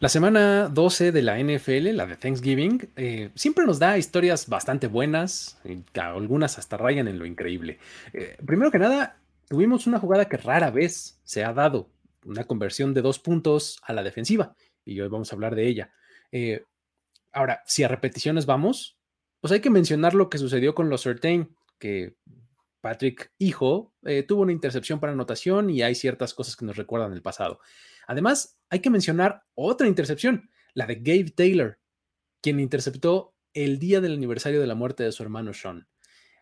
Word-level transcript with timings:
La 0.00 0.08
semana 0.08 0.68
12 0.68 1.10
de 1.10 1.22
la 1.22 1.40
NFL, 1.40 1.96
la 1.96 2.06
de 2.06 2.16
Thanksgiving, 2.16 2.88
eh, 2.94 3.30
siempre 3.34 3.66
nos 3.66 3.80
da 3.80 3.98
historias 3.98 4.48
bastante 4.48 4.86
buenas, 4.86 5.58
algunas 5.94 6.56
hasta 6.56 6.76
rayan 6.76 7.08
en 7.08 7.18
lo 7.18 7.26
increíble. 7.26 7.80
Eh, 8.12 8.36
primero 8.46 8.70
que 8.70 8.78
nada, 8.78 9.18
tuvimos 9.48 9.88
una 9.88 9.98
jugada 9.98 10.26
que 10.26 10.36
rara 10.36 10.70
vez 10.70 11.18
se 11.24 11.42
ha 11.42 11.52
dado, 11.52 11.90
una 12.24 12.44
conversión 12.44 12.94
de 12.94 13.02
dos 13.02 13.18
puntos 13.18 13.80
a 13.82 13.92
la 13.92 14.04
defensiva, 14.04 14.54
y 14.84 15.00
hoy 15.00 15.08
vamos 15.08 15.32
a 15.32 15.34
hablar 15.34 15.56
de 15.56 15.66
ella. 15.66 15.90
Eh, 16.30 16.62
ahora, 17.32 17.64
si 17.66 17.82
a 17.82 17.88
repeticiones 17.88 18.46
vamos, 18.46 18.96
pues 19.40 19.52
hay 19.52 19.58
que 19.58 19.70
mencionar 19.70 20.14
lo 20.14 20.30
que 20.30 20.38
sucedió 20.38 20.76
con 20.76 20.90
los 20.90 21.02
Certain, 21.02 21.56
que 21.76 22.14
Patrick 22.80 23.32
Hijo 23.38 23.92
tuvo 24.28 24.42
una 24.42 24.52
intercepción 24.52 25.00
para 25.00 25.12
anotación 25.12 25.70
y 25.70 25.82
hay 25.82 25.96
ciertas 25.96 26.34
cosas 26.34 26.54
que 26.54 26.64
nos 26.64 26.76
recuerdan 26.76 27.12
el 27.12 27.20
pasado. 27.20 27.58
Además, 28.08 28.58
hay 28.70 28.80
que 28.80 28.90
mencionar 28.90 29.44
otra 29.54 29.86
intercepción, 29.86 30.50
la 30.74 30.86
de 30.86 30.96
Gabe 30.96 31.30
Taylor, 31.30 31.78
quien 32.40 32.58
interceptó 32.58 33.34
el 33.52 33.78
día 33.78 34.00
del 34.00 34.14
aniversario 34.14 34.60
de 34.60 34.66
la 34.66 34.74
muerte 34.74 35.04
de 35.04 35.12
su 35.12 35.22
hermano 35.22 35.52
Sean. 35.52 35.86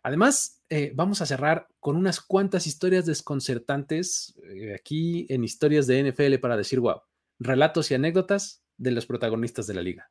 Además, 0.02 0.62
eh, 0.68 0.92
vamos 0.94 1.20
a 1.20 1.26
cerrar 1.26 1.66
con 1.80 1.96
unas 1.96 2.20
cuantas 2.20 2.68
historias 2.68 3.04
desconcertantes 3.04 4.34
eh, 4.48 4.74
aquí 4.74 5.26
en 5.28 5.42
historias 5.42 5.88
de 5.88 6.04
NFL 6.04 6.36
para 6.36 6.56
decir, 6.56 6.78
wow, 6.78 7.00
relatos 7.40 7.90
y 7.90 7.94
anécdotas 7.94 8.62
de 8.76 8.92
los 8.92 9.06
protagonistas 9.06 9.66
de 9.66 9.74
la 9.74 9.82
liga. 9.82 10.10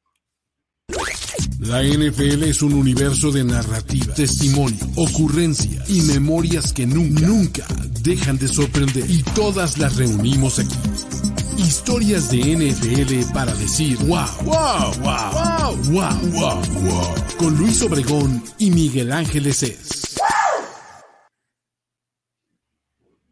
La 1.60 1.82
NFL 1.82 2.44
es 2.44 2.62
un 2.62 2.74
universo 2.74 3.32
de 3.32 3.46
narrativa, 3.46 4.14
testimonio, 4.14 4.86
ocurrencia 4.98 5.84
y 5.88 6.02
memorias 6.02 6.74
que 6.74 6.86
nunca, 6.86 7.26
nunca 7.26 7.66
dejan 8.02 8.38
de 8.38 8.50
sorprender. 8.50 9.10
Y 9.10 9.24
todas 9.24 9.78
las 9.78 9.96
reunimos 9.96 10.60
aquí 10.60 10.76
Historias 11.58 12.30
de 12.30 12.38
NFL 12.56 13.34
para 13.34 13.54
decir 13.54 13.98
wow, 14.06 14.26
wow, 14.44 14.94
wow, 15.02 15.32
wow, 15.34 15.76
wow, 15.92 16.32
wow, 16.32 16.62
wow. 16.82 17.16
Con 17.38 17.58
Luis 17.58 17.82
Obregón 17.82 18.44
y 18.58 18.72
Miguel 18.72 19.12
Ángeles 19.12 19.64
es. 19.64 20.18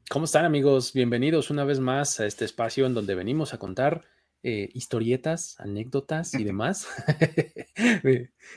¿Cómo 0.09 0.25
están 0.25 0.45
amigos? 0.45 0.93
Bienvenidos 0.93 1.49
una 1.49 1.63
vez 1.65 1.79
más 1.79 2.19
a 2.19 2.25
este 2.25 2.45
espacio 2.45 2.85
en 2.85 2.93
donde 2.93 3.15
venimos 3.15 3.53
a 3.53 3.57
contar 3.57 4.05
eh, 4.41 4.69
historietas, 4.73 5.59
anécdotas 5.59 6.33
y 6.33 6.43
demás. 6.43 6.87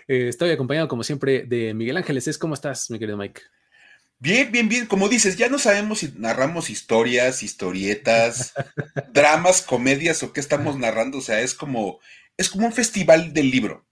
Eh, 0.09 0.29
estoy 0.29 0.51
acompañado 0.51 0.89
como 0.89 1.03
siempre 1.03 1.47
de 1.47 1.73
Miguel 1.73 1.97
Ángeles. 1.97 2.29
Es 2.29 2.37
¿Cómo 2.37 2.53
estás, 2.53 2.91
mi 2.91 2.99
querido 2.99 3.17
Mike? 3.17 3.41
Bien, 4.19 4.51
bien, 4.51 4.69
bien. 4.69 4.87
Como 4.87 5.09
dices, 5.09 5.37
ya 5.37 5.49
no 5.49 5.59
sabemos 5.59 5.99
si 5.99 6.13
narramos 6.17 6.71
historias, 6.71 7.43
historietas, 7.43 8.55
dramas, 9.13 9.63
comedias 9.63 10.23
o 10.23 10.33
qué 10.33 10.41
estamos 10.41 10.79
narrando. 10.79 11.19
O 11.19 11.23
sea, 11.23 11.41
es 11.41 11.55
como, 11.55 12.01
es 12.37 12.49
como 12.51 12.67
un 12.67 12.73
festival 12.73 13.33
del 13.33 13.51
libro. 13.51 13.87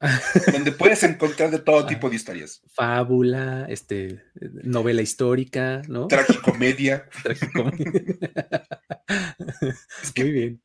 donde 0.52 0.72
puedes 0.72 1.02
encontrar 1.02 1.50
de 1.50 1.58
todo 1.58 1.86
tipo 1.86 2.08
de 2.08 2.16
historias. 2.16 2.62
Fábula, 2.72 3.66
este, 3.68 4.22
novela 4.40 5.02
histórica, 5.02 5.82
¿no? 5.88 6.08
Tragicomedia. 6.08 7.06
Tragicomedia. 7.22 8.16
es 10.02 10.12
que, 10.12 10.24
Muy 10.24 10.32
bien. 10.32 10.62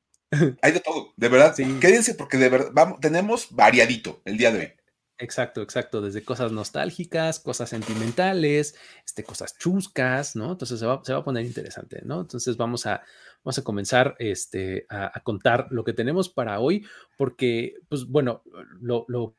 Hay 0.62 0.72
de 0.72 0.80
todo, 0.80 1.14
de 1.18 1.30
verdad. 1.30 1.56
Quédense 1.80 2.16
porque 2.16 2.38
de 2.38 2.50
verdad 2.50 2.70
vamos, 2.74 3.00
tenemos 3.00 3.48
variadito 3.52 4.22
el 4.26 4.38
día 4.38 4.52
de 4.52 4.60
hoy. 4.60 4.74
Exacto, 5.18 5.62
exacto, 5.62 6.02
desde 6.02 6.26
cosas 6.26 6.52
nostálgicas, 6.52 7.40
cosas 7.40 7.70
sentimentales, 7.70 8.78
este, 9.06 9.24
cosas 9.24 9.58
chuscas, 9.58 10.36
¿no? 10.36 10.52
Entonces 10.52 10.78
se 10.78 10.86
va, 10.86 11.02
se 11.06 11.14
va 11.14 11.20
a 11.20 11.24
poner 11.24 11.46
interesante, 11.46 12.02
¿no? 12.04 12.20
Entonces 12.22 12.58
vamos 12.58 12.86
a, 12.86 13.02
vamos 13.44 13.58
a 13.58 13.64
comenzar 13.64 14.16
este, 14.20 14.86
a, 14.90 15.18
contar 15.22 15.68
lo 15.72 15.86
que 15.86 15.94
tenemos 15.94 16.28
para 16.28 16.60
hoy, 16.60 16.86
porque, 17.18 17.76
pues 17.88 18.06
bueno, 18.08 18.44
lo, 18.82 19.06
lo, 19.08 19.36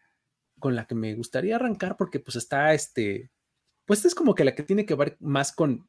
con 0.59 0.75
la 0.75 0.87
que 0.87 0.95
me 0.95 1.15
gustaría 1.15 1.57
arrancar, 1.57 1.99
porque 1.99 2.21
pues 2.21 2.37
está 2.37 2.73
este, 2.73 3.31
pues 3.85 4.05
es 4.07 4.15
como 4.15 4.35
que 4.35 4.45
la 4.45 4.55
que 4.55 4.63
tiene 4.63 4.87
que 4.87 4.95
ver 4.95 5.19
más 5.21 5.53
con, 5.53 5.89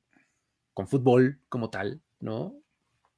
con 0.73 0.89
fútbol 0.89 1.39
como 1.47 1.69
tal, 1.69 2.01
¿no? 2.19 2.61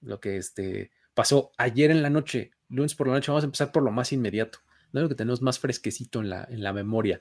Lo 0.01 0.19
que 0.19 0.37
este, 0.37 0.91
pasó 1.15 1.51
ayer 1.57 1.89
en 1.89 2.03
la 2.03 2.11
noche, 2.11 2.51
lunes 2.67 2.93
por 2.93 3.07
la 3.07 3.13
noche, 3.13 3.31
vamos 3.31 3.43
a 3.43 3.47
empezar 3.47 3.71
por 3.71 3.81
lo 3.81 3.91
más 3.91 4.13
inmediato. 4.13 4.59
¿No? 4.91 5.01
Lo 5.01 5.09
que 5.09 5.15
tenemos 5.15 5.41
más 5.41 5.59
fresquecito 5.59 6.21
en 6.21 6.29
la, 6.29 6.47
en 6.49 6.63
la 6.63 6.73
memoria. 6.73 7.19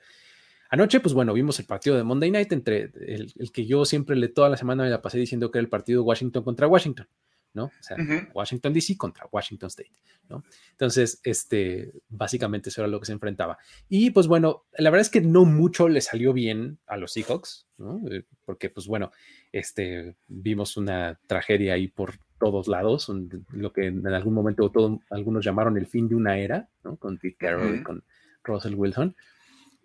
Anoche, 0.69 0.99
pues 0.99 1.13
bueno, 1.15 1.33
vimos 1.33 1.59
el 1.59 1.65
partido 1.65 1.97
de 1.97 2.03
Monday 2.03 2.29
Night 2.29 2.51
entre 2.51 2.91
el, 2.99 3.33
que 3.51 3.65
yo 3.65 3.85
siempre 3.85 4.15
le 4.15 4.27
toda 4.27 4.49
la 4.49 4.57
semana 4.57 4.83
me 4.83 4.89
la 4.89 5.01
pasé 5.01 5.17
diciendo 5.17 5.49
que 5.49 5.57
era 5.57 5.63
el 5.63 5.69
partido 5.69 6.03
Washington 6.03 6.43
contra 6.43 6.67
Washington, 6.67 7.07
¿no? 7.53 7.65
O 7.65 7.71
sea, 7.81 7.97
Washington 8.33 8.73
DC 8.73 8.97
contra 8.97 9.27
Washington 9.31 9.67
State, 9.67 9.91
¿no? 10.29 10.43
Entonces, 10.71 11.19
este, 11.23 11.91
básicamente 12.07 12.69
eso 12.69 12.81
era 12.81 12.87
lo 12.87 12.99
que 12.99 13.05
se 13.05 13.13
enfrentaba. 13.13 13.57
Y 13.87 14.11
pues 14.11 14.27
bueno, 14.27 14.65
la 14.77 14.89
verdad 14.89 15.01
es 15.01 15.09
que 15.09 15.21
no 15.21 15.45
mucho 15.45 15.89
le 15.89 16.01
salió 16.01 16.33
bien 16.33 16.79
a 16.87 16.97
los 16.97 17.13
Seahawks, 17.13 17.67
¿no? 17.77 18.01
Eh, 18.09 18.25
porque 18.45 18.69
pues 18.69 18.87
bueno, 18.87 19.11
este, 19.51 20.15
vimos 20.27 20.77
una 20.77 21.19
tragedia 21.27 21.73
ahí 21.73 21.87
por 21.87 22.15
todos 22.39 22.67
lados, 22.67 23.11
lo 23.51 23.73
que 23.73 23.87
en 23.87 24.07
algún 24.07 24.33
momento 24.33 24.71
todo, 24.71 25.01
algunos 25.09 25.43
llamaron 25.43 25.77
el 25.77 25.87
fin 25.87 26.07
de 26.07 26.15
una 26.15 26.37
era, 26.37 26.69
¿no? 26.83 26.95
con 26.95 27.17
Pete 27.17 27.35
Carroll 27.37 27.79
y 27.79 27.83
con 27.83 28.03
Russell 28.43 28.75
Wilson. 28.75 29.15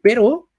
Pero 0.02 0.50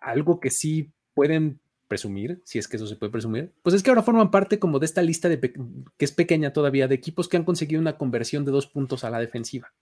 algo 0.00 0.40
que 0.40 0.50
sí 0.50 0.90
pueden 1.14 1.60
presumir, 1.88 2.40
si 2.44 2.58
es 2.58 2.68
que 2.68 2.76
eso 2.76 2.86
se 2.86 2.96
puede 2.96 3.10
presumir, 3.10 3.52
pues 3.62 3.74
es 3.74 3.82
que 3.82 3.90
ahora 3.90 4.02
forman 4.02 4.30
parte 4.30 4.58
como 4.58 4.78
de 4.78 4.86
esta 4.86 5.02
lista 5.02 5.28
de 5.28 5.40
que 5.40 6.04
es 6.04 6.12
pequeña 6.12 6.52
todavía 6.52 6.86
de 6.86 6.94
equipos 6.94 7.28
que 7.28 7.36
han 7.36 7.44
conseguido 7.44 7.80
una 7.80 7.96
conversión 7.96 8.44
de 8.44 8.52
dos 8.52 8.66
puntos 8.66 9.04
a 9.04 9.10
la 9.10 9.18
defensiva. 9.18 9.72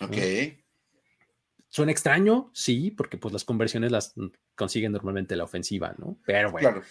Ok. 0.00 0.16
Suena 1.68 1.92
extraño, 1.92 2.50
sí, 2.52 2.90
porque 2.90 3.16
pues 3.16 3.32
las 3.32 3.44
conversiones 3.44 3.90
las 3.92 4.14
consiguen 4.54 4.92
normalmente 4.92 5.36
la 5.36 5.44
ofensiva, 5.44 5.94
¿no? 5.98 6.18
Pero 6.24 6.52
bueno, 6.52 6.68
claro. 6.68 6.82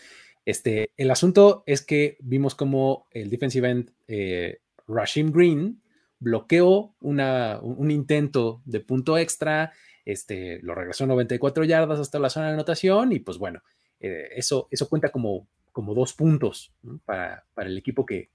Este, 0.45 0.91
el 0.97 1.11
asunto 1.11 1.63
es 1.67 1.83
que 1.83 2.17
vimos 2.19 2.55
como 2.55 3.07
el 3.11 3.29
defensive 3.29 3.69
end 3.69 3.91
eh, 4.07 4.59
Rashim 4.87 5.31
Green 5.31 5.81
bloqueó 6.19 6.95
un 7.01 7.91
intento 7.91 8.61
de 8.65 8.79
punto 8.79 9.17
extra, 9.17 9.71
este, 10.05 10.59
lo 10.61 10.75
regresó 10.75 11.05
94 11.07 11.63
yardas 11.63 11.99
hasta 11.99 12.19
la 12.19 12.29
zona 12.29 12.47
de 12.47 12.53
anotación 12.53 13.11
y 13.11 13.19
pues 13.19 13.37
bueno, 13.37 13.63
eh, 14.01 14.29
eso, 14.35 14.67
eso 14.71 14.89
cuenta 14.89 15.09
como, 15.09 15.47
como 15.71 15.93
dos 15.93 16.13
puntos 16.13 16.73
para, 17.05 17.45
el 17.57 17.77
equipo 17.77 18.05
que, 18.05 18.29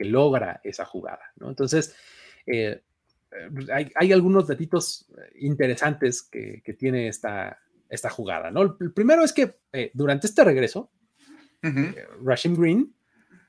logra 0.00 0.60
esa 0.62 0.84
jugada. 0.84 1.32
Entonces, 1.40 1.96
eh, 2.46 2.82
hay, 3.72 4.12
algunos 4.12 4.46
datitos 4.46 5.10
interesantes 5.40 6.22
que, 6.22 6.62
tiene 6.78 7.08
esta, 7.08 7.58
esta 7.88 8.08
jugada. 8.08 8.52
¿no? 8.52 8.76
El 8.78 8.92
primero 8.92 9.24
es 9.24 9.32
que 9.32 9.56
durante 9.94 10.28
este 10.28 10.44
regreso, 10.44 10.92
eh, 11.62 12.06
Rashim 12.22 12.54
Green 12.54 12.94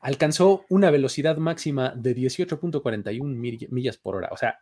alcanzó 0.01 0.65
una 0.69 0.89
velocidad 0.89 1.37
máxima 1.37 1.93
de 1.95 2.15
18.41 2.15 3.69
millas 3.69 3.97
por 3.97 4.15
hora. 4.15 4.29
O 4.31 4.37
sea, 4.37 4.59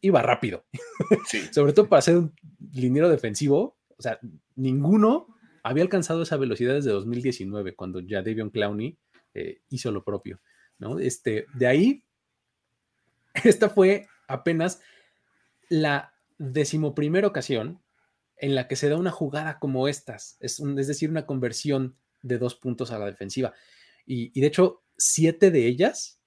iba 0.00 0.22
rápido. 0.22 0.66
Sobre 1.52 1.72
todo 1.72 1.88
para 1.88 2.02
ser 2.02 2.18
un 2.18 2.34
liniero 2.72 3.08
defensivo. 3.08 3.78
O 3.96 4.02
sea, 4.02 4.18
ninguno 4.56 5.35
había 5.66 5.82
alcanzado 5.82 6.22
esa 6.22 6.36
velocidad 6.36 6.74
desde 6.74 6.92
2019, 6.92 7.74
cuando 7.74 7.98
ya 7.98 8.22
Davion 8.22 8.50
Clowney 8.50 8.96
eh, 9.34 9.62
hizo 9.68 9.90
lo 9.90 10.04
propio. 10.04 10.40
¿no? 10.78 11.00
Este, 11.00 11.46
de 11.54 11.66
ahí, 11.66 12.04
esta 13.44 13.68
fue 13.68 14.06
apenas 14.28 14.80
la 15.68 16.14
decimoprimera 16.38 17.26
ocasión 17.26 17.82
en 18.36 18.54
la 18.54 18.68
que 18.68 18.76
se 18.76 18.88
da 18.88 18.96
una 18.96 19.10
jugada 19.10 19.58
como 19.58 19.88
estas, 19.88 20.36
es, 20.38 20.60
es 20.60 20.86
decir, 20.86 21.10
una 21.10 21.26
conversión 21.26 21.96
de 22.22 22.38
dos 22.38 22.54
puntos 22.54 22.92
a 22.92 22.98
la 23.00 23.06
defensiva. 23.06 23.52
Y, 24.04 24.40
de 24.40 24.46
hecho, 24.46 24.84
siete 24.96 25.50
de 25.50 25.66
ellas 25.66 26.20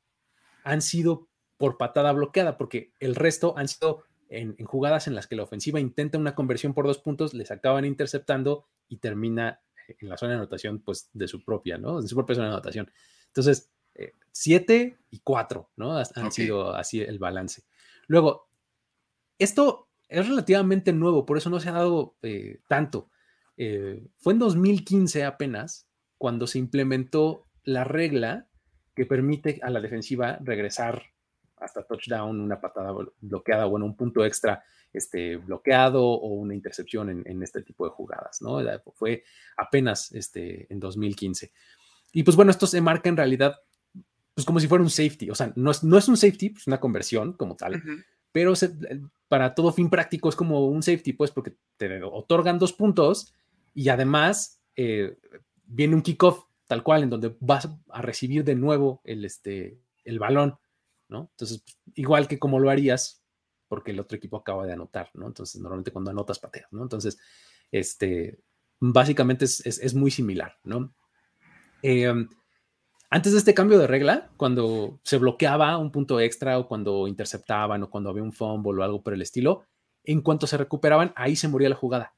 han 0.66 0.82
sido 0.82 1.30
por 1.56 1.78
patada 1.78 2.12
bloqueada, 2.12 2.58
porque 2.58 2.94
el 3.00 3.16
resto 3.16 3.58
han 3.58 3.70
sido 3.70 4.04
en, 4.30 4.56
jugadas 4.66 5.08
en 5.08 5.16
las 5.16 5.28
que 5.28 5.36
la 5.36 5.44
ofensiva 5.44 5.80
intenta 5.80 6.18
una 6.18 6.36
conversión 6.36 6.74
por 6.74 6.86
dos 6.86 7.00
puntos, 7.00 7.34
les 7.34 7.52
acaban 7.52 7.86
interceptando 7.86 8.66
y 8.88 8.98
termina 8.98 9.62
en 9.88 10.10
la 10.10 10.18
zona 10.18 10.34
de 10.34 10.38
anotación, 10.38 10.80
pues 10.80 11.10
de 11.14 11.28
su 11.28 11.44
propia, 11.44 11.78
¿no? 11.78 12.02
De 12.02 12.08
su 12.08 12.16
propia 12.16 12.36
zona 12.36 12.48
de 12.48 12.54
anotación. 12.54 12.92
Entonces, 13.28 13.72
eh, 13.96 14.14
siete 14.32 15.00
y 15.10 15.20
cuatro, 15.20 15.72
¿no? 15.76 15.98
Han 15.98 16.32
sido 16.32 16.74
así 16.74 17.02
el 17.02 17.18
balance. 17.20 17.64
Luego, 18.08 18.50
esto 19.40 19.90
es 20.08 20.28
relativamente 20.28 20.94
nuevo, 20.94 21.26
por 21.26 21.38
eso 21.38 21.50
no 21.50 21.60
se 21.60 21.70
ha 21.70 21.74
dado 21.74 22.16
eh, 22.22 22.62
tanto. 22.68 23.10
Eh, 23.58 24.08
fue 24.18 24.34
en 24.34 24.40
2015 24.40 25.26
apenas 25.26 25.88
cuando 26.18 26.48
se 26.48 26.60
implementó 26.60 27.48
la 27.64 27.84
regla 27.84 28.48
que 28.96 29.06
permite 29.06 29.60
a 29.64 29.70
la 29.70 29.82
defensiva 29.82 30.38
regresar 30.42 31.04
hasta 31.60 31.84
touchdown, 31.84 32.40
una 32.40 32.60
patada 32.60 32.94
bloqueada, 33.20 33.66
bueno, 33.66 33.86
un 33.86 33.96
punto 33.96 34.26
extra 34.26 34.64
este, 34.94 35.38
bloqueado 35.38 36.04
o 36.04 36.34
una 36.34 36.56
intercepción 36.56 37.24
en, 37.26 37.44
este 37.44 37.62
tipo 37.62 37.86
de 37.86 37.92
jugadas, 37.92 38.42
¿no? 38.42 38.60
Fue 38.94 39.24
apenas 39.58 40.12
este, 40.12 40.72
en 40.72 40.80
2015. 40.80 41.52
Y 42.14 42.24
pues 42.24 42.36
bueno, 42.36 42.52
esto 42.52 42.66
se 42.68 42.82
marca 42.82 43.10
en 43.10 43.18
realidad 43.18 43.60
pues 44.40 44.46
como 44.46 44.62
si 44.62 44.70
fuera 44.70 44.82
un 44.82 44.90
safety, 44.90 45.30
o 45.30 45.36
sea, 45.36 45.52
no 45.58 45.70
es, 45.70 45.84
no 45.84 45.98
es 45.98 46.08
un 46.08 46.16
safety, 46.16 46.54
es 46.56 46.66
una 46.66 46.80
conversión 46.80 47.34
como 47.34 47.58
tal, 47.58 47.84
pero 48.32 48.54
para 49.28 49.54
todo 49.54 49.74
fin 49.74 49.90
práctico 49.90 50.30
es 50.30 50.36
como 50.38 50.66
un 50.66 50.82
safety, 50.82 51.12
pues 51.12 51.30
porque 51.30 51.58
te 51.76 52.02
otorgan 52.04 52.58
dos 52.58 52.72
puntos 52.72 53.34
y 53.74 53.90
además 53.90 54.62
eh, 54.78 55.18
viene 55.66 55.94
un 55.94 56.02
kickoff 56.02 56.46
tal 56.68 56.84
cual 56.84 57.04
en 57.04 57.10
donde 57.10 57.36
vas 57.42 57.68
a 57.90 58.02
recibir 58.02 58.46
de 58.46 58.56
nuevo 58.56 59.02
el, 59.04 59.26
este, 59.26 59.78
el 60.06 60.20
balón, 60.20 60.58
¿no? 61.10 61.30
Entonces, 61.32 61.64
igual 61.96 62.28
que 62.28 62.40
como 62.40 62.60
lo 62.60 62.70
harías, 62.70 63.24
porque 63.68 63.92
el 63.92 64.00
otro 64.00 64.18
equipo 64.18 64.38
acaba 64.38 64.66
de 64.66 64.74
anotar, 64.74 65.12
¿no? 65.14 65.28
Entonces, 65.28 65.60
normalmente 65.62 65.92
cuando 65.92 66.12
anotas 66.12 66.40
pateas, 66.40 66.72
¿no? 66.72 66.84
Entonces, 66.84 67.20
este, 67.72 68.40
básicamente 68.80 69.46
es, 69.46 69.94
muy 69.94 70.12
similar, 70.12 70.58
¿no? 70.64 70.94
Em, 71.82 72.28
antes 73.10 73.32
de 73.34 73.40
este 73.40 73.54
cambio 73.54 73.80
de 73.80 73.88
regla, 73.88 74.30
cuando 74.38 75.00
se 75.04 75.18
bloqueaba 75.18 75.78
un 75.78 75.92
punto 75.92 76.20
extra 76.20 76.60
o 76.60 76.68
cuando 76.68 77.08
interceptaban 77.08 77.84
o 77.84 77.90
cuando 77.90 78.10
había 78.10 78.24
un 78.24 78.34
fumble 78.34 78.82
o 78.82 78.84
algo 78.84 79.02
por 79.02 79.14
el 79.14 79.22
estilo, 79.22 79.66
en 80.04 80.22
cuanto 80.22 80.48
se 80.48 80.58
recuperaban, 80.58 81.12
ahí 81.16 81.36
se 81.36 81.48
moría 81.48 81.70
la 81.70 81.76
jugada. 81.76 82.14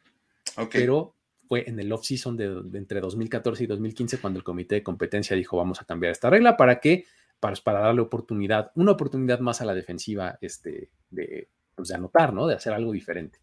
Pero 0.72 1.16
fue 1.48 1.68
en 1.68 1.80
el 1.80 1.92
off-season 1.92 2.38
de, 2.38 2.78
entre 2.78 3.02
2014 3.02 3.64
y 3.64 3.68
2015 3.68 4.20
cuando 4.20 4.40
el 4.40 4.44
comité 4.44 4.76
de 4.76 4.84
competencia 4.84 5.36
dijo 5.36 5.58
vamos 5.58 5.82
a 5.82 5.86
cambiar 5.86 6.12
esta 6.12 6.30
regla 6.30 6.56
para 6.56 6.80
que 6.80 7.06
para, 7.42 7.80
darle 7.80 8.02
oportunidad, 8.02 8.72
una 8.76 8.92
oportunidad 8.92 9.40
más 9.40 9.60
a 9.60 9.66
la 9.66 9.74
defensiva 9.74 10.38
este, 10.40 10.92
de, 11.10 11.50
pues, 11.76 11.90
de 11.90 11.96
anotar, 11.96 12.34
¿no? 12.34 12.48
De 12.48 12.56
hacer 12.56 12.72
algo 12.72 12.94
diferente. 12.94 13.40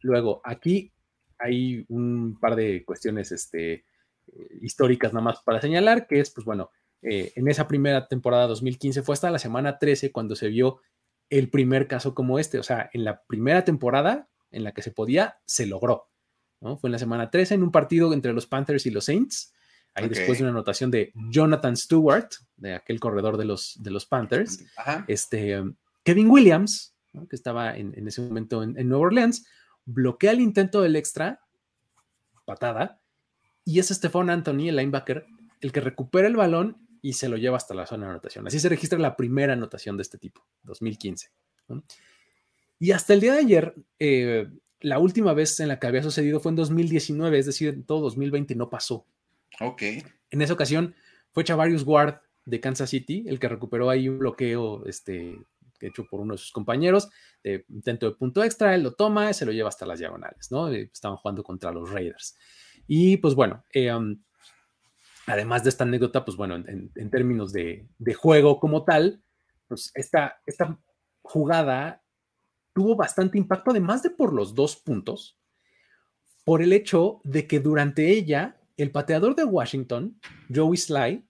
Luego, 0.00 0.40
aquí 0.44 0.92
hay 1.38 1.84
un 1.88 2.38
par 2.38 2.56
de 2.56 2.84
cuestiones 2.84 3.32
este, 3.32 3.84
históricas 4.60 5.12
nada 5.12 5.24
más 5.24 5.42
para 5.42 5.60
señalar, 5.60 6.06
que 6.06 6.20
es, 6.20 6.30
pues 6.30 6.44
bueno, 6.44 6.70
eh, 7.02 7.32
en 7.36 7.48
esa 7.48 7.68
primera 7.68 8.08
temporada 8.08 8.46
2015 8.46 9.02
fue 9.02 9.14
hasta 9.14 9.30
la 9.30 9.38
semana 9.38 9.78
13 9.78 10.12
cuando 10.12 10.34
se 10.34 10.48
vio 10.48 10.80
el 11.30 11.50
primer 11.50 11.88
caso 11.88 12.14
como 12.14 12.38
este, 12.38 12.58
o 12.58 12.62
sea, 12.62 12.90
en 12.92 13.04
la 13.04 13.22
primera 13.24 13.64
temporada 13.64 14.28
en 14.50 14.64
la 14.64 14.72
que 14.72 14.82
se 14.82 14.92
podía, 14.92 15.38
se 15.44 15.66
logró, 15.66 16.08
¿no? 16.60 16.76
Fue 16.76 16.88
en 16.88 16.92
la 16.92 16.98
semana 16.98 17.30
13 17.30 17.54
en 17.54 17.62
un 17.62 17.72
partido 17.72 18.12
entre 18.12 18.32
los 18.32 18.46
Panthers 18.46 18.86
y 18.86 18.90
los 18.90 19.04
Saints, 19.04 19.52
ahí 19.96 20.08
después 20.08 20.38
de 20.38 20.44
una 20.44 20.52
anotación 20.52 20.90
de 20.90 21.12
Jonathan 21.30 21.76
Stewart, 21.76 22.28
de 22.56 22.74
aquel 22.74 23.00
corredor 23.00 23.36
de 23.36 23.46
los, 23.46 23.82
de 23.82 23.90
los 23.90 24.06
Panthers, 24.06 24.64
este, 25.08 25.62
Kevin 26.04 26.30
Williams, 26.30 26.94
que 27.28 27.34
estaba 27.34 27.76
en, 27.76 28.06
ese 28.06 28.20
momento 28.20 28.62
en, 28.62 28.78
en 28.78 28.88
Nueva 28.88 29.06
Orleans, 29.06 29.46
bloquea 29.86 30.32
el 30.32 30.40
intento 30.40 30.82
del 30.82 30.96
extra, 30.96 31.40
patada, 32.44 33.00
y 33.64 33.80
es 33.80 33.88
Stephon 33.88 34.30
Anthony, 34.30 34.68
el 34.68 34.76
linebacker, 34.76 35.26
el 35.60 35.72
que 35.72 35.80
recupera 35.80 36.28
el 36.28 36.36
balón 36.36 36.86
y 37.02 37.14
se 37.14 37.28
lo 37.28 37.36
lleva 37.36 37.56
hasta 37.56 37.74
la 37.74 37.86
zona 37.86 38.06
de 38.06 38.10
anotación. 38.12 38.46
Así 38.46 38.60
se 38.60 38.68
registra 38.68 38.98
la 38.98 39.16
primera 39.16 39.54
anotación 39.54 39.96
de 39.96 40.02
este 40.02 40.18
tipo, 40.18 40.46
2015. 40.64 41.30
Y 42.78 42.92
hasta 42.92 43.14
el 43.14 43.20
día 43.20 43.32
de 43.32 43.38
ayer, 43.40 43.74
eh, 43.98 44.48
la 44.80 44.98
última 44.98 45.32
vez 45.32 45.58
en 45.60 45.68
la 45.68 45.78
que 45.78 45.86
había 45.86 46.02
sucedido 46.02 46.40
fue 46.40 46.52
en 46.52 46.56
2019, 46.56 47.38
es 47.38 47.46
decir, 47.46 47.68
en 47.70 47.84
todo 47.84 48.00
2020 48.02 48.54
no 48.54 48.68
pasó. 48.68 49.06
Ok. 49.60 49.82
En 50.30 50.42
esa 50.42 50.52
ocasión 50.52 50.94
fue 51.32 51.44
Chavarius 51.44 51.82
Ward 51.84 52.20
de 52.44 52.60
Kansas 52.60 52.90
City 52.90 53.24
el 53.26 53.38
que 53.38 53.48
recuperó 53.48 53.90
ahí 53.90 54.08
un 54.08 54.18
bloqueo 54.18 54.84
este, 54.86 55.38
hecho 55.80 56.06
por 56.06 56.20
uno 56.20 56.34
de 56.34 56.38
sus 56.38 56.52
compañeros, 56.52 57.08
de 57.42 57.64
intento 57.68 58.06
de 58.06 58.16
punto 58.16 58.42
extra, 58.42 58.74
él 58.74 58.82
lo 58.82 58.94
toma, 58.94 59.32
se 59.32 59.46
lo 59.46 59.52
lleva 59.52 59.68
hasta 59.68 59.86
las 59.86 59.98
diagonales, 59.98 60.50
¿no? 60.50 60.70
Eh, 60.70 60.90
estaban 60.92 61.16
jugando 61.16 61.42
contra 61.42 61.72
los 61.72 61.90
Raiders. 61.90 62.36
Y 62.86 63.16
pues 63.18 63.34
bueno, 63.34 63.64
eh, 63.72 63.92
um, 63.92 64.22
además 65.26 65.64
de 65.64 65.70
esta 65.70 65.84
anécdota, 65.84 66.24
pues 66.24 66.36
bueno, 66.36 66.56
en, 66.56 67.10
términos 67.10 67.52
de, 67.52 67.86
juego 68.16 68.60
como 68.60 68.84
tal, 68.84 69.22
pues 69.68 69.90
esta, 69.94 70.40
esta 70.46 70.78
jugada 71.22 72.02
tuvo 72.72 72.94
bastante 72.94 73.38
impacto, 73.38 73.70
además 73.70 74.02
de 74.02 74.10
por 74.10 74.32
los 74.32 74.54
dos 74.54 74.76
puntos, 74.76 75.38
por 76.44 76.62
el 76.62 76.72
hecho 76.72 77.20
de 77.24 77.46
que 77.46 77.58
durante 77.58 78.10
ella, 78.10 78.60
el 78.76 78.90
pateador 78.90 79.34
de 79.34 79.44
Washington, 79.44 80.18
Joey 80.54 80.76
Sly, 80.76 81.26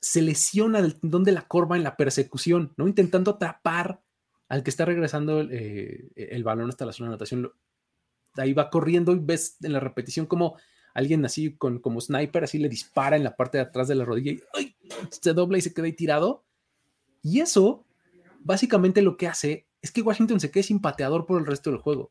se 0.00 0.22
lesiona 0.22 0.80
del 0.82 0.98
tendón 1.00 1.24
de 1.24 1.32
la 1.32 1.42
corva 1.42 1.76
en 1.76 1.82
la 1.82 1.96
persecución, 1.96 2.72
¿no? 2.76 2.86
Intentando 2.86 3.32
atrapar 3.32 4.00
al 4.48 4.62
que 4.62 4.70
está 4.70 4.84
regresando 4.84 5.42
eh, 5.42 6.10
el 6.14 6.44
balón 6.44 6.68
hasta 6.68 6.86
la 6.86 6.92
zona 6.92 7.08
de 7.08 7.14
anotación 7.14 7.52
ahí 8.36 8.52
va 8.52 8.70
corriendo 8.70 9.12
y 9.12 9.18
ves 9.20 9.56
en 9.62 9.72
la 9.72 9.80
repetición 9.80 10.26
como 10.26 10.56
alguien 10.94 11.24
así 11.24 11.56
con, 11.56 11.80
como 11.80 12.00
sniper 12.00 12.44
así 12.44 12.58
le 12.58 12.68
dispara 12.68 13.16
en 13.16 13.24
la 13.24 13.36
parte 13.36 13.58
de 13.58 13.62
atrás 13.62 13.88
de 13.88 13.94
la 13.94 14.04
rodilla 14.04 14.32
y 14.32 14.74
se 15.10 15.34
dobla 15.34 15.58
y 15.58 15.62
se 15.62 15.74
queda 15.74 15.86
ahí 15.86 15.92
tirado. 15.92 16.44
Y 17.22 17.40
eso 17.40 17.84
básicamente 18.40 19.02
lo 19.02 19.16
que 19.16 19.26
hace 19.26 19.66
es 19.82 19.92
que 19.92 20.02
Washington 20.02 20.40
se 20.40 20.50
quede 20.50 20.62
sin 20.62 20.80
pateador 20.80 21.26
por 21.26 21.40
el 21.40 21.46
resto 21.46 21.70
del 21.70 21.80
juego. 21.80 22.10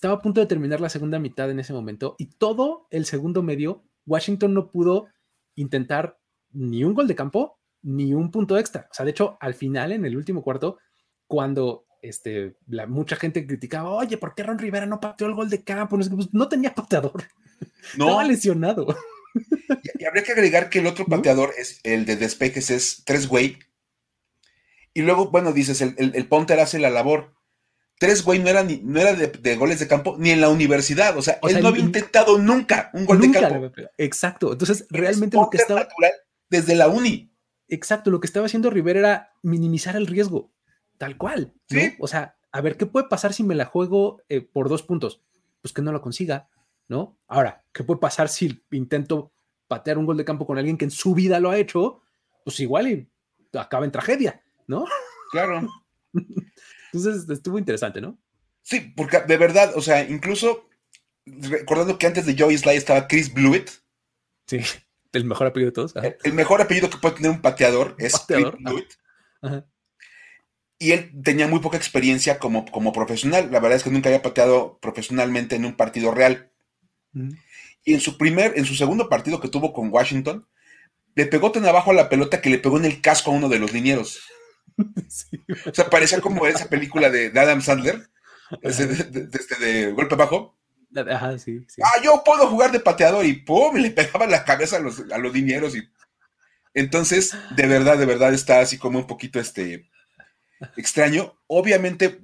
Estaba 0.00 0.14
a 0.14 0.22
punto 0.22 0.40
de 0.40 0.46
terminar 0.46 0.80
la 0.80 0.88
segunda 0.88 1.18
mitad 1.18 1.50
en 1.50 1.60
ese 1.60 1.74
momento 1.74 2.16
y 2.16 2.30
todo 2.30 2.86
el 2.88 3.04
segundo 3.04 3.42
medio 3.42 3.84
Washington 4.06 4.54
no 4.54 4.70
pudo 4.70 5.08
intentar 5.56 6.18
ni 6.52 6.84
un 6.84 6.94
gol 6.94 7.06
de 7.06 7.14
campo 7.14 7.60
ni 7.82 8.14
un 8.14 8.30
punto 8.30 8.56
extra. 8.56 8.88
O 8.90 8.94
sea, 8.94 9.04
de 9.04 9.10
hecho, 9.10 9.36
al 9.42 9.52
final, 9.52 9.92
en 9.92 10.06
el 10.06 10.16
último 10.16 10.42
cuarto, 10.42 10.78
cuando 11.26 11.84
este, 12.00 12.56
la, 12.66 12.86
mucha 12.86 13.16
gente 13.16 13.46
criticaba, 13.46 13.90
oye, 13.90 14.16
¿por 14.16 14.34
qué 14.34 14.42
Ron 14.42 14.58
Rivera 14.58 14.86
no 14.86 15.00
pateó 15.00 15.26
el 15.26 15.34
gol 15.34 15.50
de 15.50 15.64
campo? 15.64 15.98
No, 15.98 16.16
pues, 16.16 16.32
no 16.32 16.48
tenía 16.48 16.74
pateador. 16.74 17.24
No. 17.98 18.06
Estaba 18.06 18.24
lesionado. 18.24 18.86
Y, 19.98 20.04
habría 20.06 20.22
que 20.22 20.32
agregar 20.32 20.70
que 20.70 20.78
el 20.78 20.86
otro 20.86 21.04
pateador 21.04 21.52
es 21.58 21.80
el 21.82 22.06
de 22.06 22.16
despejes, 22.16 22.70
es 22.70 23.02
tres 23.04 23.28
güey. 23.28 23.58
Y 24.94 25.02
luego, 25.02 25.30
bueno, 25.30 25.52
dices, 25.52 25.82
el, 25.82 25.94
el, 25.98 26.26
Ponter 26.26 26.58
hace 26.58 26.78
la 26.78 26.88
labor. 26.88 27.34
Tres 28.00 28.24
güey 28.24 28.38
no 28.38 28.48
era, 28.48 28.64
ni, 28.64 28.78
no 28.78 28.98
era 28.98 29.12
de, 29.12 29.56
goles 29.56 29.78
de 29.78 29.86
campo 29.86 30.16
ni 30.18 30.30
en 30.30 30.40
la 30.40 30.48
universidad. 30.48 31.18
O 31.18 31.20
sea, 31.20 31.38
él 31.42 31.60
no 31.60 31.68
había 31.68 31.84
intentado 31.84 32.38
nunca 32.38 32.90
un 32.94 33.04
gol 33.04 33.20
de 33.20 33.30
campo. 33.30 33.70
Exacto. 33.98 34.52
Entonces, 34.52 34.86
realmente 34.88 35.36
lo 35.36 35.50
que 35.50 35.58
estaba. 35.58 35.86
desde 36.48 36.74
la 36.76 36.88
uni. 36.88 37.30
Exacto. 37.68 38.10
Lo 38.10 38.18
que 38.18 38.26
estaba 38.26 38.46
haciendo 38.46 38.70
Rivera 38.70 39.00
era 39.00 39.32
minimizar 39.42 39.96
el 39.96 40.06
riesgo. 40.06 40.50
Tal 40.96 41.18
cual. 41.18 41.52
¿Sí? 41.68 41.92
O 41.98 42.08
sea, 42.08 42.38
a 42.52 42.62
ver, 42.62 42.78
¿qué 42.78 42.86
puede 42.86 43.06
pasar 43.06 43.34
si 43.34 43.42
me 43.42 43.54
la 43.54 43.66
juego 43.66 44.22
eh, 44.30 44.40
por 44.40 44.70
dos 44.70 44.82
puntos? 44.82 45.20
Pues 45.60 45.74
que 45.74 45.82
no 45.82 45.92
lo 45.92 46.00
consiga, 46.00 46.48
¿no? 46.88 47.18
Ahora, 47.28 47.66
¿qué 47.74 47.84
puede 47.84 48.00
pasar 48.00 48.30
si 48.30 48.62
intento 48.70 49.30
patear 49.68 49.98
un 49.98 50.06
gol 50.06 50.16
de 50.16 50.24
campo 50.24 50.46
con 50.46 50.56
alguien 50.56 50.78
que 50.78 50.86
en 50.86 50.90
su 50.90 51.14
vida 51.14 51.38
lo 51.38 51.50
ha 51.50 51.58
hecho? 51.58 52.00
Pues 52.46 52.60
igual 52.60 52.88
y 52.88 53.10
acaba 53.58 53.84
en 53.84 53.92
tragedia, 53.92 54.42
¿no? 54.66 54.86
Claro. 55.32 55.68
Entonces 56.92 57.28
estuvo 57.28 57.58
interesante, 57.58 58.00
¿no? 58.00 58.18
Sí, 58.62 58.92
porque 58.96 59.20
de 59.20 59.36
verdad, 59.36 59.72
o 59.76 59.80
sea, 59.80 60.08
incluso 60.08 60.68
recordando 61.26 61.98
que 61.98 62.06
antes 62.06 62.26
de 62.26 62.36
Joey 62.36 62.58
Sly 62.58 62.76
estaba 62.76 63.08
Chris 63.08 63.32
Blewett. 63.32 63.70
Sí, 64.46 64.60
el 65.12 65.24
mejor 65.24 65.46
apellido 65.46 65.70
de 65.70 65.74
todos. 65.74 65.94
El, 66.24 66.32
mejor 66.32 66.60
apellido 66.60 66.90
que 66.90 66.98
puede 66.98 67.16
tener 67.16 67.30
un 67.30 67.42
pateador 67.42 67.94
es 67.98 68.14
Chris 68.26 68.46
Blewett. 68.58 68.94
Ajá 69.42 69.66
y 70.82 70.92
él 70.92 71.12
tenía 71.22 71.46
muy 71.46 71.60
poca 71.60 71.76
experiencia 71.76 72.38
como, 72.38 72.64
como 72.64 72.92
profesional. 72.92 73.50
La 73.52 73.60
verdad 73.60 73.76
es 73.76 73.84
que 73.84 73.90
nunca 73.90 74.08
había 74.08 74.22
pateado 74.22 74.78
profesionalmente 74.80 75.54
en 75.54 75.66
un 75.66 75.76
partido 75.76 76.10
real. 76.10 76.50
Y 77.84 77.92
en 77.92 78.00
su 78.00 78.16
primer, 78.16 78.54
en 78.56 78.64
su 78.64 78.74
segundo 78.74 79.10
partido 79.10 79.40
que 79.40 79.48
tuvo 79.48 79.74
con 79.74 79.92
Washington, 79.92 80.48
le 81.14 81.26
pegó 81.26 81.52
tan 81.52 81.66
abajo 81.66 81.90
a 81.90 81.94
la 81.94 82.08
pelota 82.08 82.40
que 82.40 82.48
le 82.48 82.58
pegó 82.58 82.78
en 82.78 82.86
el 82.86 83.02
casco 83.02 83.30
a 83.30 83.34
uno 83.34 83.50
de 83.50 83.58
los 83.58 83.74
linieros. 83.74 84.22
O 85.66 85.74
sea, 85.74 85.90
parecía 85.90 86.20
como 86.20 86.46
esa 86.46 86.68
película 86.68 87.10
de, 87.10 87.32
Adam 87.38 87.60
Sandler, 87.60 88.08
desde 88.62 89.56
de, 89.58 89.92
golpe 89.92 90.14
bajo. 90.14 90.56
Ajá, 90.94 91.38
sí, 91.38 91.64
Ah, 91.82 92.02
yo 92.02 92.22
puedo 92.24 92.48
jugar 92.48 92.72
de 92.72 92.80
pateador 92.80 93.24
y 93.24 93.34
¡pum! 93.34 93.76
le 93.76 93.90
pegaba 93.90 94.26
la 94.26 94.44
cabeza 94.44 94.76
a 94.76 94.80
los, 94.80 95.04
a 95.12 95.18
los 95.18 95.32
linieros. 95.32 95.76
Y... 95.76 95.88
Entonces, 96.74 97.36
de 97.54 97.66
verdad, 97.66 97.98
de 97.98 98.06
verdad 98.06 98.34
está 98.34 98.60
así 98.60 98.78
como 98.78 98.98
un 98.98 99.06
poquito 99.06 99.38
este 99.38 99.88
extraño. 100.76 101.38
Obviamente, 101.46 102.20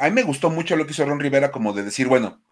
a 0.00 0.08
mí 0.08 0.14
me 0.14 0.22
gustó 0.22 0.50
mucho 0.50 0.76
lo 0.76 0.86
que 0.86 0.92
hizo 0.92 1.04
Ron 1.04 1.20
Rivera, 1.20 1.50
como 1.50 1.72
de 1.72 1.82
decir, 1.82 2.08
bueno, 2.08 2.42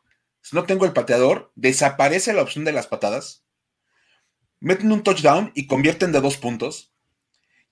si 0.43 0.57
no 0.57 0.65
tengo 0.65 0.87
el 0.87 0.93
pateador, 0.93 1.53
desaparece 1.57 2.33
la 2.33 2.43
opción 2.43 2.65
de 2.65 2.73
las 2.73 2.87
patadas, 2.87 3.45
meten 4.61 4.93
un 4.93 5.03
touchdown 5.03 5.53
y 5.55 5.67
convierten 5.67 6.13
de 6.13 6.21
dos 6.21 6.37
puntos. 6.37 6.95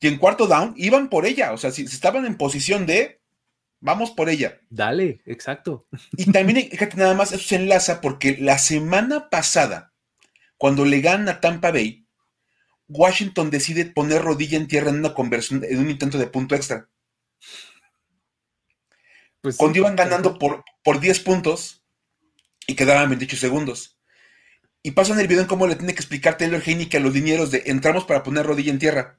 Y 0.01 0.09
en 0.09 0.19
cuarto 0.19 0.47
down 0.47 0.75
iban 0.77 1.09
por 1.09 1.27
ella, 1.27 1.53
o 1.53 1.59
sea, 1.59 1.71
si, 1.71 1.83
estaban 1.83 2.27
en 2.27 2.37
posición 2.37 2.87
de, 2.87 3.21
vamos 3.81 4.11
por 4.11 4.29
ella. 4.29 4.61
Dale, 4.69 5.23
exacto. 5.25 5.87
Y 6.17 6.31
también 6.33 6.69
fíjate 6.71 6.97
nada 6.97 7.15
más, 7.15 7.33
eso 7.33 7.43
se 7.43 7.57
enlaza 7.57 8.01
porque 8.01 8.37
la 8.39 8.59
semana 8.59 9.31
pasada, 9.31 9.95
cuando 10.59 10.85
le 10.85 11.01
ganan 11.01 11.29
a 11.29 11.41
Tampa 11.41 11.71
Bay, 11.71 12.07
Washington 12.89 13.51
decide 13.51 13.87
poner 13.87 14.23
rodilla 14.23 14.59
en 14.59 14.69
tierra 14.69 14.91
en 14.91 14.99
una 14.99 15.15
conversión, 15.15 15.65
en 15.65 15.79
un 15.79 15.91
intento 15.91 16.19
de 16.19 16.27
punto 16.27 16.55
extra. 16.55 16.89
Pues 19.41 19.57
cuando 19.57 19.79
iban 19.79 19.97
ganando 19.97 20.39
por, 20.39 20.65
por 20.83 21.01
10 21.01 21.21
puntos 21.21 21.85
y 22.67 22.75
quedaban 22.75 23.09
28 23.09 23.37
segundos. 23.37 23.99
Y 24.83 24.93
pasan 24.93 25.19
el 25.19 25.27
video 25.27 25.43
en 25.43 25.49
cómo 25.49 25.67
le 25.67 25.77
tiene 25.77 25.95
que 25.95 26.01
explicar 26.01 26.37
Taylor 26.37 26.63
Haney 26.65 26.89
a 26.93 27.01
los 27.01 27.13
dineros 27.13 27.51
de 27.51 27.65
entramos 27.67 28.05
para 28.05 28.23
poner 28.23 28.47
rodilla 28.47 28.73
en 28.73 28.79
tierra. 28.79 29.19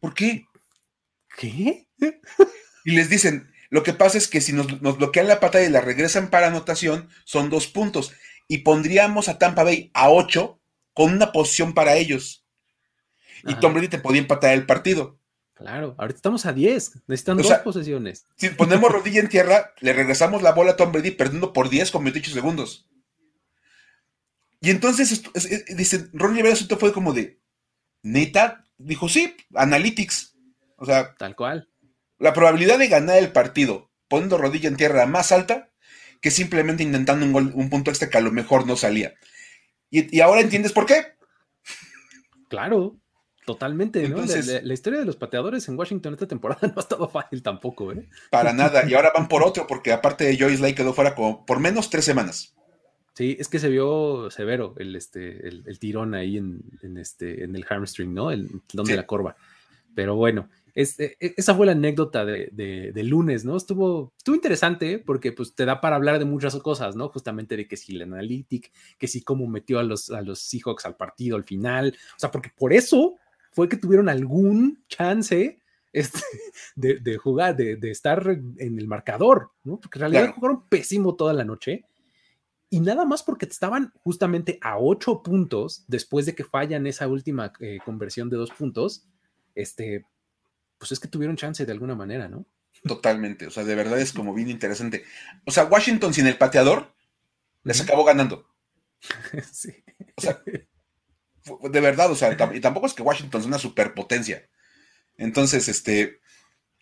¿Por 0.00 0.14
qué? 0.14 0.46
¿Qué? 1.36 1.88
Y 2.84 2.92
les 2.92 3.10
dicen, 3.10 3.52
Lo 3.68 3.82
que 3.82 3.92
pasa 3.92 4.16
es 4.16 4.28
que 4.28 4.40
si 4.40 4.52
nos, 4.52 4.80
bloquean 4.80 5.28
la 5.28 5.40
pata 5.40 5.62
y 5.62 5.68
la 5.68 5.80
regresan 5.80 6.30
para 6.30 6.46
anotación, 6.46 7.08
son 7.24 7.50
dos 7.50 7.66
puntos. 7.66 8.12
Y 8.48 8.58
pondríamos 8.58 9.28
a 9.28 9.38
Tampa 9.38 9.64
Bay 9.64 9.90
a 9.92 10.08
ocho 10.10 10.60
con 10.94 11.12
una 11.12 11.32
posición 11.32 11.74
para 11.74 11.96
ellos. 11.96 12.44
Y 13.44 13.54
Tom 13.56 13.74
Brady 13.74 13.88
te 13.88 13.98
podía 13.98 14.20
empatar 14.20 14.54
el 14.54 14.66
partido. 14.66 15.18
Claro, 15.54 15.94
ahorita 15.96 16.16
estamos 16.16 16.44
a 16.44 16.52
10, 16.52 17.02
necesitan 17.06 17.38
dos 17.38 17.50
posesiones. 17.64 18.26
Si 18.36 18.50
ponemos 18.50 18.92
rodilla 18.92 19.20
en 19.20 19.28
tierra, 19.28 19.72
le 19.80 19.94
regresamos 19.94 20.42
la 20.42 20.52
bola 20.52 20.72
a 20.72 20.76
Tom 20.76 20.92
Brady 20.92 21.12
perdiendo 21.12 21.54
por 21.54 21.70
10 21.70 21.90
con 21.90 22.04
28 22.04 22.30
segundos. 22.30 22.86
Y 24.60 24.70
entonces, 24.70 25.22
dice, 25.74 26.08
Ron 26.12 26.34
Rivera 26.34 26.56
fue 26.78 26.92
como 26.92 27.14
de, 27.14 27.40
neta, 28.06 28.64
dijo, 28.78 29.08
sí, 29.08 29.36
analytics. 29.54 30.36
O 30.76 30.86
sea, 30.86 31.14
tal 31.16 31.34
cual. 31.36 31.68
La 32.18 32.32
probabilidad 32.32 32.78
de 32.78 32.88
ganar 32.88 33.18
el 33.18 33.32
partido 33.32 33.90
poniendo 34.08 34.38
rodilla 34.38 34.68
en 34.68 34.76
tierra 34.76 35.06
más 35.06 35.32
alta 35.32 35.70
que 36.20 36.30
simplemente 36.30 36.82
intentando 36.82 37.26
un, 37.26 37.52
un 37.54 37.70
punto 37.70 37.90
extra 37.90 38.08
que 38.08 38.18
a 38.18 38.22
lo 38.22 38.32
mejor 38.32 38.66
no 38.66 38.76
salía. 38.76 39.14
Y, 39.90 40.16
y 40.16 40.20
ahora 40.20 40.40
entiendes 40.40 40.72
por 40.72 40.86
qué. 40.86 41.16
Claro. 42.48 42.96
Totalmente, 43.46 44.08
¿no? 44.08 44.24
la, 44.24 44.74
historia 44.74 44.98
de 44.98 45.06
los 45.06 45.14
pateadores 45.14 45.68
en 45.68 45.78
Washington 45.78 46.14
esta 46.14 46.26
temporada 46.26 46.66
no 46.66 46.74
ha 46.76 46.80
estado 46.80 47.08
fácil 47.08 47.44
tampoco, 47.44 47.92
¿eh? 47.92 48.08
Para 48.28 48.52
nada. 48.52 48.84
Y 48.88 48.94
ahora 48.94 49.12
van 49.14 49.28
por 49.28 49.44
otro, 49.44 49.68
porque 49.68 49.92
aparte 49.92 50.24
de 50.24 50.36
Joyce 50.36 50.60
Lake 50.60 50.74
quedó 50.74 50.92
fuera 50.92 51.14
como 51.14 51.46
por 51.46 51.60
menos 51.60 51.88
tres 51.88 52.04
semanas. 52.04 52.56
Sí, 53.16 53.34
es 53.40 53.48
que 53.48 53.58
se 53.58 53.70
vio 53.70 54.30
severo 54.30 54.74
el, 54.76 54.94
este, 54.94 55.48
el, 55.48 55.78
tirón 55.78 56.14
ahí 56.14 56.36
en, 56.36 56.62
este, 56.98 57.44
en 57.44 57.56
el 57.56 57.64
hamstring, 57.64 58.12
¿no? 58.12 58.30
El 58.30 58.60
donde 58.74 58.92
de 58.92 58.98
la 58.98 59.06
corva. 59.06 59.36
Pero 59.94 60.16
bueno, 60.16 60.50
este, 60.74 61.16
esa 61.18 61.54
fue 61.54 61.64
la 61.64 61.72
anécdota 61.72 62.26
de, 62.26 62.92
lunes, 63.02 63.46
¿no? 63.46 63.56
Estuvo, 63.56 64.12
estuvo 64.18 64.36
interesante 64.36 64.98
porque 64.98 65.32
pues 65.32 65.54
te 65.54 65.64
da 65.64 65.80
para 65.80 65.96
hablar 65.96 66.18
de 66.18 66.26
muchas 66.26 66.54
cosas, 66.56 66.94
¿no? 66.94 67.08
Justamente 67.08 67.56
de 67.56 67.66
que 67.66 67.78
si 67.78 67.96
el 67.96 68.02
analytic, 68.02 68.70
que 68.98 69.08
si 69.08 69.22
cómo 69.22 69.46
metió 69.46 69.78
a 69.78 69.82
los, 69.82 70.10
a 70.10 70.20
los 70.20 70.40
Seahawks 70.40 70.84
al 70.84 70.96
partido 70.96 71.36
al 71.36 71.44
final. 71.44 71.96
O 72.16 72.18
sea, 72.18 72.30
porque 72.30 72.50
por 72.54 72.74
eso 72.74 73.16
fue 73.50 73.70
que 73.70 73.78
tuvieron 73.78 74.10
algún 74.10 74.84
chance 74.88 75.58
este, 75.94 76.20
de, 76.74 77.16
jugar, 77.16 77.56
de, 77.56 77.90
estar 77.90 78.28
en 78.28 78.78
el 78.78 78.86
marcador, 78.86 79.52
¿no? 79.64 79.80
Porque 79.80 79.98
en 79.98 80.00
realidad 80.00 80.34
jugaron 80.34 80.68
pésimo 80.68 81.14
toda 81.16 81.32
la 81.32 81.46
noche. 81.46 81.86
Y 82.68 82.80
nada 82.80 83.04
más 83.04 83.22
porque 83.22 83.46
estaban 83.46 83.92
justamente 84.02 84.58
a 84.60 84.78
ocho 84.78 85.22
puntos 85.22 85.84
después 85.86 86.26
de 86.26 86.34
que 86.34 86.44
fallan 86.44 86.86
esa 86.86 87.06
última 87.06 87.52
eh, 87.60 87.78
conversión 87.84 88.28
de 88.28 88.36
dos 88.36 88.50
puntos, 88.50 89.06
este, 89.54 90.04
pues 90.78 90.92
es 90.92 91.00
que 91.00 91.08
tuvieron 91.08 91.36
chance 91.36 91.64
de 91.64 91.72
alguna 91.72 91.94
manera, 91.94 92.28
¿no? 92.28 92.44
Totalmente, 92.82 93.46
o 93.46 93.50
sea, 93.50 93.64
de 93.64 93.74
verdad 93.74 94.00
es 94.00 94.12
como 94.12 94.34
bien 94.34 94.50
interesante. 94.50 95.04
O 95.44 95.50
sea, 95.50 95.64
Washington 95.64 96.12
sin 96.12 96.26
el 96.26 96.38
pateador 96.38 96.92
les 97.62 97.80
acabó 97.80 98.04
ganando. 98.04 98.48
sí. 99.52 99.70
O 100.16 100.20
sea, 100.20 100.42
de 101.70 101.80
verdad, 101.80 102.10
o 102.10 102.14
sea, 102.14 102.36
y 102.52 102.60
tampoco 102.60 102.86
es 102.86 102.94
que 102.94 103.02
Washington 103.02 103.40
es 103.40 103.46
una 103.46 103.58
superpotencia. 103.58 104.48
Entonces, 105.16 105.68
este, 105.68 106.20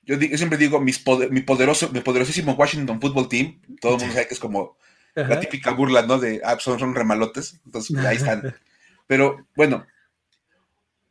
yo, 0.02 0.16
siempre 0.18 0.58
digo, 0.58 0.80
mi, 0.80 0.92
poderoso, 0.92 1.90
mi 1.90 2.00
poderosísimo 2.00 2.52
Washington 2.52 3.00
Football 3.00 3.28
Team, 3.28 3.60
todo 3.80 3.94
el 3.94 4.00
mundo 4.00 4.14
sabe 4.14 4.28
que 4.28 4.34
es 4.34 4.40
como 4.40 4.76
la 5.14 5.40
típica 5.40 5.70
burla, 5.70 6.02
¿no? 6.02 6.18
De, 6.18 6.40
ah, 6.44 6.56
son, 6.58 6.94
remalotes, 6.94 7.60
entonces 7.64 7.94
pues, 7.94 8.06
ahí 8.06 8.16
están. 8.16 8.54
Pero 9.06 9.46
bueno, 9.54 9.86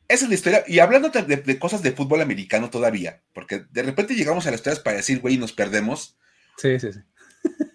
esa 0.08 0.26
es 0.26 0.30
la 0.30 0.36
historia. 0.36 0.64
Y 0.68 0.80
hablando 0.80 1.10
de, 1.10 1.60
cosas 1.60 1.82
de 1.82 1.92
fútbol 1.92 2.22
americano 2.22 2.70
todavía, 2.70 3.22
porque 3.34 3.66
de 3.72 3.84
repente 3.84 4.16
llegamos 4.16 4.46
a 4.46 4.52
las 4.52 4.60
historias 4.60 4.80
para 4.80 4.98
decir, 4.98 5.22
güey, 5.22 5.38
nos 5.38 5.54
perdemos. 5.54 6.18
Sí, 6.58 6.80
sí, 6.80 6.94
sí. 6.94 7.00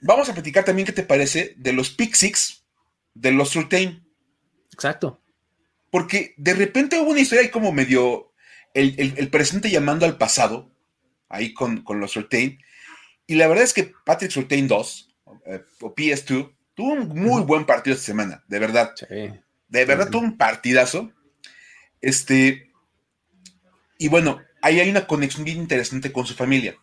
Vamos 0.02 0.28
a 0.28 0.34
platicar 0.34 0.64
también 0.64 0.86
qué 0.86 0.92
te 0.92 1.02
parece 1.02 1.54
de 1.56 1.72
los 1.72 1.90
Pick 1.90 2.14
Six 2.14 2.64
de 3.14 3.32
los 3.32 3.50
Surtain. 3.50 4.04
Exacto. 4.72 5.20
Porque 5.90 6.34
de 6.36 6.54
repente 6.54 6.98
hubo 7.00 7.10
una 7.10 7.20
historia 7.20 7.42
ahí 7.42 7.50
como 7.50 7.72
medio 7.72 8.32
el, 8.74 9.28
presente 9.30 9.70
llamando 9.70 10.06
al 10.06 10.18
pasado, 10.18 10.70
ahí 11.28 11.52
con, 11.54 11.84
los 11.88 12.12
Surtain. 12.12 12.58
Y 13.26 13.34
la 13.34 13.48
verdad 13.48 13.64
es 13.64 13.72
que 13.72 13.92
Patrick 14.04 14.30
Surtain 14.30 14.68
2, 14.68 15.07
eh, 15.48 15.64
o 15.80 15.94
PS2, 15.94 16.52
tuvo 16.74 16.92
un 16.92 17.08
muy 17.08 17.42
buen 17.42 17.64
partido 17.64 17.94
esta 17.94 18.06
semana, 18.06 18.44
de 18.46 18.58
verdad. 18.58 18.94
De 19.68 19.84
verdad 19.84 20.10
tuvo 20.10 20.22
un 20.22 20.36
partidazo. 20.36 21.10
Este, 22.00 22.70
y 23.98 24.08
bueno, 24.08 24.40
ahí 24.62 24.78
hay 24.78 24.90
una 24.90 25.06
conexión 25.06 25.44
bien 25.44 25.58
interesante 25.58 26.12
con 26.12 26.26
su 26.26 26.34
familia. 26.34 26.76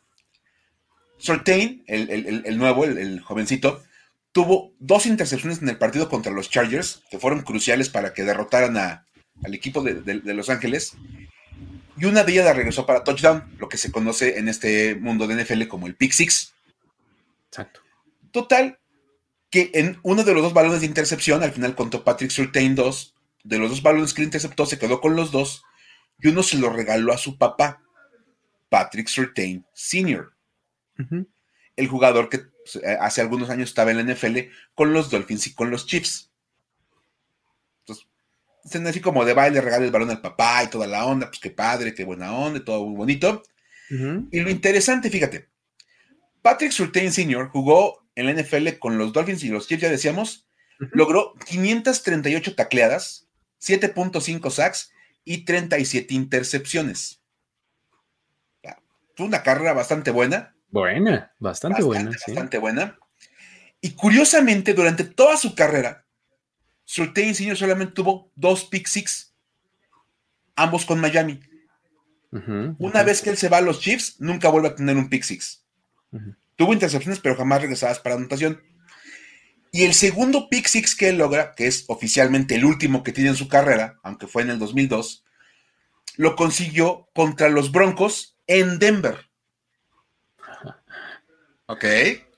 Surtain, 1.17 1.83
el, 1.87 2.57
nuevo, 2.57 2.83
el, 2.83 3.21
jovencito, 3.21 3.83
tuvo 4.31 4.73
dos 4.79 5.05
intercepciones 5.05 5.61
en 5.61 5.69
el 5.69 5.77
partido 5.77 6.09
contra 6.09 6.31
los 6.31 6.49
Chargers, 6.49 7.03
que 7.09 7.19
fueron 7.19 7.41
cruciales 7.41 7.89
para 7.89 8.13
que 8.13 8.23
derrotaran 8.23 8.77
al 8.77 9.53
equipo 9.53 9.81
de, 9.81 10.21
Los 10.33 10.49
Ángeles. 10.49 10.93
Y 11.97 12.05
una 12.05 12.23
de 12.23 12.33
ellas 12.33 12.45
la 12.45 12.53
regresó 12.53 12.85
para 12.85 13.03
touchdown, 13.03 13.55
lo 13.59 13.69
que 13.69 13.77
se 13.77 13.91
conoce 13.91 14.37
en 14.39 14.49
este 14.49 14.95
mundo 14.95 15.27
de 15.27 15.41
NFL 15.41 15.67
como 15.67 15.87
el 15.87 15.95
pick 15.95 16.11
six. 16.11 16.53
Exacto. 17.47 17.84
Total, 18.35 18.77
que 19.49 19.71
en 19.75 19.97
uno 20.03 20.25
de 20.25 20.33
los 20.33 20.43
dos 20.43 20.53
balones 20.53 20.81
de 20.81 20.87
intercepción, 20.87 21.41
al 21.41 21.53
final 21.53 21.73
contó 21.73 22.03
Patrick 22.03 22.31
Surtain 22.31 22.75
dos, 22.75 23.15
de 23.45 23.57
los 23.57 23.69
dos 23.69 23.81
balones 23.81 24.13
que 24.13 24.23
le 24.23 24.25
interceptó, 24.25 24.65
se 24.65 24.77
quedó 24.77 24.99
con 24.99 25.15
los 25.15 25.31
dos, 25.31 25.63
y 26.19 26.27
uno 26.27 26.43
se 26.43 26.57
lo 26.57 26.69
regaló 26.69 27.13
a 27.13 27.17
su 27.17 27.37
papá, 27.37 27.81
Patrick 28.67 29.07
Surtain 29.07 29.65
Sr. 29.71 30.33
El 31.77 31.87
jugador 31.87 32.27
que 32.27 32.39
pues, 32.39 32.75
eh, 32.83 32.97
hace 32.99 33.21
algunos 33.21 33.49
años 33.49 33.69
estaba 33.69 33.91
en 33.91 34.05
la 34.05 34.13
NFL 34.13 34.37
con 34.73 34.91
los 34.91 35.09
Dolphins 35.09 35.47
y 35.47 35.53
con 35.53 35.71
los 35.71 35.85
Chiefs. 35.85 36.29
Entonces, 37.83 38.05
están 38.65 38.85
así 38.85 38.99
como 38.99 39.23
de 39.23 39.31
baile, 39.31 39.61
regala 39.61 39.85
el 39.85 39.91
balón 39.91 40.09
al 40.09 40.19
papá 40.19 40.61
y 40.61 40.67
toda 40.67 40.87
la 40.87 41.05
onda, 41.05 41.27
pues 41.27 41.39
qué 41.39 41.51
padre, 41.51 41.93
qué 41.93 42.03
buena 42.03 42.33
onda, 42.33 42.65
todo 42.65 42.85
muy 42.85 42.97
bonito. 42.97 43.43
Y 43.89 44.41
lo 44.41 44.49
interesante, 44.49 45.09
fíjate, 45.09 45.47
Patrick 46.41 46.73
Surtain 46.73 47.13
Sr. 47.13 47.47
jugó 47.47 48.04
en 48.15 48.25
la 48.25 48.33
NFL 48.33 48.79
con 48.79 48.97
los 48.97 49.13
Dolphins 49.13 49.43
y 49.43 49.49
los 49.49 49.67
Chiefs, 49.67 49.83
ya 49.83 49.89
decíamos, 49.89 50.47
logró 50.91 51.33
538 51.45 52.55
tacleadas, 52.55 53.27
7.5 53.61 54.49
sacks 54.49 54.91
y 55.23 55.45
37 55.45 56.13
intercepciones. 56.13 57.21
Fue 59.15 59.25
una 59.25 59.43
carrera 59.43 59.73
bastante 59.73 60.11
buena. 60.11 60.55
Buena, 60.69 61.33
bastante, 61.39 61.81
buena. 61.83 62.11
Bastante 62.11 62.57
buena. 62.57 62.99
Y 63.79 63.91
curiosamente, 63.91 64.73
durante 64.73 65.05
toda 65.05 65.37
su 65.37 65.55
carrera, 65.55 66.05
Surtain 66.83 67.33
Senior 67.33 67.55
solamente 67.55 67.93
tuvo 67.93 68.31
dos 68.35 68.65
pick 68.65 68.87
six, 68.87 69.33
ambos 70.55 70.85
con 70.85 70.99
Miami. 70.99 71.39
Una 72.79 73.03
vez 73.03 73.21
que 73.21 73.29
él 73.29 73.37
se 73.37 73.47
va 73.47 73.57
a 73.57 73.61
los 73.61 73.79
Chiefs, 73.79 74.19
nunca 74.19 74.49
vuelve 74.49 74.67
a 74.67 74.75
tener 74.75 74.97
un 74.97 75.07
pick 75.07 75.23
six. 75.23 75.63
Tuvo 76.55 76.73
intercepciones, 76.73 77.19
pero 77.19 77.35
jamás 77.35 77.61
regresadas 77.61 77.99
para 77.99 78.15
anotación. 78.15 78.61
Y 79.71 79.83
el 79.83 79.93
segundo 79.93 80.47
pick 80.49 80.67
six 80.67 80.95
que 80.95 81.09
él 81.09 81.17
logra, 81.17 81.53
que 81.53 81.67
es 81.67 81.85
oficialmente 81.87 82.55
el 82.55 82.65
último 82.65 83.03
que 83.03 83.11
tiene 83.11 83.31
en 83.31 83.35
su 83.35 83.49
carrera, 83.49 83.99
aunque 84.03 84.27
fue 84.27 84.43
en 84.43 84.51
el 84.51 84.59
2002, 84.59 85.25
lo 86.15 86.35
consiguió 86.35 87.09
contra 87.13 87.49
los 87.49 87.71
Broncos 87.71 88.37
en 88.47 88.79
Denver. 88.79 89.29
Ok. 91.65 91.85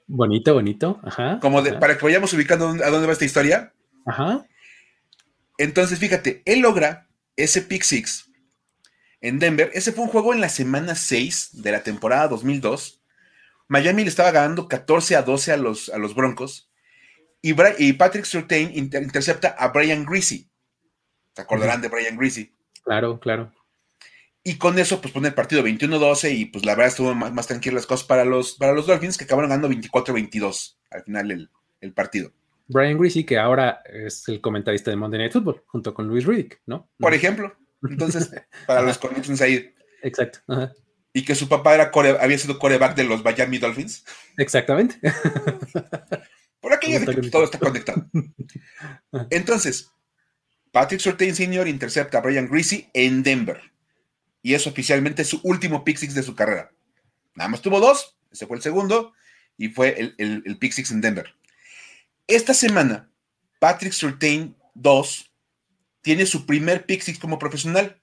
Bonito, 0.07 0.53
bonito. 0.53 0.99
Ajá. 1.03 1.39
Como 1.39 1.63
para 1.79 1.97
que 1.97 2.05
vayamos 2.05 2.33
ubicando 2.33 2.69
a 2.69 2.89
dónde 2.89 3.07
va 3.07 3.13
esta 3.13 3.25
historia. 3.25 3.73
Ajá. 4.05 4.45
Entonces, 5.57 5.99
fíjate, 5.99 6.41
él 6.45 6.61
logra 6.61 7.07
ese 7.35 7.61
pick 7.61 7.83
six 7.83 8.27
en 9.21 9.39
Denver. 9.39 9.69
Ese 9.73 9.91
fue 9.91 10.05
un 10.05 10.09
juego 10.09 10.33
en 10.33 10.41
la 10.41 10.49
semana 10.49 10.95
6 10.95 11.61
de 11.61 11.71
la 11.71 11.83
temporada 11.83 12.27
2002. 12.27 13.01
Miami 13.67 14.03
le 14.03 14.09
estaba 14.09 14.31
ganando 14.31 14.67
14 14.67 15.15
a 15.15 15.21
12 15.21 15.51
a 15.51 15.57
los, 15.57 15.89
a 15.89 15.97
los 15.97 16.15
Broncos. 16.15 16.69
Y, 17.41 17.55
y 17.77 17.93
Patrick 17.93 18.25
Surtain 18.25 18.71
intercepta 18.73 19.49
a 19.49 19.69
Brian 19.69 20.05
Greasy. 20.05 20.49
¿Se 21.33 21.41
acordarán 21.41 21.81
de 21.81 21.89
Brian 21.89 22.17
Greasy? 22.17 22.51
Claro, 22.83 23.19
claro. 23.19 23.53
Y 24.43 24.57
con 24.57 24.79
eso, 24.79 25.01
pues 25.01 25.13
pone 25.13 25.27
el 25.27 25.33
partido 25.33 25.61
21-12 25.61 26.33
y 26.33 26.45
pues 26.45 26.65
la 26.65 26.73
verdad 26.73 26.87
estuvo 26.87 27.13
más, 27.13 27.33
más 27.33 27.47
tranquilas 27.47 27.75
las 27.75 27.85
cosas 27.85 28.07
para 28.07 28.23
los, 28.23 28.53
para 28.53 28.71
los 28.71 28.87
Dolphins 28.87 29.17
que 29.17 29.25
acabaron 29.25 29.49
ganando 29.49 29.69
24-22 29.69 30.77
al 30.91 31.03
final 31.03 31.49
el, 31.81 31.93
partido. 31.93 32.31
Brian 32.67 32.97
Greasy, 32.97 33.25
que 33.25 33.37
ahora 33.37 33.81
es 33.85 34.27
el 34.29 34.41
comentarista 34.41 34.89
de 34.89 34.97
Monday 34.97 35.19
Night 35.19 35.33
Football, 35.33 35.63
junto 35.67 35.93
con 35.93 36.07
Luis 36.07 36.25
Riddick, 36.25 36.61
¿no? 36.65 36.89
Por 36.97 37.13
ejemplo. 37.13 37.55
Entonces, 37.89 38.31
para 38.67 38.81
los 38.81 38.97
connections 38.97 39.41
ahí. 39.41 39.73
Exacto. 40.01 40.39
Y 41.17 41.25
que 41.25 41.33
su 41.33 41.49
papá 41.49 41.73
era 41.73 41.91
había 42.19 42.37
sido 42.37 42.59
coreback 42.59 42.95
de 42.95 43.03
los 43.03 43.23
Miami 43.23 43.57
Dolphins. 43.57 44.05
Exactamente. 44.37 44.99
Por 46.61 46.71
aquello 46.71 46.99
de 46.99 47.15
que 47.15 47.31
todo 47.31 47.45
está 47.45 47.57
conectado. 47.57 48.05
Entonces, 49.31 49.89
Patrick 50.71 51.01
Surtain 51.01 51.35
Sr. 51.35 51.67
intercepta 51.67 52.19
a 52.19 52.21
Brian 52.21 52.47
Greasy 52.47 52.91
en 52.93 53.23
Denver 53.23 53.59
y 54.43 54.53
es 54.53 54.67
oficialmente 54.67 55.23
su 55.23 55.39
último 55.41 55.83
pick 55.83 55.97
six 55.97 56.13
de 56.13 56.21
su 56.21 56.35
carrera. 56.35 56.71
Nada 57.33 57.49
más 57.49 57.63
tuvo 57.63 57.79
dos, 57.79 58.15
Ese 58.31 58.45
fue 58.45 58.57
el 58.57 58.61
segundo 58.61 59.13
y 59.57 59.69
fue 59.69 59.99
el, 59.99 60.13
el, 60.19 60.57
pick 60.59 60.71
six 60.71 60.91
en 60.91 61.01
Denver. 61.01 61.33
Esta 62.27 62.53
semana, 62.53 63.09
Patrick 63.57 63.93
Surtain 63.93 64.55
2 64.75 65.31
tiene 66.01 66.27
su 66.27 66.45
primer 66.45 66.85
pick 66.85 67.01
six 67.01 67.17
como 67.17 67.39
profesional. 67.39 67.99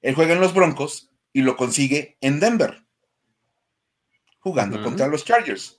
Él 0.00 0.14
juega 0.14 0.34
en 0.34 0.40
los 0.40 0.54
Broncos 0.54 1.07
y 1.32 1.42
lo 1.42 1.56
consigue 1.56 2.16
en 2.20 2.40
Denver, 2.40 2.84
jugando 4.38 4.82
contra 4.82 5.08
los 5.08 5.24
Chargers. 5.24 5.78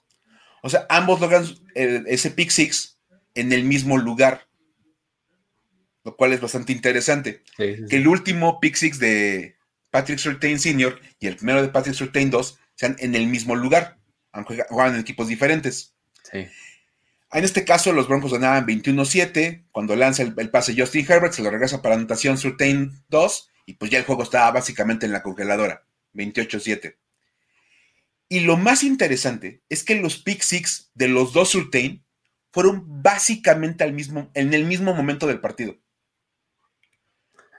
O 0.62 0.70
sea, 0.70 0.86
ambos 0.90 1.20
logran 1.20 1.46
eh, 1.76 2.04
ese 2.08 2.32
pick 2.32 2.50
six 2.50 3.00
en 3.34 3.54
el 3.54 3.64
mismo 3.64 3.98
lugar, 3.98 4.48
lo 6.04 6.16
cual 6.16 6.34
es 6.34 6.42
bastante 6.42 6.74
interesante. 6.74 7.44
Que 7.58 7.88
el 7.90 8.08
último 8.08 8.60
pick 8.60 8.76
six 8.76 9.00
de 9.00 9.58
Patrick 9.90 10.20
Surtain 10.20 10.60
Sr. 10.60 11.00
y 11.20 11.28
el 11.28 11.36
primero 11.36 11.62
de 11.62 11.70
Patrick 11.70 11.96
Surtain 11.96 12.30
2 12.30 12.60
sean 12.76 12.96
en 13.00 13.16
el 13.16 13.28
mismo 13.28 13.56
lugar, 13.56 13.98
aunque 14.32 14.64
juegan 14.70 14.96
en 14.96 15.02
equipos 15.02 15.28
diferentes. 15.28 15.96
En 16.32 17.44
este 17.44 17.66
caso, 17.66 17.94
los 17.94 18.08
Broncos 18.08 18.34
ganaban 18.34 18.66
21-7. 18.66 19.66
Cuando 19.72 19.96
lanza 19.96 20.24
el, 20.24 20.50
pase 20.50 20.76
Justin 20.78 21.06
Herbert, 21.08 21.34
se 21.34 21.44
lo 21.44 21.52
regresa 21.52 21.82
para 21.82 21.96
anotación 21.96 22.38
Surtain 22.38 22.92
2. 23.10 23.50
Y 23.70 23.76
pues 23.76 23.92
ya 23.92 24.00
el 24.00 24.04
juego 24.06 24.24
estaba 24.24 24.50
básicamente 24.50 25.06
en 25.06 25.12
la 25.12 25.22
congeladora. 25.22 25.86
28-7. 26.16 26.98
Y 28.28 28.40
lo 28.40 28.58
más 28.58 28.84
interesante 28.84 29.62
es 29.70 29.84
que 29.84 29.94
los 29.94 30.18
pick 30.18 30.42
six 30.42 30.90
de 30.96 31.08
los 31.08 31.34
dos 31.34 31.50
Surtain 31.50 32.04
fueron 32.52 33.04
básicamente 33.04 33.84
al 33.84 33.94
mismo, 33.94 34.32
en 34.34 34.56
el 34.56 34.66
mismo 34.66 34.96
momento 34.96 35.28
del 35.28 35.40
partido. 35.40 35.78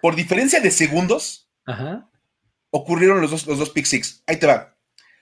Por 0.02 0.16
diferencia 0.16 0.58
de 0.58 0.72
segundos, 0.72 1.48
ocurrieron 2.70 3.20
los 3.20 3.30
dos, 3.30 3.46
los 3.46 3.60
dos 3.60 3.70
pick 3.70 3.84
six. 3.84 4.24
Ahí 4.26 4.36
te 4.36 4.48
va. 4.48 4.76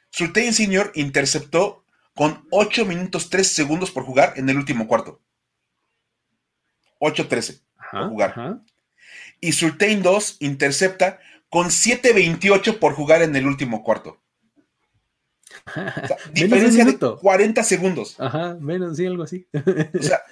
Surtain 0.08 0.54
Sr. 0.54 0.90
interceptó 0.94 1.84
con 2.14 2.48
8 2.50 2.86
minutos 2.86 3.28
3 3.28 3.46
segundos 3.46 3.90
por 3.90 4.04
jugar 4.04 4.32
en 4.36 4.48
el 4.48 4.56
último 4.56 4.88
cuarto. 4.88 5.20
8-13 6.98 7.60
por 7.90 8.08
jugar. 8.08 8.62
Y 9.40 9.52
Surtain 9.52 10.02
2 10.02 10.36
intercepta 10.40 11.20
con 11.48 11.68
7-28 11.68 12.78
por 12.78 12.94
jugar 12.94 13.22
en 13.22 13.34
el 13.36 13.46
último 13.46 13.82
cuarto. 13.82 14.20
diferencia 16.32 16.84
de 16.84 16.98
40 16.98 17.62
segundos. 17.62 18.16
Ajá, 18.18 18.56
menos, 18.60 18.96
sí, 18.96 19.06
algo 19.06 19.22
así. 19.22 19.46
o 19.52 20.02
sea, 20.02 20.22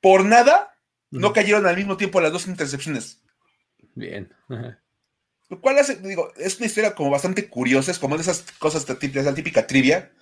por 0.00 0.24
nada 0.24 0.74
no 1.10 1.32
cayeron 1.32 1.66
al 1.66 1.76
mismo 1.76 1.96
tiempo 1.96 2.20
las 2.20 2.32
dos 2.32 2.46
intercepciones. 2.46 3.22
Bien. 3.94 4.32
Lo 5.48 5.60
cual 5.60 5.78
hace, 5.78 5.96
digo, 5.96 6.32
es 6.36 6.58
una 6.58 6.66
historia 6.66 6.94
como 6.94 7.10
bastante 7.10 7.48
curiosa, 7.48 7.90
es 7.90 7.98
como 7.98 8.16
de 8.16 8.22
esas 8.22 8.44
cosas, 8.58 8.86
esa 8.88 9.34
típica 9.34 9.66
trivia, 9.66 10.12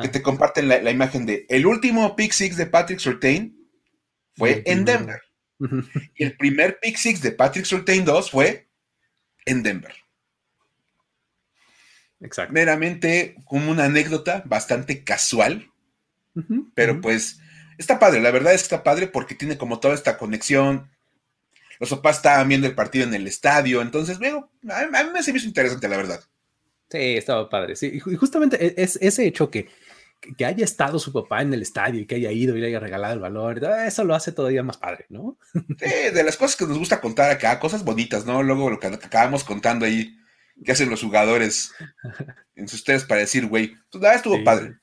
que 0.00 0.08
te 0.08 0.22
comparten 0.22 0.68
la, 0.68 0.90
imagen 0.90 1.26
de 1.26 1.44
el 1.48 1.66
último 1.66 2.14
pick 2.14 2.32
six 2.32 2.56
de 2.56 2.66
Patrick 2.66 3.00
Surtain 3.00 3.58
fue 4.36 4.62
en 4.64 4.84
Denver. 4.84 5.20
Y 6.14 6.24
el 6.24 6.36
primer 6.36 6.78
pick 6.80 6.96
six 6.96 7.20
de 7.22 7.32
Patrick 7.32 7.64
Surtain 7.64 8.04
2 8.04 8.30
fue 8.30 8.68
en 9.44 9.62
Denver. 9.62 9.94
Exacto. 12.20 12.52
Meramente 12.52 13.36
como 13.44 13.70
una 13.70 13.84
anécdota 13.84 14.42
bastante 14.46 15.02
casual, 15.02 15.68
pero 16.74 17.00
pues 17.00 17.40
está 17.78 17.98
padre, 17.98 18.20
la 18.20 18.30
verdad 18.30 18.54
es 18.54 18.62
que 18.62 18.66
está 18.66 18.84
padre 18.84 19.08
porque 19.08 19.34
tiene 19.34 19.58
como 19.58 19.80
toda 19.80 19.94
esta 19.94 20.16
conexión. 20.16 20.88
Los 21.80 21.90
papás 21.90 22.18
estaban 22.18 22.48
viendo 22.48 22.68
el 22.68 22.76
partido 22.76 23.04
en 23.04 23.14
el 23.14 23.26
estadio, 23.26 23.82
entonces, 23.82 24.20
veo, 24.20 24.50
a, 24.68 24.86
mí 25.04 25.10
me 25.12 25.22
se 25.22 25.32
me 25.32 25.38
hizo 25.38 25.48
interesante, 25.48 25.88
la 25.88 25.96
verdad. 25.96 26.20
Sí, 26.88 27.16
estaba 27.16 27.48
padre. 27.48 27.74
Sí, 27.74 27.90
y 27.92 27.98
justamente 27.98 28.64
e, 28.64 28.74
es 28.76 28.96
ese 29.02 29.26
hecho 29.26 29.50
que, 30.36 30.44
haya 30.44 30.64
estado 30.64 30.98
su 30.98 31.12
papá 31.12 31.42
en 31.42 31.52
el 31.52 31.62
estadio 31.62 32.00
y 32.00 32.06
que 32.06 32.14
haya 32.14 32.30
ido 32.32 32.56
y 32.56 32.60
le 32.60 32.68
haya 32.68 32.80
regalado 32.80 33.14
el 33.14 33.20
valor, 33.20 33.62
eso 33.86 34.04
lo 34.04 34.14
hace 34.14 34.32
todavía 34.32 34.62
más 34.62 34.78
padre, 34.78 35.06
¿no? 35.08 35.38
Sí, 35.52 36.14
de 36.14 36.24
las 36.24 36.36
cosas 36.36 36.56
que 36.56 36.66
nos 36.66 36.78
gusta 36.78 37.00
contar 37.00 37.30
acá, 37.30 37.58
cosas 37.58 37.84
bonitas, 37.84 38.24
¿no? 38.24 38.42
Luego 38.42 38.70
lo 38.70 38.78
que 38.78 38.86
acabamos 38.86 39.44
contando 39.44 39.84
ahí, 39.84 40.16
que 40.64 40.72
hacen 40.72 40.90
los 40.90 41.02
jugadores 41.02 41.72
en 42.54 42.68
sus 42.68 42.80
ustedes 42.80 43.04
para 43.04 43.20
decir, 43.20 43.46
güey, 43.46 43.74
pues 43.90 44.02
nada, 44.02 44.14
estuvo 44.14 44.42
padre. 44.44 44.78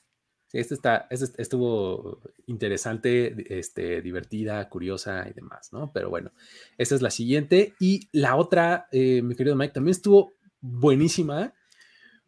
Sí, 0.47 0.58
esto 0.58 0.73
está, 0.73 1.06
este 1.12 1.39
estuvo 1.39 2.21
interesante, 2.47 3.60
este, 3.60 4.02
divertida, 4.02 4.67
curiosa 4.67 5.28
y 5.30 5.34
demás, 5.34 5.71
¿no? 5.71 5.91
Pero 5.93 6.10
bueno, 6.10 6.32
esta 6.80 6.95
es 6.95 7.04
la 7.04 7.12
siguiente. 7.12 7.75
Y 7.80 8.10
la 8.12 8.36
otra, 8.36 8.88
eh, 8.91 9.21
mi 9.21 9.36
querido 9.36 9.56
Mike, 9.56 9.73
también 9.73 9.91
estuvo 9.91 10.34
buenísima, 10.60 11.54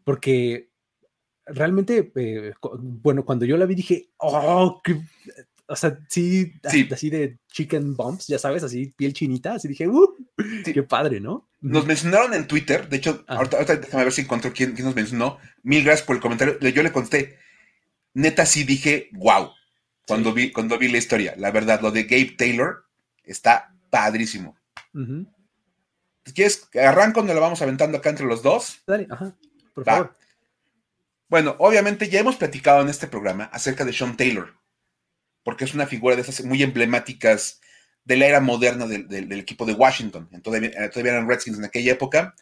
porque 0.03 0.70
realmente, 1.53 2.11
eh, 2.15 2.53
bueno, 2.79 3.25
cuando 3.25 3.45
yo 3.45 3.57
la 3.57 3.65
vi 3.65 3.75
dije, 3.75 4.09
oh, 4.17 4.81
o 5.67 5.75
sea, 5.75 5.97
sí, 6.09 6.53
así 6.63 7.09
de 7.09 7.37
chicken 7.47 7.95
bumps, 7.95 8.27
ya 8.27 8.37
sabes, 8.37 8.61
así 8.63 8.93
piel 8.97 9.13
chinita, 9.13 9.53
así 9.53 9.69
dije, 9.69 9.87
uh, 9.87 10.15
qué 10.65 10.83
padre, 10.83 11.21
¿no? 11.21 11.47
Nos 11.61 11.85
mencionaron 11.85 12.33
en 12.33 12.47
Twitter, 12.47 12.89
de 12.89 12.97
hecho, 12.97 13.23
ahorita, 13.27 13.63
déjame 13.63 14.03
ver 14.03 14.11
si 14.11 14.21
encuentro 14.21 14.51
quién, 14.51 14.75
nos 14.83 14.95
mencionó. 14.95 15.37
Mil 15.63 15.83
gracias 15.83 16.05
por 16.05 16.17
el 16.17 16.21
comentario. 16.21 16.59
Yo 16.59 16.83
le 16.83 16.91
contesté, 16.91 17.37
neta 18.13 18.45
sí 18.45 18.63
dije, 18.63 19.09
wow, 19.13 19.51
cuando, 20.07 20.33
vi, 20.33 20.51
cuando 20.51 20.77
vi 20.77 20.89
la 20.89 20.97
historia. 20.97 21.35
La 21.37 21.51
verdad, 21.51 21.79
lo 21.81 21.91
de 21.91 22.03
Gabe 22.03 22.35
Taylor 22.37 22.83
está 23.23 23.73
padrísimo. 23.89 24.57
¿Quieres 26.35 26.67
arranco 26.75 27.21
donde 27.21 27.33
lo 27.33 27.41
vamos 27.41 27.61
aventando 27.61 27.97
acá 27.97 28.09
entre 28.09 28.25
los 28.25 28.41
dos? 28.41 28.81
Dale, 28.85 29.07
ajá, 29.09 29.35
por 29.73 29.85
favor. 29.85 30.13
Bueno, 31.31 31.55
obviamente 31.59 32.09
ya 32.09 32.19
hemos 32.19 32.35
platicado 32.35 32.81
en 32.81 32.89
este 32.89 33.07
programa 33.07 33.45
acerca 33.53 33.85
de 33.85 33.93
Sean 33.93 34.17
Taylor, 34.17 34.53
porque 35.45 35.63
es 35.63 35.73
una 35.73 35.87
figura 35.87 36.17
de 36.17 36.23
esas 36.23 36.43
muy 36.43 36.61
emblemáticas 36.61 37.61
de 38.03 38.17
la 38.17 38.25
era 38.25 38.41
moderna 38.41 38.85
del, 38.85 39.31
equipo 39.39 39.65
de 39.65 39.71
Washington. 39.71 40.29
Todavía, 40.43 40.71
eh, 40.71 40.89
todavía, 40.89 41.13
eran 41.13 41.29
Redskins 41.29 41.57
en 41.57 41.63
aquella 41.63 41.93
época. 41.93 42.35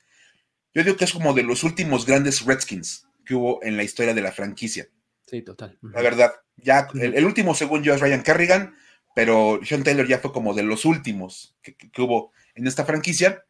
Yo 0.74 0.84
digo 0.84 0.98
que 0.98 1.06
es 1.06 1.14
como 1.14 1.36
de 1.36 1.44
los 1.44 1.64
últimos 1.64 2.08
grandes 2.08 2.44
Redskins 2.44 3.08
que 3.28 3.36
hubo 3.36 3.62
en 3.62 3.78
la 3.78 3.84
historia 3.84 4.16
de 4.16 4.24
la 4.24 4.32
franquicia. 4.32 4.88
Sí, 5.28 5.44
total. 5.44 5.78
La 5.84 6.02
verdad, 6.02 6.32
ya 6.58 6.88
el, 6.96 7.26
último 7.26 7.54
según 7.54 7.84
yo 7.84 7.94
es 7.94 8.02
Ryan 8.02 8.24
Kerrigan, 8.24 8.76
pero 9.14 9.60
Sean 9.64 9.84
Taylor 9.84 10.08
ya 10.08 10.18
fue 10.18 10.34
como 10.34 10.56
de 10.56 10.64
los 10.64 10.86
últimos 10.86 11.56
que, 11.62 11.76
que 11.76 12.02
hubo 12.02 12.32
en 12.56 12.66
esta 12.66 12.86
franquicia. 12.86 13.46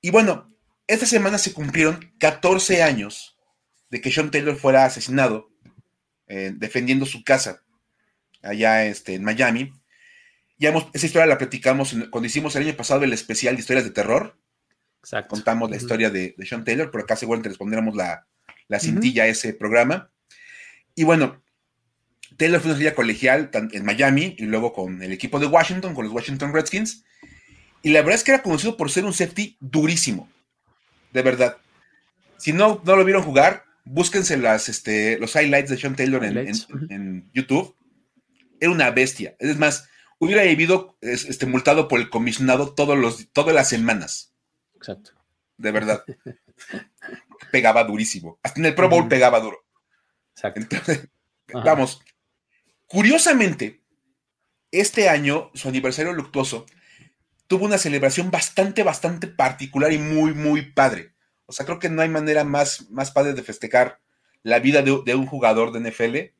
Y 0.00 0.10
bueno, 0.10 0.52
esta 0.88 1.06
semana 1.06 1.38
se 1.38 1.52
cumplieron 1.52 2.12
14 2.18 2.82
años 2.82 3.36
de 3.90 4.00
que 4.00 4.10
Sean 4.10 4.30
Taylor 4.30 4.56
fuera 4.56 4.84
asesinado 4.84 5.50
eh, 6.26 6.52
defendiendo 6.54 7.06
su 7.06 7.24
casa 7.24 7.62
allá 8.42 8.86
este, 8.86 9.14
en 9.14 9.24
Miami. 9.24 9.72
Ya 10.58 10.70
hemos, 10.70 10.86
esa 10.92 11.06
historia 11.06 11.26
la 11.26 11.38
platicamos 11.38 11.94
cuando 12.10 12.26
hicimos 12.26 12.54
el 12.56 12.66
año 12.66 12.76
pasado 12.76 13.02
el 13.04 13.12
especial 13.12 13.56
de 13.56 13.60
historias 13.60 13.84
de 13.84 13.90
terror. 13.90 14.38
Exacto. 15.00 15.34
Contamos 15.34 15.70
la 15.70 15.76
historia 15.76 16.10
de, 16.10 16.34
Sean 16.44 16.64
Taylor, 16.64 16.90
pero 16.90 17.04
acá 17.04 17.16
seguramente 17.16 17.48
les 17.48 17.58
pondremos 17.58 17.96
la, 17.96 18.26
la 18.68 18.78
cintilla 18.78 19.24
a 19.24 19.26
ese 19.26 19.54
programa. 19.54 20.10
Y 20.94 21.04
bueno, 21.04 21.42
Taylor 22.36 22.60
fue 22.60 22.70
una 22.70 22.74
estrella 22.74 22.94
colegial 22.94 23.50
en 23.52 23.84
Miami 23.84 24.36
y 24.38 24.44
luego 24.44 24.72
con 24.72 25.02
el 25.02 25.12
equipo 25.12 25.40
de 25.40 25.46
Washington, 25.46 25.94
con 25.94 26.04
los 26.04 26.12
Washington 26.12 26.52
Redskins. 26.52 27.04
Y 27.82 27.90
la 27.90 28.02
verdad 28.02 28.16
es 28.16 28.24
que 28.24 28.32
era 28.32 28.42
conocido 28.42 28.76
por 28.76 28.90
ser 28.90 29.04
un 29.04 29.14
safety 29.14 29.56
durísimo. 29.60 30.28
De 31.12 31.22
verdad. 31.22 31.56
Si 32.36 32.52
no, 32.52 32.80
no 32.84 32.96
lo 32.96 33.04
vieron 33.04 33.22
jugar, 33.22 33.64
búsquense 33.84 34.36
las, 34.36 34.68
este, 34.68 35.18
los 35.18 35.34
highlights 35.34 35.70
de 35.70 35.76
Sean 35.76 35.96
Taylor 35.96 36.24
en, 36.24 37.30
YouTube. 37.32 37.76
Era 38.60 38.70
una 38.70 38.90
bestia. 38.90 39.36
Es 39.38 39.56
más, 39.56 39.88
hubiera 40.18 40.42
vivido 40.42 40.98
este, 41.00 41.46
multado 41.46 41.88
por 41.88 42.00
el 42.00 42.10
comisionado 42.10 42.74
todos 42.74 42.98
los, 42.98 43.32
todas 43.32 43.54
las 43.54 43.68
semanas. 43.68 44.34
Exacto. 44.74 45.12
De 45.56 45.72
verdad. 45.72 46.04
pegaba 47.50 47.84
durísimo. 47.84 48.38
Hasta 48.42 48.60
en 48.60 48.66
el 48.66 48.74
Pro 48.74 48.88
Bowl 48.88 49.08
pegaba 49.08 49.40
duro. 49.40 49.58
Exacto. 50.34 50.76
vamos. 51.52 52.00
Curiosamente, 52.86 53.82
este 54.70 55.08
año, 55.08 55.50
su 55.54 55.68
aniversario 55.68 56.12
luctuoso, 56.12 56.66
tuvo 57.46 57.64
una 57.64 57.78
celebración 57.78 58.30
bastante, 58.30 58.82
bastante 58.82 59.26
particular 59.26 59.92
y 59.92 59.98
muy, 59.98 60.34
muy 60.34 60.62
padre. 60.72 61.14
O 61.50 61.52
sea, 61.52 61.66
creo 61.66 61.80
que 61.80 61.88
no 61.88 62.00
hay 62.00 62.08
manera 62.08 62.44
más, 62.44 62.88
más 62.92 63.10
padre 63.10 63.32
de 63.32 63.42
festejar 63.42 63.98
la 64.44 64.60
vida 64.60 64.82
de, 64.82 65.14
un 65.16 65.26
jugador 65.26 65.72
de 65.72 65.90
NFL 65.90 66.32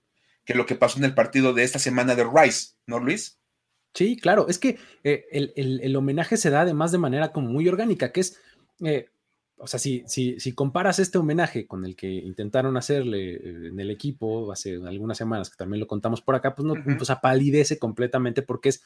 que 0.44 0.54
lo 0.54 0.66
que 0.66 0.76
pasó 0.76 0.98
en 0.98 1.04
el 1.04 1.14
partido 1.14 1.52
de 1.52 1.64
esta 1.64 1.80
semana 1.80 2.14
de 2.14 2.22
Rice, 2.32 2.74
¿no, 2.86 3.00
Luis? 3.00 3.36
Sí, 3.92 4.16
claro, 4.16 4.46
es 4.46 4.60
que 4.60 4.78
eh, 5.02 5.24
el, 5.32 5.96
homenaje 5.96 6.36
se 6.36 6.50
da 6.50 6.60
además 6.60 6.92
de 6.92 6.98
manera 6.98 7.32
como 7.32 7.48
muy 7.48 7.68
orgánica, 7.68 8.12
que 8.12 8.20
es, 8.20 8.40
eh, 8.84 9.08
o 9.56 9.66
sea, 9.66 9.80
si, 9.80 10.04
si, 10.06 10.38
si, 10.38 10.52
comparas 10.52 11.00
este 11.00 11.18
homenaje 11.18 11.66
con 11.66 11.84
el 11.84 11.96
que 11.96 12.08
intentaron 12.08 12.76
hacerle 12.76 13.32
eh, 13.34 13.66
en 13.66 13.80
el 13.80 13.90
equipo 13.90 14.52
hace 14.52 14.76
algunas 14.76 15.18
semanas, 15.18 15.50
que 15.50 15.56
también 15.56 15.80
lo 15.80 15.88
contamos 15.88 16.20
por 16.22 16.36
acá, 16.36 16.54
pues 16.54 16.66
no, 16.66 16.74
pues 16.96 17.10
apalidece 17.10 17.80
completamente 17.80 18.42
porque 18.42 18.68
es 18.68 18.84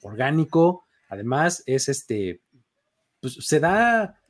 orgánico, 0.00 0.86
además 1.10 1.62
es 1.66 1.90
este, 1.90 2.40
pues 3.20 3.34
se 3.34 3.60
da 3.60 4.22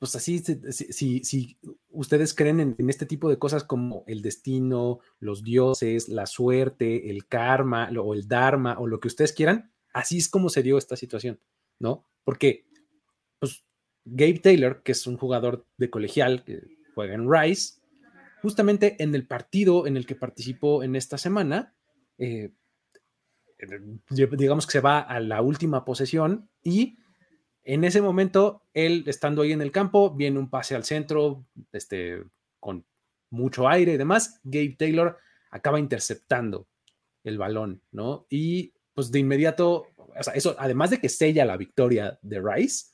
pues 0.00 0.16
así, 0.16 0.38
si, 0.38 1.22
si, 1.24 1.58
ustedes 1.90 2.32
creen 2.32 2.74
en, 2.78 2.88
este 2.88 3.04
tipo 3.04 3.28
de 3.28 3.38
cosas 3.38 3.64
como 3.64 4.02
el 4.06 4.22
destino, 4.22 5.00
los 5.18 5.44
dioses, 5.44 6.08
la 6.08 6.24
suerte, 6.24 7.10
el 7.10 7.26
karma 7.26 7.90
o 8.02 8.14
el 8.14 8.26
dharma 8.26 8.78
o 8.78 8.86
lo 8.86 8.98
que 8.98 9.08
ustedes 9.08 9.34
quieran, 9.34 9.70
así 9.92 10.16
es 10.16 10.30
como 10.30 10.48
se 10.48 10.62
dio 10.62 10.78
esta 10.78 10.96
situación, 10.96 11.38
¿no? 11.78 12.06
Porque, 12.24 12.64
pues, 13.38 13.62
Gabe 14.06 14.38
Taylor, 14.38 14.82
que 14.82 14.92
es 14.92 15.06
un 15.06 15.18
jugador 15.18 15.66
de 15.76 15.90
colegial 15.90 16.44
que 16.44 16.62
juega 16.94 17.12
en 17.12 17.30
Rice, 17.30 17.74
justamente 18.40 18.96
en 19.02 19.14
el 19.14 19.26
partido 19.26 19.86
en 19.86 19.98
el 19.98 20.06
que 20.06 20.14
participó 20.14 20.82
en 20.82 20.96
esta 20.96 21.18
semana, 21.18 21.74
eh, 22.16 22.54
digamos 24.08 24.66
que 24.66 24.72
se 24.72 24.80
va 24.80 25.00
a 25.00 25.20
la 25.20 25.42
última 25.42 25.84
posesión 25.84 26.48
y 26.62 26.96
en 27.64 27.84
ese 27.84 28.00
momento, 28.00 28.62
él 28.74 29.04
estando 29.06 29.42
ahí 29.42 29.52
en 29.52 29.62
el 29.62 29.72
campo, 29.72 30.14
viene 30.14 30.38
un 30.38 30.50
pase 30.50 30.74
al 30.74 30.84
centro, 30.84 31.44
este, 31.72 32.22
con 32.58 32.84
mucho 33.30 33.68
aire 33.68 33.92
y 33.92 33.96
demás. 33.96 34.40
Gabe 34.44 34.76
Taylor 34.78 35.18
acaba 35.50 35.78
interceptando 35.78 36.66
el 37.24 37.38
balón, 37.38 37.82
¿no? 37.92 38.26
Y 38.30 38.72
pues 38.94 39.10
de 39.10 39.18
inmediato, 39.18 39.88
o 39.96 40.22
sea, 40.22 40.34
eso, 40.34 40.56
además 40.58 40.90
de 40.90 40.98
que 40.98 41.08
sella 41.08 41.44
la 41.44 41.56
victoria 41.56 42.18
de 42.22 42.40
Rice, 42.40 42.86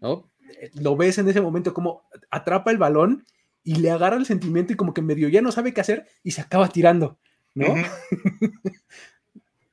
¿no? 0.00 0.30
Lo 0.74 0.96
ves 0.96 1.18
en 1.18 1.28
ese 1.28 1.40
momento 1.40 1.72
como 1.72 2.02
atrapa 2.30 2.70
el 2.70 2.78
balón 2.78 3.24
y 3.62 3.76
le 3.76 3.90
agarra 3.90 4.16
el 4.16 4.26
sentimiento 4.26 4.72
y 4.72 4.76
como 4.76 4.92
que 4.92 5.02
medio 5.02 5.28
ya 5.28 5.42
no 5.42 5.52
sabe 5.52 5.72
qué 5.72 5.80
hacer 5.80 6.08
y 6.24 6.32
se 6.32 6.40
acaba 6.40 6.68
tirando, 6.68 7.18
¿no? 7.54 7.66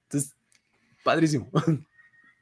Entonces, 0.04 0.36
padrísimo. 1.04 1.50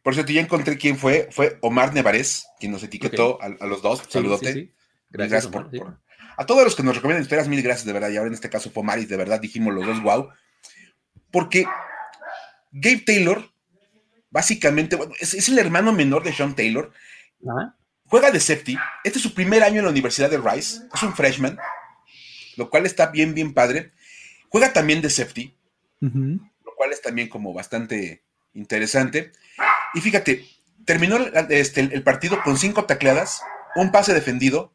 Por 0.05 0.13
cierto, 0.13 0.33
ya 0.33 0.41
encontré 0.41 0.77
quién 0.77 0.99
fue. 0.99 1.29
Fue 1.31 1.57
Omar 1.61 1.91
Nevarez, 1.91 2.45
quien 2.59 2.71
nos 2.71 2.83
etiquetó 2.83 3.39
a, 3.41 3.65
los 3.65 3.81
dos. 3.81 4.03
Saludote. 4.07 4.71
Gracias, 5.09 5.47
por, 5.47 5.71
A 6.37 6.45
todos 6.45 6.63
los 6.63 6.75
que 6.75 6.83
nos 6.83 6.95
recomiendan 6.95 7.23
historias, 7.23 7.47
mil 7.47 7.63
gracias, 7.63 7.87
de 7.87 7.93
verdad. 7.93 8.11
Y 8.11 8.17
ahora 8.17 8.27
en 8.27 8.35
este 8.35 8.51
caso 8.51 8.69
fue 8.69 8.81
Omar 8.81 8.99
y 8.99 9.07
de 9.07 9.17
verdad 9.17 9.39
dijimos 9.39 9.73
los 9.73 9.83
dos, 9.83 10.03
wow. 10.03 10.29
Porque 11.31 11.65
Gabe 12.71 13.01
Taylor, 13.03 13.49
básicamente, 14.29 14.95
es, 15.19 15.49
el 15.49 15.57
hermano 15.57 15.91
menor 15.91 16.23
de 16.23 16.33
Sean 16.33 16.55
Taylor. 16.55 16.91
Juega 18.05 18.29
de 18.29 18.39
safety. 18.39 18.77
Este 19.03 19.17
es 19.17 19.23
su 19.23 19.33
primer 19.33 19.63
año 19.63 19.79
en 19.79 19.85
la 19.85 19.91
Universidad 19.91 20.29
de 20.29 20.37
Rice. 20.37 20.81
Es 20.93 21.01
un 21.01 21.15
freshman, 21.15 21.57
lo 22.57 22.69
cual 22.69 22.85
está 22.85 23.07
bien, 23.07 23.33
bien 23.33 23.55
padre. 23.55 23.91
Juega 24.49 24.71
también 24.71 25.01
de 25.01 25.09
safety, 25.09 25.57
lo 25.99 26.75
cual 26.77 26.91
es 26.91 27.01
también 27.01 27.27
como 27.27 27.55
bastante 27.55 28.23
interesante. 28.53 29.31
Y 29.95 30.01
fíjate, 30.01 30.45
terminó 30.85 31.17
este, 31.49 31.81
el 31.81 32.03
partido 32.03 32.41
con 32.43 32.57
cinco 32.57 32.85
tacleadas, 32.85 33.41
un 33.75 33.91
pase 33.91 34.13
defendido 34.13 34.71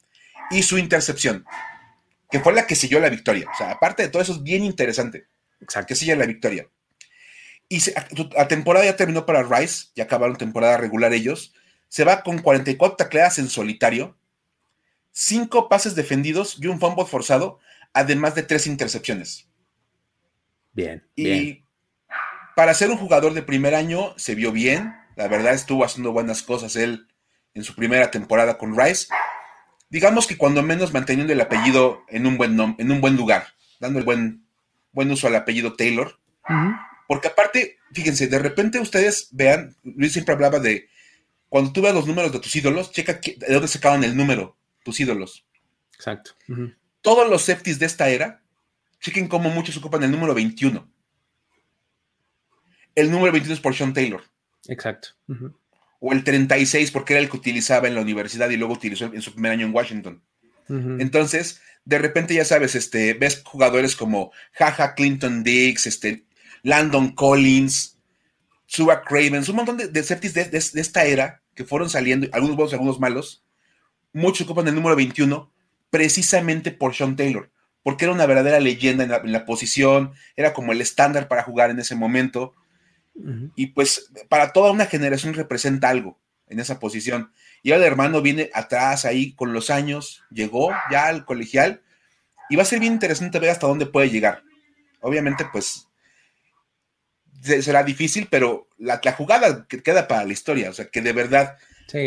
y 0.51 0.63
su 0.63 0.79
intercepción, 0.79 1.45
que 2.31 2.41
fue 2.41 2.53
la 2.53 2.67
que 2.67 2.75
selló 2.75 2.99
la 3.01 3.09
victoria. 3.09 3.49
O 3.53 3.57
sea, 3.57 3.73
aparte 3.73 4.03
de 4.03 4.09
todo 4.09 4.23
eso, 4.23 4.33
es 4.33 4.43
bien 4.43 4.65
interesante. 4.65 5.27
Exacto. 5.61 5.89
Que 5.89 5.95
sella 5.95 6.17
la 6.17 6.27
victoria. 6.27 6.69
Y 7.69 7.81
la 8.35 8.49
temporada 8.49 8.85
ya 8.85 8.97
terminó 8.97 9.27
para 9.27 9.45
Rice, 9.45 9.89
ya 9.95 10.05
acabaron 10.05 10.37
temporada 10.37 10.77
regular 10.77 11.13
ellos. 11.13 11.55
Se 11.89 12.05
va 12.05 12.23
con 12.23 12.41
44 12.41 12.97
tacleadas 12.97 13.39
en 13.39 13.49
solitario, 13.49 14.19
cinco 15.13 15.69
pases 15.69 15.95
defendidos 15.95 16.57
y 16.61 16.67
un 16.67 16.81
fumble 16.81 17.05
forzado, 17.05 17.61
además 17.93 18.35
de 18.35 18.43
tres 18.43 18.67
intercepciones. 18.67 19.49
Bien. 20.73 21.07
Y 21.15 21.65
para 22.57 22.75
ser 22.75 22.91
un 22.91 22.97
jugador 22.97 23.35
de 23.35 23.43
primer 23.43 23.75
año, 23.75 24.15
se 24.17 24.35
vio 24.35 24.51
bien. 24.53 24.95
La 25.17 25.29
verdad 25.29 25.55
estuvo 25.55 25.85
haciendo 25.85 26.13
buenas 26.13 26.43
cosas 26.43 26.77
él 26.77 27.09
en 27.55 27.65
su 27.65 27.75
primera 27.75 28.11
temporada 28.11 28.59
con 28.59 28.79
Rice. 28.79 29.09
Digamos 29.89 30.27
que 30.27 30.37
cuando 30.37 30.63
menos 30.63 30.93
manteniendo 30.93 31.33
el 31.33 31.41
apellido 31.41 32.05
en 32.09 32.27
un 32.27 32.39
buen, 32.39 32.59
en 32.79 32.91
un 32.91 33.01
buen 33.01 33.17
lugar, 33.17 33.49
dando 33.81 33.99
el 33.99 34.05
buen, 34.05 34.45
buen 34.93 35.11
uso 35.11 35.27
al 35.27 35.35
apellido 35.35 35.75
Taylor. 35.75 36.19
Porque 37.09 37.29
aparte, 37.29 37.79
fíjense, 37.93 38.29
de 38.29 38.39
repente 38.39 38.79
ustedes 38.79 39.29
vean, 39.33 39.77
Luis 39.83 40.13
siempre 40.13 40.35
hablaba 40.35 40.61
de 40.61 40.89
cuando 41.49 41.73
tú 41.73 41.83
veas 41.83 41.95
los 41.95 42.07
números 42.07 42.33
de 42.33 42.39
tus 42.39 42.55
ídolos, 42.55 42.93
checa 42.93 43.15
de 43.15 43.53
dónde 43.53 43.67
sacaban 43.67 44.05
el 44.05 44.17
número 44.17 44.57
tus 44.85 45.01
ídolos. 45.01 45.45
Exacto. 45.93 46.31
Todos 47.03 47.29
los 47.29 47.43
safeties 47.43 47.79
de 47.79 47.87
esta 47.87 48.09
era, 48.09 48.43
chequen 49.01 49.27
cómo 49.27 49.51
muchos 49.51 49.77
ocupan 49.77 50.05
el 50.05 50.13
número 50.13 50.35
21. 50.35 50.89
El 52.95 53.11
número 53.11 53.33
21 53.33 53.55
es 53.55 53.61
por 53.61 53.75
Sean 53.75 53.93
Taylor. 53.93 54.23
Exacto. 54.71 55.09
O 55.99 56.13
el 56.13 56.25
36 56.25 56.93
porque 56.93 57.13
era 57.13 57.23
el 57.23 57.29
que 57.29 57.37
utilizaba 57.37 57.89
en 57.89 57.95
la 57.97 58.01
universidad 58.01 58.49
y 58.49 58.57
luego 58.57 58.73
utilizó 58.75 59.07
en 59.13 59.21
su 59.21 59.33
primer 59.33 59.53
año 59.53 59.67
en 59.67 59.75
Washington. 59.75 60.23
Entonces, 60.69 61.61
de 61.85 61.99
repente 61.99 62.33
ya 62.33 62.45
sabes, 62.45 62.77
este, 62.77 63.15
ves 63.15 63.43
jugadores 63.45 63.97
como 63.97 64.31
Jaja 64.53 64.95
Clinton 64.95 65.43
Diggs, 65.43 65.89
este, 65.89 66.25
Landon 66.63 67.13
Collins, 67.17 67.99
Suba 68.67 69.03
Cravens, 69.03 69.49
un 69.49 69.57
montón 69.57 69.77
de, 69.77 69.89
de 69.89 70.03
de, 70.03 70.59
esta 70.59 71.05
era 71.05 71.43
que 71.57 71.65
fueron 71.65 71.91
saliendo, 71.91 72.29
algunos 72.31 72.55
buenos, 72.55 72.73
algunos 72.73 73.01
malos. 73.01 73.45
Muchos 74.13 74.47
ocupan 74.47 74.69
el 74.69 74.77
número 74.77 74.95
21 74.95 75.51
precisamente 75.91 76.71
por 76.71 76.95
Sean 76.95 77.17
Taylor, 77.17 77.51
porque 77.83 78.05
era 78.05 78.15
una 78.15 78.27
verdadera 78.27 78.61
leyenda 78.61 79.03
en 79.03 79.33
la 79.33 79.45
posición, 79.45 80.13
era 80.37 80.53
como 80.53 80.71
el 80.71 80.81
estándar 80.81 81.27
para 81.27 81.43
jugar 81.43 81.71
en 81.71 81.81
ese 81.81 81.97
momento. 81.97 82.55
Y 83.55 83.69
pues 83.69 84.11
para 84.29 84.53
toda 84.53 84.73
una 84.73 84.87
generación 84.87 85.35
representa 85.35 85.89
algo 85.89 86.19
en 86.49 86.61
esa 86.61 86.79
posición. 86.79 87.33
Y 87.63 87.73
ahora 87.73 87.85
el 87.85 87.93
hermano 87.93 88.23
viene 88.23 88.51
atrás 88.55 89.05
ahí 89.05 89.33
con 89.35 89.53
los 89.53 89.71
años, 89.71 90.23
llegó 90.31 90.71
ya 90.91 91.07
al 91.07 91.25
colegial 91.25 91.83
y 92.49 92.57
va 92.57 92.63
a 92.63 92.67
ser 92.67 92.81
bien 92.81 92.93
interesante 92.93 93.39
ver 93.39 93.51
hasta 93.51 93.67
dónde 93.67 93.87
puede 93.87 94.11
llegar. 94.11 94.43
Obviamente, 95.01 95.47
pues 95.53 95.89
será 97.43 97.83
difícil, 97.83 98.29
pero 98.31 98.69
la, 98.79 99.01
jugada 99.17 99.67
que 99.67 99.83
queda 99.83 100.09
para 100.09 100.25
la 100.25 100.33
historia, 100.33 100.71
o 100.71 100.73
sea, 100.73 100.87
que 100.87 101.01
de 101.01 101.13
verdad 101.13 101.57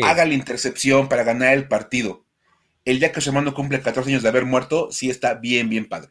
haga 0.02 0.24
la 0.24 0.34
intercepción 0.34 1.08
para 1.08 1.24
ganar 1.24 1.54
el 1.54 1.68
partido. 1.68 2.24
El 2.84 3.00
día 3.00 3.12
que 3.12 3.20
su 3.20 3.30
hermano 3.30 3.54
cumple 3.54 3.80
14 3.80 4.10
años 4.10 4.22
de 4.22 4.28
haber 4.28 4.44
muerto, 4.44 4.92
sí 4.92 5.10
está 5.10 5.34
bien, 5.34 5.68
bien 5.68 5.88
padre. 5.88 6.10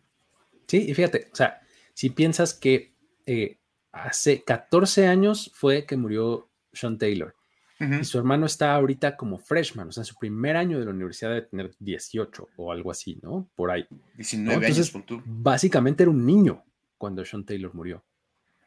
Sí, 0.67 0.85
y 0.89 0.93
fíjate, 0.93 1.29
o 1.31 1.35
sea, 1.35 1.61
si 1.93 2.09
piensas 2.09 2.53
que 2.53 2.93
eh, 3.25 3.57
hace 3.93 4.43
14 4.43 5.07
años 5.07 5.51
fue 5.53 5.85
que 5.85 5.95
murió 5.95 6.49
Sean 6.73 6.97
Taylor. 6.97 7.33
Y 7.79 8.05
su 8.05 8.17
hermano 8.17 8.45
está 8.45 8.75
ahorita 8.75 9.17
como 9.17 9.37
freshman, 9.37 9.89
o 9.89 9.91
sea, 9.91 10.03
en 10.03 10.05
su 10.05 10.15
primer 10.15 10.55
año 10.55 10.79
de 10.79 10.85
la 10.85 10.91
universidad 10.91 11.33
de 11.33 11.41
tener 11.41 11.75
18 11.79 12.49
o 12.55 12.71
algo 12.71 12.89
así, 12.89 13.19
¿no? 13.21 13.49
Por 13.55 13.71
ahí. 13.71 13.85
19 14.15 14.65
años. 14.67 14.93
Básicamente 15.25 16.03
era 16.03 16.09
un 16.09 16.25
niño 16.25 16.63
cuando 16.97 17.25
Sean 17.25 17.43
Taylor 17.43 17.73
murió, 17.75 18.01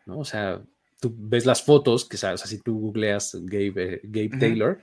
¿no? 0.05 0.19
O 0.19 0.25
sea, 0.27 0.62
tú 1.01 1.15
ves 1.17 1.47
las 1.47 1.62
fotos, 1.62 2.05
que 2.05 2.17
o 2.17 2.19
sea, 2.19 2.37
si 2.37 2.59
tú 2.61 2.79
googleas 2.79 3.39
Gabe, 3.41 4.03
eh, 4.05 4.31
Taylor, 4.39 4.83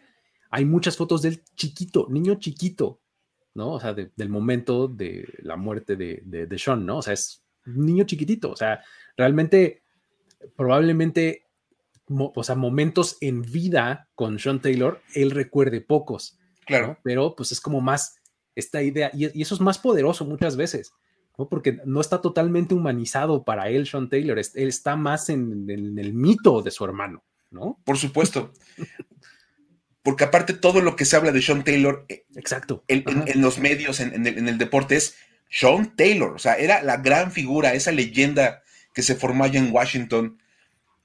hay 0.49 0.65
muchas 0.65 0.97
fotos 0.97 1.21
del 1.21 1.43
chiquito, 1.55 2.07
niño 2.09 2.33
chiquito, 2.39 3.01
¿no? 3.53 3.73
O 3.73 3.79
sea, 3.79 3.93
del 3.93 4.29
momento 4.29 4.87
de 4.87 5.31
la 5.43 5.57
muerte 5.57 5.95
de, 5.95 6.23
de, 6.25 6.47
de 6.47 6.57
Sean, 6.57 6.87
¿no? 6.87 6.97
O 6.97 7.01
sea, 7.03 7.13
es 7.13 7.43
un 7.67 7.85
niño 7.85 8.03
chiquitito, 8.05 8.49
o 8.49 8.55
sea, 8.55 8.83
realmente 9.15 9.82
probablemente, 10.55 11.47
o 12.07 12.43
sea, 12.43 12.55
momentos 12.55 13.17
en 13.21 13.41
vida 13.41 14.09
con 14.15 14.39
Sean 14.39 14.61
Taylor, 14.61 15.01
él 15.13 15.31
recuerde 15.31 15.81
pocos. 15.81 16.37
Claro. 16.65 16.97
Pero 17.03 17.35
pues 17.35 17.51
es 17.51 17.59
como 17.59 17.81
más 17.81 18.15
esta 18.55 18.81
idea, 18.81 19.11
y, 19.13 19.41
eso 19.41 19.55
es 19.55 19.61
más 19.61 19.79
poderoso 19.79 20.25
muchas 20.25 20.55
veces, 20.55 20.93
¿no? 21.37 21.49
Porque 21.49 21.79
no 21.85 22.01
está 22.01 22.21
totalmente 22.21 22.73
humanizado 22.73 23.43
para 23.43 23.69
él, 23.69 23.87
Sean 23.87 24.09
Taylor, 24.09 24.37
él 24.37 24.67
está 24.67 24.95
más 24.95 25.29
en, 25.29 25.69
el 25.69 26.13
mito 26.13 26.61
de 26.61 26.71
su 26.71 26.85
hermano, 26.85 27.23
¿no? 27.49 27.79
Por 27.83 27.97
supuesto. 27.97 28.51
Porque 30.03 30.25
aparte 30.25 30.53
todo 30.53 30.81
lo 30.81 30.97
que 30.97 31.05
se 31.05 31.15
habla 31.15 31.31
de 31.31 31.41
Sean 31.41 31.63
Taylor 31.63 32.05
eh, 32.09 32.25
Exacto. 32.35 32.83
En, 32.89 33.05
los 33.41 33.57
medios, 33.57 34.01
en, 34.01 34.27
el, 34.27 34.37
en, 34.37 34.49
el, 34.49 34.57
deporte 34.57 34.97
es 34.97 35.15
Sean 35.49 35.95
Taylor, 35.95 36.33
o 36.33 36.39
sea, 36.39 36.55
era 36.55 36.83
la 36.83 36.97
gran 36.97 37.31
figura, 37.31 37.73
esa 37.73 37.93
leyenda 37.93 38.62
que 38.93 39.01
se 39.01 39.15
formó 39.15 39.43
allá 39.43 39.59
en 39.59 39.73
Washington, 39.73 40.39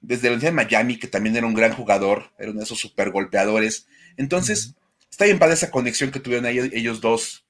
desde 0.01 0.29
la 0.29 0.35
Universidad 0.35 0.51
de 0.51 0.55
Miami, 0.55 0.97
que 0.97 1.07
también 1.07 1.35
era 1.35 1.47
un 1.47 1.53
gran 1.53 1.73
jugador, 1.73 2.31
era 2.37 2.51
uno 2.51 2.59
de 2.59 2.65
esos 2.65 2.79
super 2.79 3.11
golpeadores. 3.11 3.87
Entonces, 4.15 4.75
está 5.09 5.25
bien 5.25 5.39
para 5.39 5.53
esa 5.53 5.71
conexión 5.71 6.11
que 6.11 6.19
tuvieron 6.19 6.45
ellos, 6.45 6.69
ellos 6.71 7.01
dos, 7.01 7.45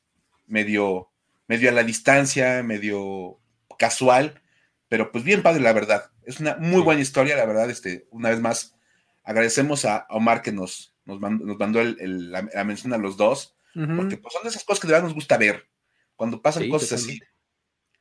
medio, 0.47 1.09
medio 1.47 1.69
a 1.69 1.73
la 1.73 1.83
distancia, 1.83 2.63
medio 2.63 3.39
casual, 3.77 4.41
pero 4.87 5.11
pues 5.11 5.23
bien 5.23 5.43
padre, 5.43 5.61
la 5.61 5.73
verdad. 5.73 6.11
Es 6.23 6.39
una 6.39 6.55
muy 6.55 6.81
buena 6.81 7.01
historia, 7.01 7.35
la 7.35 7.45
verdad. 7.45 7.69
Este, 7.69 8.07
una 8.11 8.29
vez 8.29 8.39
más, 8.39 8.75
agradecemos 9.23 9.85
a 9.85 10.07
Omar 10.09 10.41
que 10.41 10.51
nos, 10.51 10.95
nos 11.05 11.19
mandó, 11.19 11.83
la, 11.83 12.63
mención 12.63 12.93
a 12.93 12.97
los 12.97 13.17
dos, 13.17 13.55
porque 13.73 14.17
pues, 14.17 14.33
son 14.33 14.43
de 14.43 14.49
esas 14.49 14.63
cosas 14.63 14.79
que 14.79 14.87
de 14.87 14.93
verdad 14.93 15.07
nos 15.07 15.15
gusta 15.15 15.37
ver. 15.37 15.67
Cuando 16.15 16.41
pasan 16.41 16.67
cosas 16.69 16.93
así, 16.93 17.21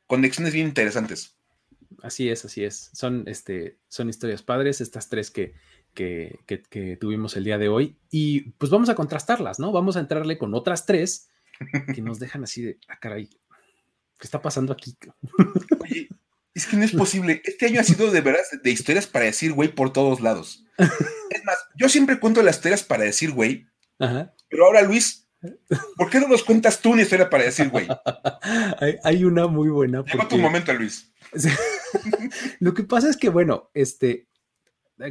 conexiones 0.06 0.52
bien 0.52 0.66
interesantes 0.66 1.37
así 2.02 2.28
es, 2.28 2.44
así 2.44 2.64
es. 2.64 2.90
Son, 2.92 3.24
este, 3.26 3.78
son 3.88 4.08
historias 4.08 4.42
padres, 4.42 4.80
estas 4.80 5.08
tres 5.08 5.30
que, 5.30 5.54
que, 5.94 6.96
tuvimos 7.00 7.36
el 7.36 7.44
día 7.44 7.58
de 7.58 7.68
hoy. 7.68 7.98
Y 8.10 8.50
pues 8.52 8.70
vamos 8.70 8.88
a 8.88 8.94
contrastarlas, 8.94 9.58
¿no? 9.58 9.72
Vamos 9.72 9.96
a 9.96 10.00
entrarle 10.00 10.38
con 10.38 10.54
otras 10.54 10.86
tres 10.86 11.28
que 11.94 12.02
nos 12.02 12.18
dejan 12.18 12.44
así 12.44 12.62
de, 12.62 12.78
ah, 12.88 12.98
caray, 13.00 13.26
¿qué 13.26 14.24
está 14.24 14.40
pasando 14.40 14.72
aquí? 14.72 14.96
Oye, 15.80 16.08
es 16.54 16.66
que 16.66 16.76
no 16.76 16.84
es 16.84 16.92
posible. 16.92 17.42
Este 17.44 17.66
año 17.66 17.80
ha 17.80 17.84
sido 17.84 18.10
de 18.10 18.20
veras 18.20 18.48
de 18.62 18.70
historias 18.70 19.06
para 19.06 19.26
decir 19.26 19.52
güey 19.52 19.68
por 19.68 19.92
todos 19.92 20.20
lados. 20.20 20.64
Es 20.78 21.44
más, 21.44 21.58
yo 21.76 21.88
siempre 21.88 22.18
cuento 22.18 22.42
las 22.42 22.56
historias 22.56 22.82
para 22.82 23.04
decir 23.04 23.32
güey, 23.32 23.66
pero 23.98 24.66
ahora 24.66 24.82
Luis, 24.82 25.28
¿por 25.96 26.10
qué 26.10 26.20
no 26.20 26.28
nos 26.28 26.42
cuentas 26.44 26.80
tú 26.80 26.92
una 26.92 27.02
historia 27.02 27.28
para 27.30 27.44
decir 27.44 27.68
güey? 27.68 27.86
hay, 29.04 29.24
una 29.24 29.46
muy 29.46 29.68
buena. 29.68 30.04
Porque... 30.04 30.26
tu 30.26 30.38
momento, 30.38 30.72
Luis. 30.72 31.12
Lo 32.60 32.74
que 32.74 32.84
pasa 32.84 33.08
es 33.08 33.16
que, 33.16 33.28
bueno, 33.28 33.70
este, 33.74 34.28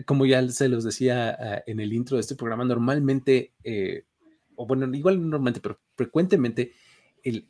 como 0.06 0.26
ya 0.26 0.48
se 0.50 0.70
los 0.70 0.84
decía 0.84 1.30
ah, 1.30 1.64
en 1.66 1.80
el 1.80 1.94
intro 1.94 2.18
de 2.18 2.22
este 2.22 2.36
programa, 2.36 2.66
normalmente, 2.66 3.54
eh, 3.64 4.06
o 4.56 4.66
bueno, 4.66 4.94
igual 4.96 5.22
normalmente, 5.22 5.60
pero 5.60 5.80
frecuentemente, 5.96 6.74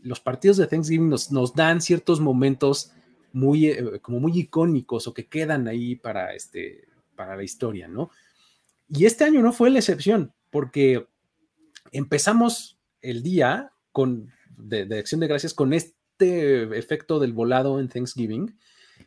los 0.01 0.19
partidos 0.19 0.57
de 0.57 0.67
Thanksgiving 0.67 1.09
nos, 1.09 1.53
dan 1.53 1.81
ciertos 1.81 2.19
momentos 2.19 2.91
muy, 3.33 3.67
eh, 3.67 3.99
como 4.01 4.19
muy 4.19 4.37
icónicos 4.37 5.07
o 5.07 5.13
que 5.13 5.27
quedan 5.27 5.67
ahí 5.67 5.95
para, 5.95 6.33
este, 6.33 6.87
para 7.15 7.35
la 7.35 7.43
historia, 7.43 7.87
¿no? 7.87 8.09
Y 8.89 9.05
este 9.05 9.25
año 9.25 9.41
no 9.41 9.51
fue 9.51 9.69
la 9.69 9.79
excepción, 9.79 10.33
porque 10.49 11.07
empezamos 11.91 12.79
el 13.01 13.21
día 13.21 13.73
con, 13.91 14.31
de, 14.57 14.87
acción 14.97 15.19
de 15.21 15.27
gracias 15.27 15.53
con 15.53 15.73
este 15.73 16.77
efecto 16.77 17.19
del 17.19 17.33
volado 17.33 17.79
en 17.79 17.89
Thanksgiving, 17.89 18.57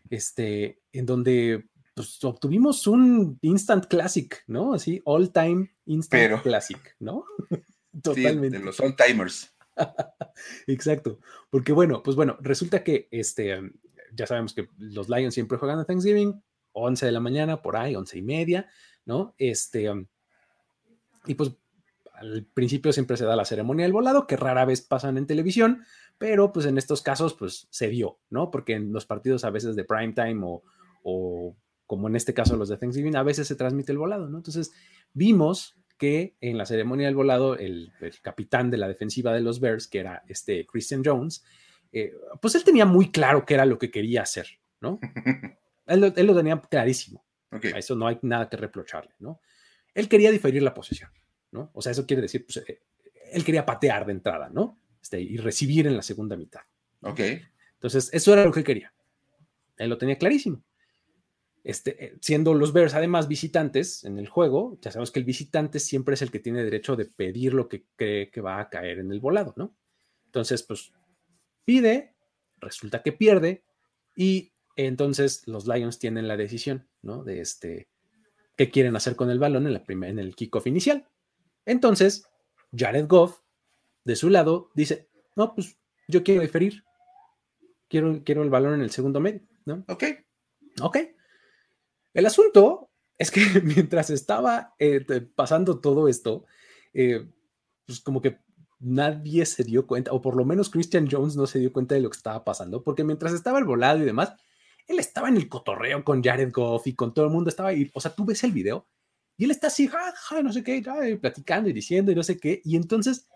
este, 0.08 0.80
en 0.92 1.06
donde 1.06 1.68
pues, 1.94 2.22
obtuvimos 2.24 2.86
un 2.86 3.38
instant 3.42 3.86
classic, 3.86 4.42
¿no? 4.46 4.74
Así, 4.74 5.00
all 5.04 5.32
time 5.32 5.70
instant 5.86 6.42
classic, 6.42 6.96
¿no? 6.98 7.24
Totalmente. 8.02 8.58
de 8.58 8.64
los 8.64 8.80
all 8.80 8.94
timers. 8.96 9.54
Exacto, 10.66 11.20
porque 11.50 11.72
bueno, 11.72 12.02
pues 12.02 12.16
bueno, 12.16 12.36
resulta 12.40 12.84
que 12.84 13.08
este, 13.10 13.60
ya 14.12 14.26
sabemos 14.26 14.54
que 14.54 14.68
los 14.78 15.08
Lions 15.08 15.34
siempre 15.34 15.58
juegan 15.58 15.78
a 15.78 15.84
Thanksgiving, 15.84 16.42
11 16.72 17.06
de 17.06 17.12
la 17.12 17.20
mañana, 17.20 17.62
por 17.62 17.76
ahí, 17.76 17.94
11 17.94 18.18
y 18.18 18.22
media, 18.22 18.68
¿no? 19.04 19.34
Este, 19.38 19.90
y 21.26 21.34
pues 21.34 21.52
al 22.20 22.46
principio 22.54 22.92
siempre 22.92 23.16
se 23.16 23.24
da 23.24 23.34
la 23.34 23.44
ceremonia 23.44 23.84
del 23.84 23.92
volado, 23.92 24.26
que 24.26 24.36
rara 24.36 24.64
vez 24.64 24.82
pasan 24.82 25.16
en 25.18 25.26
televisión, 25.26 25.84
pero 26.18 26.52
pues 26.52 26.66
en 26.66 26.78
estos 26.78 27.02
casos 27.02 27.34
pues 27.34 27.66
se 27.70 27.88
vio, 27.88 28.18
¿no? 28.28 28.50
Porque 28.50 28.74
en 28.74 28.92
los 28.92 29.06
partidos 29.06 29.44
a 29.44 29.50
veces 29.50 29.74
de 29.74 29.84
prime 29.84 30.12
time 30.12 30.40
o, 30.44 30.62
o 31.02 31.56
como 31.86 32.08
en 32.08 32.14
este 32.14 32.34
caso 32.34 32.56
los 32.56 32.68
de 32.68 32.76
Thanksgiving, 32.76 33.16
a 33.16 33.22
veces 33.22 33.48
se 33.48 33.56
transmite 33.56 33.90
el 33.90 33.98
volado, 33.98 34.28
¿no? 34.28 34.36
Entonces 34.36 34.70
vimos 35.12 35.76
que 36.00 36.36
en 36.40 36.56
la 36.56 36.64
ceremonia 36.64 37.06
del 37.06 37.14
volado, 37.14 37.58
el, 37.58 37.92
capitán 38.22 38.70
de 38.70 38.78
la 38.78 38.88
defensiva 38.88 39.34
de 39.34 39.42
los 39.42 39.60
Bears, 39.60 39.86
que 39.86 39.98
era 39.98 40.22
este 40.28 40.66
Christian 40.66 41.02
Jones, 41.04 41.44
eh, 41.92 42.14
pues 42.40 42.54
él 42.54 42.64
tenía 42.64 42.86
muy 42.86 43.10
claro 43.10 43.44
qué 43.44 43.54
era 43.54 43.66
lo 43.66 43.76
que 43.76 43.90
quería 43.90 44.22
hacer, 44.22 44.46
¿no? 44.80 44.98
él, 45.86 46.00
lo, 46.00 46.12
tenía 46.12 46.60
clarísimo. 46.60 47.24
A 47.50 47.78
eso 47.78 47.96
no 47.96 48.06
hay 48.06 48.18
nada 48.22 48.48
que 48.48 48.56
reprocharle, 48.56 49.12
¿no? 49.18 49.40
Él 49.92 50.08
quería 50.08 50.30
diferir 50.30 50.62
la 50.62 50.72
posesión, 50.72 51.10
¿no? 51.52 51.70
O 51.74 51.82
sea, 51.82 51.92
eso 51.92 52.06
quiere 52.06 52.22
decir, 52.22 52.44
pues, 52.44 52.58
eh, 52.68 52.82
él 53.32 53.44
quería 53.44 53.66
patear 53.66 54.06
de 54.06 54.12
entrada, 54.12 54.48
¿no? 54.48 54.80
Este, 55.02 55.20
y 55.20 55.36
recibir 55.36 55.86
en 55.86 55.96
la 55.96 56.02
segunda 56.02 56.36
mitad. 56.36 56.60
Ok. 57.02 57.20
Entonces, 57.74 58.10
eso 58.12 58.32
era 58.32 58.44
lo 58.44 58.52
que 58.52 58.64
quería. 58.64 58.92
Él 59.76 59.88
lo 59.88 59.98
tenía 59.98 60.18
clarísimo. 60.18 60.62
Este, 61.62 62.04
eh, 62.04 62.18
siendo 62.20 62.54
los 62.54 62.72
Bears 62.72 62.94
además 62.94 63.28
visitantes 63.28 64.04
en 64.04 64.18
el 64.18 64.28
juego, 64.28 64.78
ya 64.80 64.90
sabemos 64.90 65.10
que 65.10 65.20
el 65.20 65.26
visitante 65.26 65.78
siempre 65.78 66.14
es 66.14 66.22
el 66.22 66.30
que 66.30 66.38
tiene 66.38 66.64
derecho 66.64 66.96
de 66.96 67.04
pedir 67.04 67.54
lo 67.54 67.68
que 67.68 67.84
cree 67.96 68.30
que 68.30 68.40
va 68.40 68.60
a 68.60 68.68
caer 68.70 68.98
en 68.98 69.12
el 69.12 69.20
volado, 69.20 69.52
¿no? 69.56 69.76
Entonces, 70.26 70.62
pues 70.62 70.92
pide, 71.64 72.14
resulta 72.58 73.02
que 73.02 73.12
pierde 73.12 73.64
y 74.16 74.52
entonces 74.76 75.46
los 75.46 75.66
Lions 75.66 75.98
tienen 75.98 76.28
la 76.28 76.36
decisión, 76.36 76.88
¿no? 77.02 77.24
De 77.24 77.40
este, 77.40 77.88
qué 78.56 78.70
quieren 78.70 78.96
hacer 78.96 79.16
con 79.16 79.30
el 79.30 79.38
balón 79.38 79.66
en, 79.66 79.74
la 79.74 79.82
en 79.86 80.18
el 80.18 80.34
kickoff 80.34 80.66
inicial. 80.66 81.06
Entonces, 81.64 82.26
Jared 82.76 83.06
Goff, 83.06 83.40
de 84.04 84.16
su 84.16 84.30
lado, 84.30 84.70
dice, 84.74 85.08
no, 85.36 85.54
pues 85.54 85.76
yo 86.08 86.22
quiero 86.22 86.42
diferir, 86.42 86.84
quiero, 87.88 88.22
quiero 88.24 88.42
el 88.42 88.50
balón 88.50 88.74
en 88.74 88.82
el 88.82 88.90
segundo 88.90 89.20
medio, 89.20 89.42
¿no? 89.64 89.84
Ok. 89.88 90.04
Ok. 90.82 90.98
El 92.14 92.26
asunto 92.26 92.90
es 93.18 93.30
que 93.30 93.40
mientras 93.62 94.10
estaba 94.10 94.74
eh, 94.78 95.04
pasando 95.34 95.80
todo 95.80 96.08
esto, 96.08 96.46
eh, 96.92 97.28
pues 97.86 98.00
como 98.00 98.20
que 98.20 98.38
nadie 98.78 99.44
se 99.44 99.62
dio 99.62 99.86
cuenta, 99.86 100.12
o 100.12 100.22
por 100.22 100.36
lo 100.36 100.44
menos 100.44 100.70
Christian 100.70 101.08
Jones 101.10 101.36
no 101.36 101.46
se 101.46 101.58
dio 101.58 101.72
cuenta 101.72 101.94
de 101.94 102.00
lo 102.00 102.10
que 102.10 102.16
estaba 102.16 102.44
pasando, 102.44 102.82
porque 102.82 103.04
mientras 103.04 103.32
estaba 103.32 103.58
el 103.58 103.66
volado 103.66 104.00
y 104.00 104.06
demás, 104.06 104.32
él 104.86 104.98
estaba 104.98 105.28
en 105.28 105.36
el 105.36 105.48
cotorreo 105.48 106.02
con 106.02 106.22
Jared 106.22 106.50
Goff 106.50 106.86
y 106.86 106.94
con 106.94 107.12
todo 107.12 107.26
el 107.26 107.30
mundo, 107.30 107.50
estaba 107.50 107.68
ahí, 107.68 107.90
o 107.94 108.00
sea, 108.00 108.14
tú 108.14 108.24
ves 108.24 108.42
el 108.42 108.52
video 108.52 108.88
y 109.40 109.44
él 109.44 109.52
está 109.52 109.68
así, 109.68 109.88
ja, 109.88 110.12
no 110.42 110.52
sé 110.52 110.62
qué, 110.62 110.82
platicando 111.18 111.70
y 111.70 111.72
diciendo 111.72 112.12
y 112.12 112.14
no 112.14 112.22
sé 112.22 112.38
qué, 112.38 112.60
y 112.62 112.76
entonces 112.76 113.26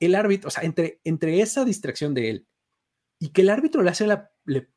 el 0.00 0.14
árbitro, 0.14 0.48
o 0.48 0.50
sea, 0.50 0.64
entre, 0.64 1.02
entre 1.04 1.42
esa 1.42 1.66
distracción 1.66 2.14
de 2.14 2.30
él 2.30 2.46
y 3.18 3.28
que 3.28 3.42
el 3.42 3.50
árbitro 3.50 3.82
le 3.82 3.90
hace 3.90 4.06
la, 4.06 4.32
le, 4.46 4.70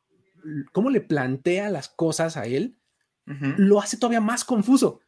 cómo 0.73 0.89
le 0.89 0.99
plantea 0.99 1.69
las 1.69 1.87
cosas 1.87 2.35
a 2.35 2.47
él, 2.47 2.77
lo 3.25 3.79
hace 3.79 3.95
todavía 3.95 4.19
más 4.19 4.43
confuso. 4.43 4.99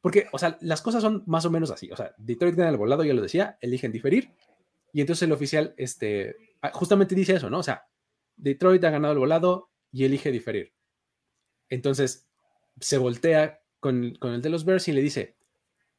Porque, 0.00 0.26
o 0.32 0.38
sea, 0.38 0.56
las 0.62 0.80
cosas 0.80 1.02
son 1.02 1.22
más 1.26 1.44
o 1.44 1.50
menos 1.50 1.70
así. 1.70 1.90
O 1.92 1.96
sea, 1.96 2.14
Detroit 2.16 2.54
gana 2.54 2.70
el 2.70 2.78
volado, 2.78 3.04
ya 3.04 3.12
lo 3.12 3.20
decía, 3.20 3.58
eligen 3.60 3.92
diferir. 3.92 4.30
Y 4.94 5.02
entonces 5.02 5.24
el 5.24 5.32
oficial, 5.32 5.74
este, 5.76 6.34
ah, 6.62 6.70
justamente 6.72 7.14
dice 7.14 7.34
eso, 7.34 7.50
¿no? 7.50 7.58
O 7.58 7.62
sea, 7.62 7.86
Detroit 8.36 8.82
ha 8.84 8.90
ganado 8.90 9.12
el 9.12 9.18
volado 9.18 9.70
y 9.92 10.04
elige 10.04 10.30
diferir. 10.30 10.72
Entonces 11.68 12.26
se 12.80 12.96
voltea 12.96 13.63
con, 13.84 14.14
con 14.14 14.32
el 14.32 14.40
de 14.40 14.48
los 14.48 14.64
Bears 14.64 14.88
y 14.88 14.92
le 14.92 15.02
dice, 15.02 15.36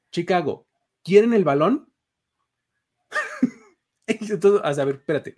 Chicago, 0.10 0.65
¿quieren 1.04 1.36
el 1.36 1.43
balón? 1.43 1.88
entonces, 4.08 4.62
a 4.63 4.86
ver, 4.86 4.95
espérate. 4.95 5.36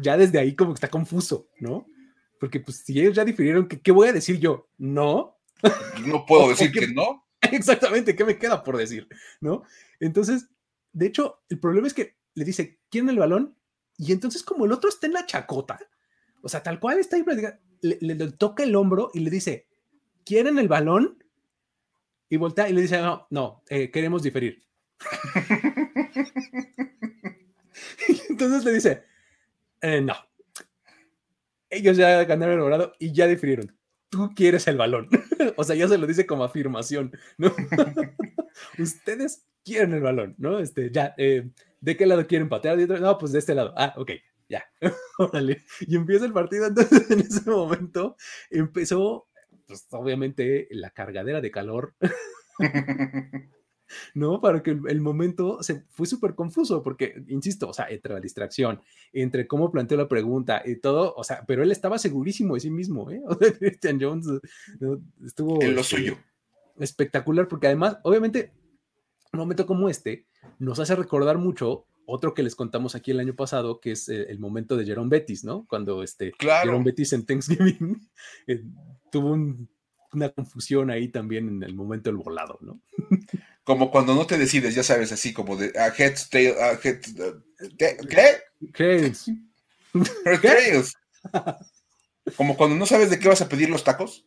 Ya 0.00 0.16
desde 0.16 0.38
ahí 0.38 0.56
como 0.56 0.72
que 0.72 0.78
está 0.78 0.88
confuso, 0.88 1.50
¿no? 1.60 1.86
Porque 2.40 2.60
pues 2.60 2.78
si 2.78 2.98
ellos 2.98 3.14
ya 3.14 3.26
difirieron, 3.26 3.68
¿qué, 3.68 3.92
voy 3.92 4.08
a 4.08 4.14
decir 4.14 4.40
yo? 4.40 4.70
¿No? 4.78 5.36
No 6.06 6.24
puedo 6.24 6.48
decir 6.56 6.72
que 6.72 6.88
no. 6.88 7.26
Exactamente, 7.42 8.16
¿qué 8.16 8.24
me 8.24 8.38
queda 8.38 8.62
por 8.62 8.78
decir? 8.78 9.06
¿No? 9.42 9.64
Entonces, 10.00 10.48
de 10.94 11.08
hecho, 11.08 11.42
el 11.50 11.60
problema 11.60 11.86
es 11.86 11.92
que 11.92 12.16
le 12.32 12.46
dice, 12.46 12.78
¿quieren 12.88 13.10
el 13.10 13.18
balón? 13.18 13.54
Y 13.98 14.12
entonces 14.12 14.42
como 14.42 14.64
el 14.64 14.72
otro 14.72 14.88
está 14.88 15.08
en 15.08 15.12
la 15.12 15.26
chacota, 15.26 15.78
o 16.40 16.48
sea, 16.48 16.62
tal 16.62 16.80
cual 16.80 17.00
está 17.00 17.16
ahí, 17.16 17.24
le, 17.82 17.98
le, 18.00 18.32
toca 18.32 18.62
el 18.62 18.74
hombro 18.74 19.10
y 19.12 19.20
le 19.20 19.28
dice, 19.28 19.66
¿quieren 20.24 20.58
el 20.58 20.68
balón? 20.68 21.22
Y 22.34 22.36
voltea 22.36 22.68
y 22.68 22.72
le 22.72 22.80
dice, 22.80 23.00
no, 23.00 23.28
no, 23.30 23.62
eh, 23.68 23.92
queremos 23.92 24.24
diferir. 24.24 24.60
entonces 28.28 28.64
le 28.64 28.72
dice, 28.72 29.04
eh, 29.80 30.00
no, 30.00 30.14
ellos 31.70 31.96
ya 31.96 32.24
ganaron 32.24 32.56
el 32.56 32.62
volado 32.62 32.92
y 32.98 33.12
ya 33.12 33.28
difirieron. 33.28 33.72
Tú 34.08 34.32
quieres 34.34 34.66
el 34.66 34.78
balón. 34.78 35.08
o 35.56 35.62
sea, 35.62 35.76
ya 35.76 35.86
se 35.86 35.96
lo 35.96 36.08
dice 36.08 36.26
como 36.26 36.42
afirmación, 36.42 37.12
¿no? 37.38 37.54
Ustedes 38.80 39.44
quieren 39.64 39.94
el 39.94 40.00
balón, 40.00 40.34
¿no? 40.36 40.58
Este, 40.58 40.90
ya, 40.90 41.14
eh, 41.16 41.48
¿de 41.80 41.96
qué 41.96 42.04
lado 42.04 42.26
quieren 42.26 42.48
patear? 42.48 42.76
No, 42.78 43.16
pues 43.16 43.30
de 43.30 43.38
este 43.38 43.54
lado. 43.54 43.74
Ah, 43.76 43.94
ok, 43.96 44.10
ya. 44.48 44.64
Órale. 45.18 45.62
Y 45.82 45.94
empieza 45.94 46.24
el 46.24 46.32
partido. 46.32 46.66
Entonces, 46.66 47.08
en 47.12 47.20
ese 47.20 47.48
momento 47.48 48.16
empezó, 48.50 49.28
pues 49.66 49.86
obviamente, 49.90 50.68
la 50.70 50.90
cargadera 50.90 51.40
de 51.40 51.50
calor. 51.50 51.94
¿no? 54.14 54.40
Para 54.40 54.62
que 54.62 54.70
el, 54.70 55.00
momento 55.00 55.62
se 55.62 55.82
fue 55.90 56.06
súper 56.06 56.34
confuso, 56.34 56.82
porque, 56.82 57.22
insisto, 57.28 57.68
o 57.68 57.72
sea, 57.72 57.86
entre 57.88 58.14
la 58.14 58.20
distracción, 58.20 58.80
entre 59.12 59.46
cómo 59.46 59.70
planteó 59.70 59.96
la 59.96 60.08
pregunta 60.08 60.62
y 60.64 60.76
todo, 60.76 61.14
o 61.16 61.24
sea, 61.24 61.44
pero 61.46 61.62
él 61.62 61.70
estaba 61.70 61.98
segurísimo 61.98 62.54
de 62.54 62.60
sí 62.60 62.70
mismo, 62.70 63.10
¿eh? 63.10 63.22
O 63.28 63.34
sea, 63.34 63.52
Christian 63.52 63.98
Jones 64.00 64.26
estuvo... 65.24 65.62
En 65.62 65.74
lo 65.74 65.80
este, 65.80 65.96
suyo. 65.96 66.18
Espectacular, 66.78 67.48
porque 67.48 67.68
además, 67.68 67.98
obviamente, 68.02 68.52
un 69.32 69.40
momento 69.40 69.66
como 69.66 69.88
este 69.88 70.26
nos 70.58 70.78
hace 70.78 70.94
recordar 70.94 71.38
mucho 71.38 71.86
otro 72.06 72.34
que 72.34 72.42
les 72.42 72.54
contamos 72.54 72.94
aquí 72.94 73.10
el 73.10 73.20
año 73.20 73.34
pasado, 73.34 73.80
que 73.80 73.92
es 73.92 74.08
eh, 74.08 74.26
el, 74.28 74.38
momento 74.38 74.76
de 74.76 74.84
Jerome 74.84 75.10
Bettis, 75.10 75.44
¿no? 75.44 75.66
Cuando 75.68 76.02
este 76.02 76.32
claro. 76.32 76.66
Jerome 76.66 76.84
Bettis 76.84 77.12
en 77.12 77.26
Thanksgiving 77.26 78.08
eh, 78.46 78.62
tuvo 79.10 79.36
una 80.12 80.28
confusión 80.30 80.90
ahí 80.90 81.08
también 81.08 81.48
en 81.48 81.62
el 81.62 81.74
momento 81.74 82.10
del 82.10 82.18
volado, 82.18 82.58
¿no? 82.60 82.80
como 83.64 83.90
cuando 83.90 84.14
no 84.14 84.26
te 84.26 84.38
decides, 84.38 84.74
ya 84.74 84.82
sabes, 84.82 85.10
así 85.10 85.32
como 85.32 85.56
de 85.56 85.72
a 85.78 85.88
head, 85.88 86.14
tail, 86.30 86.52
a 86.60 86.72
head, 86.82 87.00
¿qué? 87.78 87.96
Tails. 88.72 89.30
Tails. 90.42 90.94
Como 92.36 92.56
cuando 92.56 92.76
no 92.76 92.86
sabes 92.86 93.10
de 93.10 93.18
qué 93.18 93.28
vas 93.28 93.40
a 93.40 93.48
pedir 93.48 93.70
los 93.70 93.84
tacos. 93.84 94.26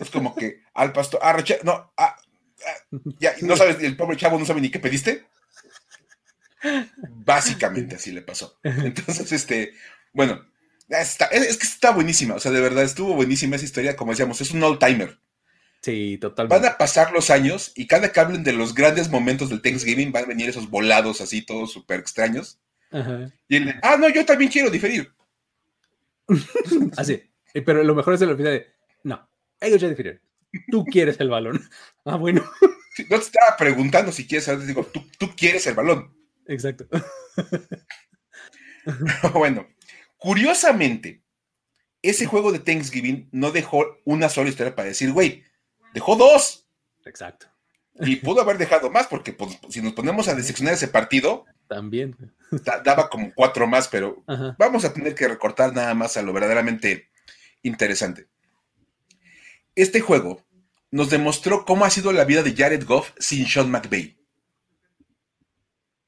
Es 0.00 0.10
como 0.10 0.34
que 0.34 0.62
al 0.74 0.92
pastor, 0.92 1.20
ah, 1.22 1.36
no, 1.62 1.72
ah, 1.72 1.92
ah, 1.96 2.16
ya, 3.20 3.34
no 3.42 3.56
sabes, 3.56 3.80
el 3.80 3.96
pobre 3.96 4.16
chavo 4.16 4.38
no 4.38 4.44
sabe 4.44 4.60
ni 4.60 4.70
qué 4.70 4.78
pediste. 4.78 5.24
Básicamente 7.24 7.96
así 7.96 8.12
le 8.12 8.22
pasó. 8.22 8.58
Entonces, 8.62 9.32
este, 9.32 9.72
bueno, 10.12 10.44
es, 10.88 11.16
que 11.18 11.66
está 11.66 11.90
buenísima, 11.90 12.34
o 12.34 12.40
sea, 12.40 12.52
de 12.52 12.60
verdad 12.60 12.84
estuvo 12.84 13.14
buenísima 13.14 13.56
esa 13.56 13.64
historia, 13.64 13.96
como 13.96 14.12
decíamos, 14.12 14.40
es 14.40 14.52
un 14.52 14.62
all-timer. 14.62 15.18
Sí, 15.82 16.18
totalmente. 16.18 16.62
Van 16.62 16.72
a 16.72 16.78
pasar 16.78 17.12
los 17.12 17.30
años 17.30 17.72
y 17.76 17.86
cada 17.86 18.10
que 18.10 18.20
hablen 18.20 18.42
de 18.42 18.52
los 18.52 18.74
grandes 18.74 19.10
momentos 19.10 19.50
del 19.50 19.62
Thanksgiving 19.62 20.10
van 20.10 20.24
a 20.24 20.28
venir 20.28 20.48
esos 20.48 20.70
volados 20.70 21.20
así, 21.20 21.42
todos 21.42 21.72
súper 21.72 22.00
extraños. 22.00 22.58
Y 23.48 23.56
él, 23.56 23.74
ah, 23.82 23.96
no, 23.98 24.08
yo 24.08 24.24
también 24.24 24.50
quiero 24.50 24.70
diferir. 24.70 25.12
así, 26.96 27.22
pero 27.64 27.84
lo 27.84 27.94
mejor 27.94 28.14
es 28.14 28.22
el 28.22 28.36
final 28.36 28.52
de, 28.52 28.66
no, 29.04 29.28
ellos 29.60 29.80
ya 29.80 29.88
difirieron. 29.88 30.20
Tú 30.70 30.84
quieres 30.84 31.20
el 31.20 31.28
balón. 31.28 31.60
Ah, 32.08 32.14
bueno. 32.14 32.40
no 33.10 33.18
te 33.18 33.24
estaba 33.24 33.56
preguntando 33.58 34.12
si 34.12 34.28
quieres, 34.28 34.64
digo, 34.64 34.84
tú, 34.86 35.04
tú 35.18 35.34
quieres 35.36 35.66
el 35.66 35.74
balón. 35.74 36.15
Exacto. 36.48 36.86
bueno, 39.34 39.66
curiosamente, 40.16 41.22
ese 42.02 42.26
juego 42.26 42.52
de 42.52 42.60
Thanksgiving 42.60 43.28
no 43.32 43.50
dejó 43.50 43.84
una 44.04 44.28
sola 44.28 44.48
historia 44.48 44.74
para 44.74 44.88
decir, 44.88 45.12
güey, 45.12 45.44
dejó 45.94 46.16
dos. 46.16 46.66
Exacto. 47.04 47.46
Y 48.00 48.16
pudo 48.16 48.42
haber 48.42 48.58
dejado 48.58 48.90
más, 48.90 49.06
porque 49.06 49.32
pues, 49.32 49.58
si 49.70 49.80
nos 49.80 49.94
ponemos 49.94 50.28
a 50.28 50.34
diseccionar 50.34 50.74
ese 50.74 50.88
partido, 50.88 51.46
también 51.66 52.16
daba 52.84 53.08
como 53.08 53.32
cuatro 53.34 53.66
más, 53.66 53.88
pero 53.88 54.22
vamos 54.58 54.84
a 54.84 54.92
tener 54.92 55.14
que 55.14 55.28
recortar 55.28 55.72
nada 55.74 55.94
más 55.94 56.16
a 56.16 56.22
lo 56.22 56.32
verdaderamente 56.32 57.08
interesante. 57.62 58.28
Este 59.74 60.00
juego 60.00 60.44
nos 60.90 61.10
demostró 61.10 61.64
cómo 61.64 61.84
ha 61.84 61.90
sido 61.90 62.12
la 62.12 62.24
vida 62.24 62.42
de 62.42 62.54
Jared 62.54 62.84
Goff 62.84 63.12
sin 63.18 63.46
Sean 63.46 63.70
McVay 63.70 64.15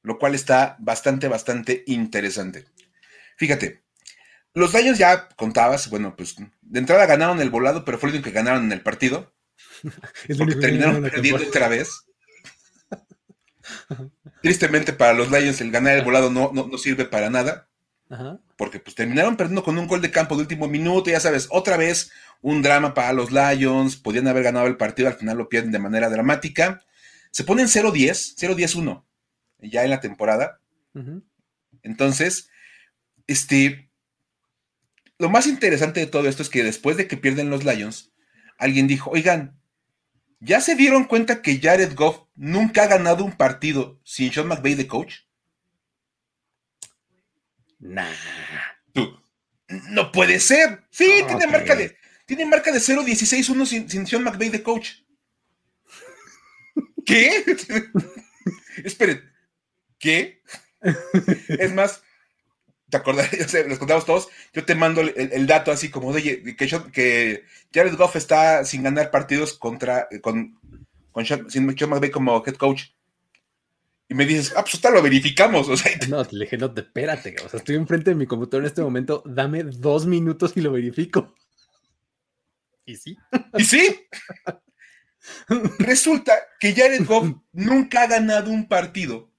lo 0.09 0.19
cual 0.19 0.35
está 0.35 0.75
bastante, 0.81 1.29
bastante 1.29 1.85
interesante. 1.87 2.65
Fíjate, 3.37 3.83
los 4.55 4.73
Lions 4.73 4.97
ya 4.97 5.29
contabas, 5.37 5.91
bueno, 5.91 6.17
pues 6.17 6.35
de 6.63 6.79
entrada 6.79 7.05
ganaron 7.05 7.43
el 7.43 7.51
volado, 7.51 7.85
pero 7.85 7.99
fue 7.99 8.09
el 8.09 8.15
único 8.15 8.25
que 8.25 8.35
ganaron 8.35 8.65
en 8.65 8.73
el 8.73 8.81
partido. 8.81 9.35
porque 10.39 10.55
terminaron 10.55 11.03
perdiendo 11.03 11.45
otra 11.47 11.69
vez. 11.69 12.07
Tristemente 14.43 14.95
para 14.95 15.13
los 15.13 15.31
Lions 15.31 15.61
el 15.61 15.71
ganar 15.71 15.99
el 15.99 16.05
volado 16.05 16.31
no, 16.31 16.53
no, 16.55 16.79
sirve 16.79 17.05
para 17.05 17.29
nada. 17.29 17.69
Porque 18.57 18.81
pues 18.81 18.97
terminaron 18.97 19.37
perdiendo 19.37 19.63
con 19.63 19.77
un 19.77 19.87
gol 19.87 20.01
de 20.01 20.11
campo 20.11 20.37
de 20.37 20.41
último 20.41 20.69
minuto, 20.69 21.11
ya 21.11 21.21
sabes, 21.21 21.49
otra 21.51 21.77
vez 21.77 22.11
un 22.41 22.63
drama 22.63 22.95
para 22.95 23.13
los 23.13 23.31
Lions, 23.31 23.97
podían 23.97 24.27
haber 24.27 24.45
ganado 24.45 24.69
el 24.69 24.79
partido, 24.79 25.09
al 25.09 25.19
final 25.19 25.37
lo 25.37 25.51
pierden 25.51 25.71
de 25.71 25.79
manera 25.79 26.09
dramática. 26.09 26.83
Se 27.31 27.45
ponen 27.45 27.67
0-10, 27.67 28.39
0-10-1 28.39 29.05
ya 29.61 29.85
en 29.85 29.91
la 29.91 30.01
temporada. 30.01 30.61
Entonces, 31.83 32.51
este, 33.27 33.91
lo 35.19 35.31
más 35.31 35.47
interesante 35.47 36.01
de 36.01 36.07
todo 36.07 36.29
esto 36.29 36.43
es 36.43 36.49
que 36.49 36.63
después 36.63 36.97
de 36.97 37.07
que 37.07 37.17
pierden 37.17 37.51
los 37.51 37.65
Lions, 37.65 38.13
alguien 38.59 38.87
dijo, 38.87 39.11
oigan, 39.11 39.61
¿ya 40.41 40.61
se 40.61 40.75
dieron 40.75 41.05
cuenta 41.05 41.43
que 41.43 41.61
Jared 41.61 41.95
Goff 41.95 42.23
nunca 42.35 42.85
ha 42.85 42.89
ganado 42.89 43.25
un 43.25 43.37
partido 43.37 44.01
sin 44.05 44.33
Sean 44.33 44.49
McVay 44.49 44.75
de 44.75 44.87
coach? 44.87 45.15
Nah. 47.79 48.13
Tú. 48.93 49.21
No 49.91 50.11
puede 50.13 50.41
ser. 50.41 50.85
Sí, 50.91 51.23
tiene, 51.27 51.47
marca 51.47 51.77
de, 51.77 51.97
tiene 52.27 52.47
marca 52.47 52.73
de 52.73 52.79
0-16-1 52.79 53.67
sin, 53.67 53.91
sin 53.91 54.07
Sean 54.07 54.23
McVay 54.23 54.49
de 54.49 54.63
coach. 54.63 54.91
¿Qué? 57.07 57.45
Esperen, 58.85 59.23
¿qué? 59.99 60.43
es 61.49 61.75
más, 61.75 62.03
te 62.89 62.97
acordarás, 62.97 63.53
les 63.53 63.79
contamos 63.79 64.07
todos, 64.07 64.29
yo 64.53 64.65
te 64.65 64.75
mando 64.75 65.01
el, 65.01 65.47
dato 65.47 65.71
así 65.71 65.91
como 65.91 66.13
de 66.13 66.23
que, 66.23 66.57
que, 66.93 67.45
Jared 67.73 67.97
Goff 67.97 68.17
está 68.17 68.65
sin 68.65 68.83
ganar 68.83 69.11
partidos 69.11 69.55
contra, 69.55 70.09
con, 70.23 70.59
con 71.13 71.27
Sean, 71.27 71.51
sin 71.51 71.67
McVay 71.67 72.11
como 72.11 72.43
head 72.47 72.55
coach. 72.55 72.85
Y 74.11 74.15
me 74.15 74.25
dices, 74.25 74.55
ah, 74.57 74.63
pues 74.63 74.75
está, 74.75 74.91
lo 74.91 75.03
verificamos. 75.03 75.69
O 75.69 75.77
sea, 75.77 75.93
no, 76.09 76.25
te 76.25 76.39
dije, 76.39 76.57
no, 76.57 76.73
espérate, 76.75 77.37
o 77.45 77.49
sea, 77.49 77.59
estoy 77.59 77.77
enfrente 77.77 78.11
de 78.11 78.17
mi 78.17 78.27
computador 78.27 78.63
en 78.63 78.69
este 78.69 78.81
momento, 78.81 79.23
dame 79.27 79.65
dos 79.65 80.07
minutos 80.07 80.53
y 80.57 80.63
lo 80.63 80.73
verifico. 80.73 81.35
Y 82.87 82.97
sí. 82.97 83.19
¿Y 83.59 83.65
sí? 83.65 84.07
Resulta 85.79 86.39
que 86.59 86.75
Jared 86.75 87.05
Goff 87.05 87.37
nunca 87.53 88.05
ha 88.05 88.07
ganado 88.07 88.51
un 88.51 88.67
partido 88.67 89.31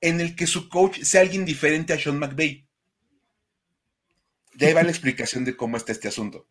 en 0.00 0.20
el 0.20 0.36
que 0.36 0.46
su 0.46 0.68
coach 0.68 1.00
sea 1.02 1.22
alguien 1.22 1.44
diferente 1.44 1.92
a 1.92 1.98
Sean 1.98 2.18
McVay. 2.18 2.66
Ya 4.54 4.72
va 4.74 4.82
la 4.82 4.90
explicación 4.90 5.44
de 5.44 5.56
cómo 5.56 5.76
está 5.76 5.92
este 5.92 6.08
asunto. 6.08 6.48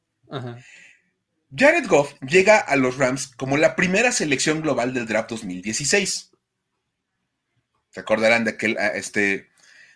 Jared 1.56 1.88
Goff 1.88 2.14
llega 2.22 2.60
a 2.60 2.76
los 2.76 2.98
Rams 2.98 3.28
como 3.28 3.58
la 3.58 3.76
primera 3.76 4.12
selección 4.12 4.62
global 4.62 4.94
del 4.94 5.08
draft 5.08 5.30
2016. 5.30 6.32
Se 7.90 8.00
acordarán 8.00 8.44
de 8.44 8.52
aquel, 8.52 8.78
este, 8.94 9.50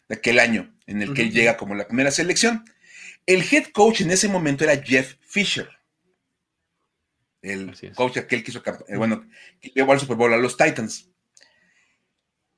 de 0.08 0.16
aquel 0.16 0.40
año 0.40 0.74
en 0.88 1.02
el 1.02 1.14
que 1.14 1.24
él 1.24 1.32
llega 1.32 1.58
como 1.58 1.76
la 1.76 1.88
primera 1.88 2.12
selección. 2.12 2.66
El 3.26 3.44
head 3.44 3.68
coach 3.74 4.02
en 4.02 4.12
ese 4.12 4.28
momento 4.28 4.64
era 4.64 4.82
Jeff 4.82 5.16
Fisher. 5.22 5.70
El 7.42 7.76
coach 7.96 8.18
aquel 8.18 8.44
que 8.44 8.52
hizo, 8.52 8.64
eh, 8.88 8.98
bueno, 8.98 9.28
que 9.62 9.70
llevó 9.70 9.94
al 9.94 10.00
Super 10.00 10.18
Bowl 10.18 10.34
a 10.34 10.38
los 10.38 10.58
Titans. 10.58 11.09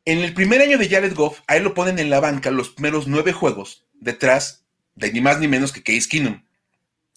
En 0.04 0.20
el 0.20 0.34
primer 0.34 0.62
año 0.62 0.78
de 0.78 0.90
Jared 0.90 1.14
Goff, 1.14 1.42
a 1.48 1.58
él 1.58 1.64
lo 1.64 1.74
ponen 1.76 2.00
en 2.00 2.10
la 2.10 2.20
banca 2.20 2.50
los 2.50 2.70
primeros 2.70 3.08
nueve 3.08 3.34
juegos, 3.34 3.86
detrás 3.94 4.66
de 4.96 5.14
ni 5.14 5.22
más 5.22 5.40
ni 5.40 5.48
menos 5.48 5.72
que 5.72 5.84
Case 5.84 6.10
Keenum. 6.10 6.44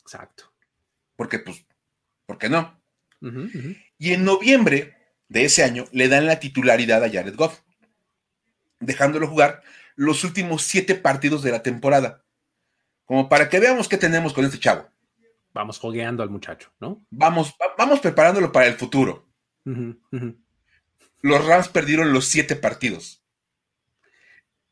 Exacto. 0.03 0.53
Porque, 1.17 1.39
pues, 1.39 1.65
¿por 2.27 2.37
qué 2.37 2.51
no? 2.51 2.79
Y 3.99 4.13
en 4.13 4.25
noviembre 4.25 4.99
de 5.29 5.47
ese 5.47 5.65
año 5.65 5.87
le 5.93 6.09
dan 6.09 6.27
la 6.27 6.41
titularidad 6.41 7.03
a 7.03 7.11
Jared 7.11 7.35
Goff, 7.37 7.61
dejándolo 8.81 9.29
jugar 9.29 9.63
los 9.97 10.23
últimos 10.25 10.63
siete 10.63 10.95
partidos 10.95 11.43
de 11.43 11.53
la 11.53 11.63
temporada. 11.63 12.23
Como 13.07 13.31
para 13.31 13.49
que 13.49 13.61
veamos 13.61 13.89
qué 13.89 13.97
tenemos 13.97 14.35
con 14.35 14.45
este 14.45 14.59
chavo. 14.59 14.91
Vamos 15.55 15.79
fogueando 15.79 16.23
al 16.23 16.29
muchacho, 16.29 16.71
¿no? 16.81 17.07
Vamos, 17.11 17.55
vamos 17.79 18.01
preparándolo 18.01 18.53
para 18.53 18.67
el 18.67 18.75
futuro 18.75 19.27
los 21.25 21.43
Rams 21.43 21.69
perdieron 21.69 22.13
los 22.13 22.27
siete 22.27 22.55
partidos 22.55 23.25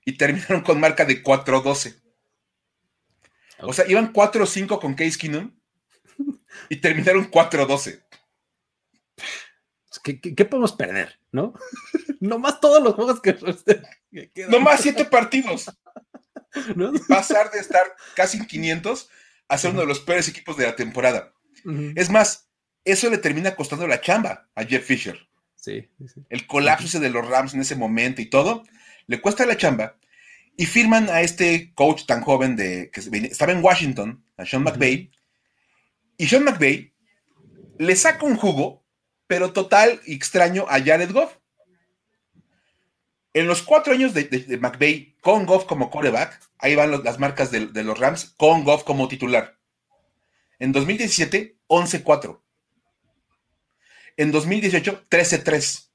y 0.04 0.18
terminaron 0.18 0.60
con 0.60 0.78
marca 0.78 1.06
de 1.06 1.24
4-12. 1.24 1.98
O 3.60 3.72
sea, 3.72 3.88
iban 3.88 4.12
4-5 4.12 4.78
con 4.78 4.92
Case 4.92 5.16
Keenum 5.18 5.58
y 6.68 6.76
terminaron 6.76 7.30
4-12. 7.30 8.04
¿Qué, 10.02 10.44
podemos 10.44 10.72
perder? 10.72 11.18
¿No? 11.30 11.54
Nomás 12.20 12.60
todos 12.60 12.82
los 12.82 12.96
juegos 12.96 13.22
que, 13.22 13.34
quedan. 14.34 14.50
Nomás 14.50 14.82
siete 14.82 15.06
partidos. 15.06 15.70
Pasar 17.08 17.50
de 17.50 17.60
estar 17.60 17.96
casi 18.14 18.36
en 18.36 18.46
500 18.46 19.08
a 19.48 19.56
ser 19.56 19.70
uno 19.70 19.80
de 19.80 19.86
los 19.86 20.00
peores 20.00 20.28
equipos 20.28 20.58
de 20.58 20.66
la 20.66 20.76
temporada. 20.76 21.32
Es 21.94 22.10
más, 22.10 22.50
eso 22.84 23.08
le 23.08 23.16
termina 23.16 23.56
costando 23.56 23.86
la 23.86 24.02
chamba 24.02 24.50
a 24.54 24.64
Jeff 24.64 24.84
Fisher. 24.84 25.31
El 26.28 26.46
colapso 26.46 27.00
de 27.00 27.10
los 27.10 27.26
Rams 27.26 27.54
en 27.54 27.60
ese 27.60 27.76
momento 27.76 28.20
y 28.20 28.26
todo, 28.26 28.64
le 29.06 29.20
cuesta 29.20 29.46
la 29.46 29.56
chamba. 29.56 29.96
Y 30.56 30.66
firman 30.66 31.08
a 31.08 31.22
este 31.22 31.72
coach 31.74 32.04
tan 32.06 32.22
joven 32.22 32.56
de 32.56 32.90
que 32.92 33.00
estaba 33.00 33.52
en 33.52 33.64
Washington, 33.64 34.24
a 34.36 34.44
Sean 34.44 34.62
McVay. 34.62 35.10
Y 36.18 36.26
Sean 36.26 36.44
McVay 36.44 36.92
le 37.78 37.96
saca 37.96 38.26
un 38.26 38.36
jugo, 38.36 38.84
pero 39.26 39.52
total 39.52 40.00
y 40.06 40.14
extraño 40.14 40.66
a 40.68 40.80
Jared 40.80 41.12
Goff. 41.12 41.38
En 43.34 43.46
los 43.46 43.62
cuatro 43.62 43.94
años 43.94 44.12
de, 44.12 44.24
de, 44.24 45.16
con 45.22 45.46
Goff 45.46 45.64
como 45.64 45.90
coreback, 45.90 46.38
ahí 46.58 46.74
van 46.74 46.90
las 47.02 47.18
marcas 47.18 47.50
de, 47.50 47.66
de, 47.66 47.82
los 47.82 47.98
Rams, 47.98 48.34
con 48.36 48.62
Goff 48.62 48.84
como 48.84 49.08
titular. 49.08 49.58
En 50.58 50.72
2017, 50.72 51.56
11-4. 51.66 52.42
En 54.16 54.32
2018, 54.32 55.06
13-3. 55.08 55.88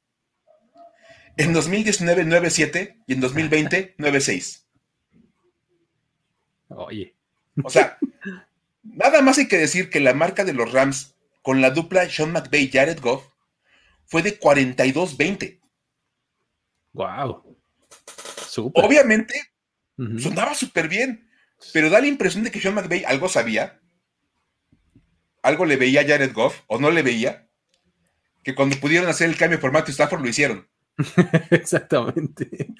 En 1.37 1.53
2019, 1.53 2.25
9-7. 2.25 3.03
Y 3.07 3.13
en 3.13 3.19
2020, 3.21 3.95
9-6. 3.97 4.63
Oye. 6.69 7.15
O 7.63 7.69
sea, 7.69 7.97
nada 8.83 9.21
más 9.21 9.37
hay 9.37 9.47
que 9.47 9.57
decir 9.57 9.89
que 9.89 9.99
la 9.99 10.13
marca 10.13 10.43
de 10.45 10.53
los 10.53 10.71
Rams 10.71 11.15
con 11.41 11.61
la 11.61 11.71
dupla 11.71 12.09
Sean 12.09 12.31
McVay 12.31 12.69
Jared 12.69 12.99
Goff 12.99 13.29
fue 14.05 14.21
de 14.21 14.39
42-20. 14.39 15.59
Wow. 16.93 17.57
Obviamente, 18.73 19.33
sonaba 20.19 20.55
súper 20.55 20.87
bien, 20.87 21.29
pero 21.73 21.89
da 21.89 22.01
la 22.01 22.07
impresión 22.07 22.43
de 22.43 22.51
que 22.51 22.59
Sean 22.59 22.73
McVay 22.73 23.03
algo 23.05 23.29
sabía, 23.29 23.79
algo 25.41 25.65
le 25.65 25.77
veía 25.77 26.01
a 26.01 26.07
Jared 26.07 26.33
Goff 26.33 26.61
o 26.67 26.79
no 26.79 26.89
le 26.91 27.03
veía, 27.03 27.46
que 28.47 28.55
cuando 28.55 28.77
pudieron 28.77 29.09
hacer 29.09 29.29
el 29.29 29.35
cambio 29.35 29.59
por 29.59 29.73
Matthew 29.73 29.91
Stafford 29.91 30.21
lo 30.21 30.29
hicieron. 30.29 30.65
Exactamente. 31.51 32.73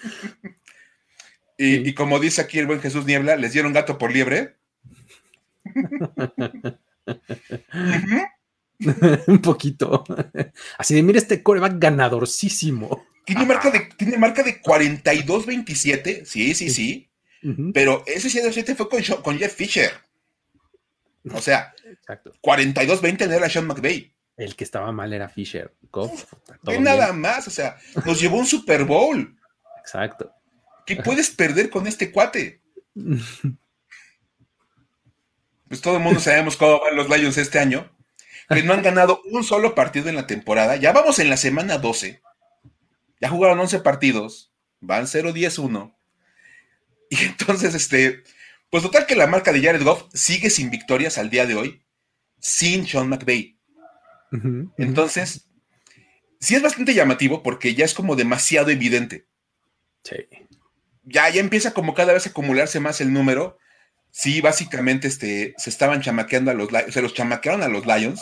y, 1.57 1.93
como 1.93 2.21
dice 2.21 2.39
aquí 2.39 2.57
el 2.57 2.67
buen 2.67 2.79
Jesús 2.79 3.05
Niebla, 3.05 3.35
les 3.35 3.51
dieron 3.51 3.73
gato 3.73 3.97
por 3.97 4.13
liebre. 4.13 4.55
Un 9.27 9.41
poquito. 9.41 10.05
Así 10.77 10.95
de, 10.95 11.03
mira 11.03 11.19
este 11.19 11.43
coreback 11.43 11.73
ganadorcísimo. 11.79 13.05
Tiene 13.25 13.45
marca 13.45 13.69
de, 13.69 13.89
tiene 13.97 14.17
marca 14.17 14.43
de 14.43 14.61
42-27, 14.61 16.23
sí, 16.23 16.53
sí, 16.53 16.69
sí. 16.69 17.09
Pero 17.73 18.05
ese 18.07 18.29
7 18.29 18.73
fue 18.73 18.87
con, 18.87 19.01
con, 19.21 19.37
Jeff 19.37 19.53
Fisher. 19.53 19.91
O 21.33 21.41
sea, 21.41 21.73
42-20 22.41 23.27
no 23.27 23.33
era 23.33 23.49
Sean 23.49 23.67
McVay. 23.67 24.13
El 24.37 24.55
que 24.55 24.63
estaba 24.63 24.91
mal 24.91 25.11
era 25.11 25.27
Fisher. 25.27 25.75
nada 26.79 27.11
más, 27.11 27.47
o 27.47 27.51
sea, 27.51 27.77
nos 28.05 28.21
llevó 28.21 28.37
un 28.37 28.45
Super 28.45 28.85
Bowl. 28.85 29.35
Exacto. 29.79 30.31
¿Qué 30.85 30.95
puedes 30.97 31.31
perder 31.31 31.69
con 31.69 31.87
este 31.87 32.11
cuate? 32.11 32.61
Pues 35.67 35.81
todo 35.81 35.97
el 35.97 36.01
mundo 36.01 36.21
sabemos 36.21 36.55
cómo 36.55 36.79
van 36.79 36.95
los 36.95 37.09
Lions 37.09 37.37
este 37.37 37.59
año, 37.59 37.91
que 38.47 38.63
no 38.63 38.71
han 38.71 38.81
ganado 38.81 39.21
un 39.29 39.43
solo 39.43 39.75
partido 39.75 40.07
en 40.07 40.15
la 40.15 40.25
temporada. 40.25 40.77
Ya 40.77 40.93
vamos 40.93 41.19
en 41.19 41.29
la 41.29 41.35
semana 41.35 41.77
12. 41.77 42.21
Ya 43.19 43.27
jugaron 43.27 43.59
11 43.59 43.79
partidos, 43.81 44.53
van 44.79 45.07
0-10-1. 45.07 45.93
Y 47.09 47.17
entonces, 47.25 47.75
este, 47.75 48.23
pues 48.69 48.81
total 48.81 49.05
que 49.05 49.17
la 49.17 49.27
marca 49.27 49.51
de 49.51 49.61
Jared 49.61 49.83
Goff 49.83 50.05
sigue 50.13 50.49
sin 50.49 50.69
victorias 50.69 51.17
al 51.17 51.29
día 51.29 51.45
de 51.45 51.55
hoy, 51.55 51.85
sin 52.39 52.87
Sean 52.87 53.09
McVay. 53.09 53.56
Entonces, 54.77 55.47
sí 56.39 56.55
es 56.55 56.61
bastante 56.61 56.93
llamativo 56.93 57.43
porque 57.43 57.73
ya 57.75 57.85
es 57.85 57.93
como 57.93 58.15
demasiado 58.15 58.69
evidente. 58.69 59.27
Sí. 60.03 60.15
Ya, 61.03 61.29
ya 61.29 61.39
empieza 61.39 61.73
como 61.73 61.93
cada 61.93 62.13
vez 62.13 62.27
a 62.27 62.29
acumularse 62.29 62.79
más 62.79 63.01
el 63.01 63.13
número. 63.13 63.57
Sí, 64.11 64.41
básicamente 64.41 65.07
este, 65.07 65.53
se 65.57 65.69
estaban 65.69 66.01
chamaqueando 66.01 66.51
a 66.51 66.53
los 66.53 66.71
Lions, 66.71 66.93
se 66.93 67.01
los 67.01 67.13
chamaquearon 67.13 67.63
a 67.63 67.67
los 67.67 67.85
Lions. 67.85 68.21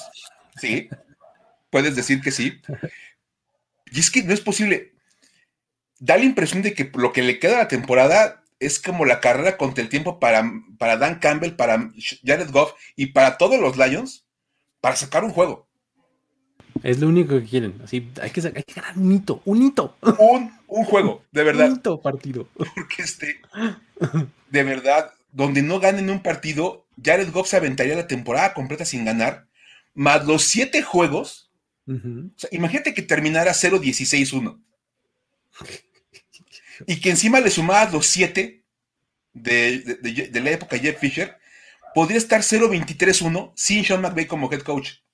Sí, 0.59 0.89
puedes 1.69 1.95
decir 1.95 2.21
que 2.21 2.31
sí. 2.31 2.61
Y 3.91 3.99
es 3.99 4.11
que 4.11 4.23
no 4.23 4.33
es 4.33 4.41
posible. 4.41 4.93
Da 5.99 6.17
la 6.17 6.25
impresión 6.25 6.61
de 6.61 6.73
que 6.73 6.91
lo 6.95 7.13
que 7.13 7.23
le 7.23 7.39
queda 7.39 7.55
a 7.55 7.63
la 7.63 7.67
temporada 7.67 8.43
es 8.59 8.79
como 8.79 9.05
la 9.05 9.19
carrera 9.19 9.57
contra 9.57 9.83
el 9.83 9.89
tiempo 9.89 10.19
para, 10.19 10.51
para 10.77 10.97
Dan 10.97 11.19
Campbell, 11.19 11.55
para 11.55 11.91
Jared 12.23 12.51
Goff 12.51 12.73
y 12.95 13.07
para 13.07 13.37
todos 13.37 13.59
los 13.59 13.77
Lions 13.77 14.25
para 14.81 14.95
sacar 14.95 15.23
un 15.23 15.31
juego. 15.31 15.67
Es 16.83 16.99
lo 16.99 17.07
único 17.07 17.39
que 17.39 17.45
quieren. 17.45 17.79
Así, 17.83 18.09
hay 18.21 18.29
que, 18.31 18.41
hay 18.41 18.63
que 18.63 18.73
ganar 18.73 18.97
un 18.97 19.11
hito, 19.11 19.41
un 19.45 19.61
hito. 19.63 19.97
Un, 20.19 20.51
un 20.67 20.85
juego, 20.85 21.23
de 21.31 21.43
verdad. 21.43 21.69
Un 21.69 21.77
hito 21.77 22.01
partido. 22.01 22.47
Porque 22.53 23.03
este, 23.03 23.39
de 24.49 24.63
verdad, 24.63 25.11
donde 25.31 25.61
no 25.61 25.79
ganen 25.79 26.09
un 26.09 26.21
partido, 26.21 26.85
Jared 27.03 27.31
Goff 27.31 27.49
se 27.49 27.57
aventaría 27.57 27.95
la 27.95 28.07
temporada 28.07 28.53
completa 28.53 28.85
sin 28.85 29.05
ganar, 29.05 29.47
más 29.93 30.25
los 30.25 30.43
siete 30.43 30.81
juegos. 30.81 31.49
imagínate 32.51 32.93
que 32.93 33.01
terminara 33.01 33.51
0-16-1. 33.51 34.59
y 36.87 36.99
que 36.99 37.09
encima 37.09 37.39
le 37.39 37.49
sumabas 37.49 37.93
los 37.93 38.05
siete 38.05 38.63
de, 39.33 39.79
de, 40.01 40.41
la 40.41 40.51
época 40.51 40.77
Jeff 40.77 40.99
Fisher, 40.99 41.37
podría 41.93 42.17
estar 42.17 42.41
0-23-1 42.41 43.51
sin 43.55 43.83
Sean 43.83 44.01
McVay 44.01 44.25
como 44.25 44.51
head 44.51 44.61
coach. 44.61 45.04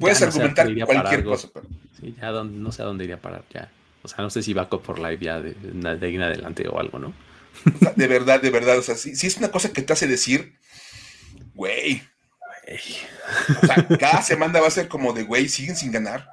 Puedes 0.00 0.22
argumentar 0.22 0.66
cualquier 0.86 1.22
cosa. 1.22 1.48
Pero... 1.52 1.66
Sí, 2.00 2.16
ya 2.20 2.32
no 2.32 2.72
sé 2.72 2.82
a 2.82 2.86
dónde 2.86 3.04
iría 3.04 3.16
a 3.16 3.20
parar 3.20 3.44
ya. 3.52 3.70
O 4.02 4.08
sea, 4.08 4.24
no 4.24 4.30
sé 4.30 4.42
si 4.42 4.54
Backup 4.54 4.82
por 4.82 4.98
live 4.98 5.18
ya 5.20 5.40
de, 5.40 5.52
de 5.52 6.06
ahí 6.06 6.14
en 6.14 6.22
adelante 6.22 6.66
o 6.66 6.80
algo, 6.80 6.98
¿no? 6.98 7.14
de 7.96 8.06
verdad, 8.06 8.40
de 8.40 8.50
verdad. 8.50 8.78
O 8.78 8.82
sea, 8.82 8.96
si, 8.96 9.10
es 9.10 9.36
una 9.36 9.50
cosa 9.50 9.72
que 9.72 9.82
te 9.82 9.92
hace 9.92 10.06
decir, 10.06 10.58
güey. 11.54 12.02
O 13.62 13.66
sea, 13.66 13.86
cada 14.00 14.22
semana 14.22 14.60
va 14.60 14.68
a 14.68 14.72
ser 14.72 14.88
como 14.88 15.12
de, 15.12 15.24
güey, 15.24 15.48
siguen 15.48 15.76
sin 15.76 15.92
ganar. 15.92 16.28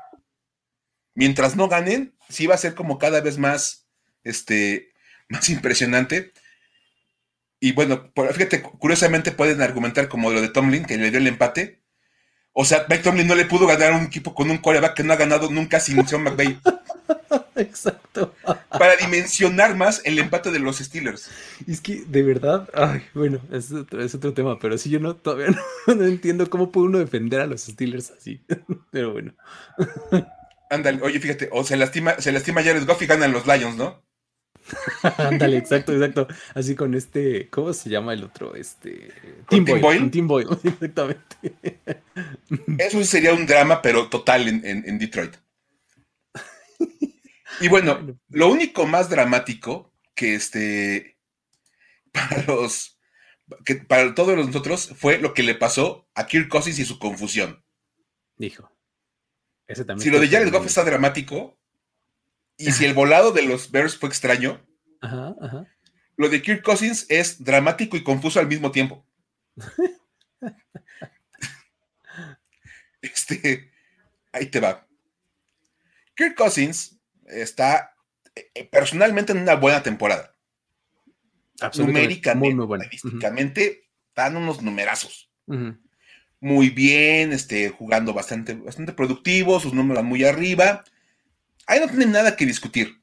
Mientras 1.13 1.55
no 1.55 1.67
ganen, 1.67 2.15
sí 2.29 2.47
va 2.47 2.55
a 2.55 2.59
ser 2.59 2.75
como 2.75 2.97
cada 2.97 3.21
vez 3.21 3.37
más, 3.37 3.87
este, 4.23 4.93
más 5.29 5.49
impresionante. 5.49 6.31
Y 7.59 7.71
bueno, 7.71 8.13
fíjate, 8.33 8.61
curiosamente 8.61 9.31
pueden 9.31 9.61
argumentar 9.61 10.09
como 10.09 10.29
lo 10.29 10.41
de 10.41 10.49
Tomlin, 10.49 10.85
que 10.85 10.97
le 10.97 11.09
dio 11.09 11.19
el 11.19 11.27
empate. 11.27 11.81
O 12.59 12.65
sea, 12.65 12.87
Mike 12.89 13.03
Tomlin 13.03 13.27
no 13.27 13.35
le 13.35 13.45
pudo 13.45 13.67
ganar 13.67 13.93
a 13.93 13.97
un 13.97 14.05
equipo 14.05 14.33
con 14.33 14.49
un 14.49 14.57
coreback 14.57 14.95
que 14.95 15.03
no 15.03 15.13
ha 15.13 15.15
ganado 15.15 15.51
nunca 15.51 15.79
sin 15.79 16.07
Sean 16.07 16.23
McVay. 16.23 16.59
Exacto. 17.55 18.33
Para 18.71 18.95
dimensionar 18.95 19.75
más 19.75 20.01
el 20.05 20.17
empate 20.17 20.51
de 20.51 20.57
los 20.57 20.79
Steelers. 20.79 21.29
Es 21.67 21.81
que, 21.81 22.03
de 22.07 22.23
verdad, 22.23 22.67
ay, 22.73 23.03
bueno, 23.13 23.39
es 23.51 23.71
otro, 23.71 24.33
tema, 24.33 24.57
pero 24.57 24.75
sí 24.79 24.89
yo 24.89 24.99
no, 24.99 25.15
todavía 25.15 25.55
no, 25.85 26.03
entiendo 26.03 26.49
cómo 26.49 26.71
puede 26.71 26.87
uno 26.87 26.97
defender 26.97 27.41
a 27.41 27.45
los 27.45 27.61
Steelers 27.61 28.09
así. 28.09 28.41
Pero 28.89 29.13
bueno. 29.13 29.35
Ándale, 30.71 30.99
oye, 31.03 31.19
fíjate, 31.19 31.49
o 31.51 31.63
se 31.63 31.77
lastima, 31.77 32.19
se 32.19 32.31
lastima 32.31 32.63
Jared 32.63 32.87
Goff 32.87 33.03
y 33.03 33.05
ganan 33.05 33.33
los 33.33 33.45
Lions, 33.45 33.75
¿no? 33.75 34.01
Ándale, 35.17 35.57
exacto, 35.57 35.93
exacto. 35.93 36.27
Así 36.53 36.75
con 36.75 36.93
este, 36.95 37.49
¿cómo 37.49 37.73
se 37.73 37.89
llama 37.89 38.13
el 38.13 38.23
otro? 38.23 38.55
Este. 38.55 39.11
Team 39.49 39.65
Boyle. 39.65 40.11
Team 40.11 40.27
Boyle, 40.27 40.49
exactamente. 40.63 41.79
Eso 42.77 43.03
sería 43.03 43.33
un 43.33 43.45
drama, 43.45 43.81
pero 43.81 44.09
total 44.09 44.47
en, 44.47 44.99
Detroit. 44.99 45.35
Y 47.59 47.69
bueno, 47.69 48.19
lo 48.29 48.49
único 48.49 48.85
más 48.85 49.09
dramático 49.09 49.93
que 50.13 50.35
este. 50.35 51.17
Para 52.11 52.43
los. 52.43 52.99
Que 53.63 53.75
para 53.75 54.13
todos 54.13 54.35
nosotros 54.35 54.91
fue 54.97 55.19
lo 55.19 55.33
que 55.33 55.43
le 55.43 55.55
pasó 55.55 56.07
a 56.13 56.27
Kirk 56.27 56.49
Cousins 56.49 56.79
y 56.79 56.85
su 56.85 56.99
confusión. 56.99 57.63
Dijo. 58.35 58.69
Ese 59.67 59.85
también 59.85 60.03
si 60.03 60.09
lo 60.09 60.19
de 60.19 60.27
Jared 60.27 60.51
Goff 60.51 60.65
está 60.65 60.83
dramático, 60.83 61.56
y 62.57 62.71
si 62.71 62.85
el 62.85 62.93
volado 62.93 63.31
de 63.31 63.43
los 63.43 63.71
Bears 63.71 63.97
fue 63.97 64.09
extraño, 64.09 64.61
lo 66.15 66.29
de 66.29 66.41
Kirk 66.41 66.63
Cousins 66.63 67.05
es 67.09 67.43
dramático 67.43 67.97
y 67.97 68.03
confuso 68.03 68.39
al 68.39 68.47
mismo 68.47 68.71
tiempo. 68.71 69.05
este, 73.01 73.71
ahí 74.31 74.47
te 74.47 74.59
va. 74.59 74.87
Kirk 76.15 76.35
Cousins 76.35 76.99
está 77.25 77.95
eh, 78.35 78.67
personalmente 78.71 79.31
en 79.31 79.39
una 79.39 79.55
buena 79.55 79.83
temporada. 79.83 80.33
Numéricamente, 81.77 82.55
muy, 82.55 82.79
estadísticamente, 82.79 83.89
dan 84.15 84.37
unos 84.37 84.61
numerazos. 84.61 85.31
Muy 86.39 86.69
bien, 86.69 87.33
este, 87.33 87.69
jugando 87.69 88.13
bastante, 88.13 88.53
bastante 88.53 88.93
productivo, 88.93 89.59
sus 89.59 89.73
números 89.73 90.03
muy 90.03 90.23
arriba. 90.23 90.83
Ahí 91.67 91.79
no 91.79 91.87
tienen 91.87 92.11
nada 92.11 92.35
que 92.35 92.45
discutir. 92.45 93.01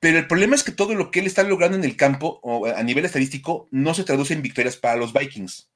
Pero 0.00 0.18
el 0.18 0.26
problema 0.26 0.54
es 0.54 0.62
que 0.62 0.72
todo 0.72 0.94
lo 0.94 1.10
que 1.10 1.20
él 1.20 1.26
está 1.26 1.42
logrando 1.42 1.76
en 1.76 1.84
el 1.84 1.96
campo 1.96 2.38
o 2.42 2.66
a 2.66 2.82
nivel 2.82 3.04
estadístico 3.04 3.68
no 3.70 3.94
se 3.94 4.04
traduce 4.04 4.34
en 4.34 4.42
victorias 4.42 4.76
para 4.76 4.96
los 4.96 5.12
Vikings. 5.12 5.70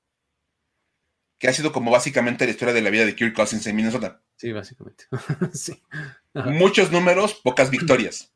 Que 1.39 1.49
ha 1.49 1.53
sido 1.53 1.73
como 1.73 1.91
básicamente 1.91 2.45
la 2.45 2.51
historia 2.51 2.75
de 2.75 2.83
la 2.83 2.91
vida 2.91 3.07
de 3.07 3.17
Kirk 3.17 3.35
Cousins 3.35 3.67
en 3.67 3.77
Minnesota. 3.77 4.23
Sí, 4.37 4.53
básicamente. 4.53 5.07
Muchos 6.35 6.93
números, 6.93 7.35
pocas 7.35 7.71
victorias. 7.71 8.33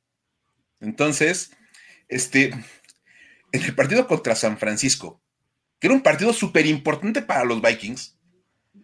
Entonces, 0.80 1.52
este, 2.08 2.54
en 3.52 3.62
el 3.62 3.74
partido 3.74 4.08
contra 4.08 4.34
San 4.34 4.58
Francisco, 4.58 5.22
que 5.78 5.88
era 5.88 5.94
un 5.94 6.02
partido 6.02 6.32
súper 6.32 6.66
importante 6.66 7.22
para 7.22 7.44
los 7.44 7.60
Vikings, 7.60 8.18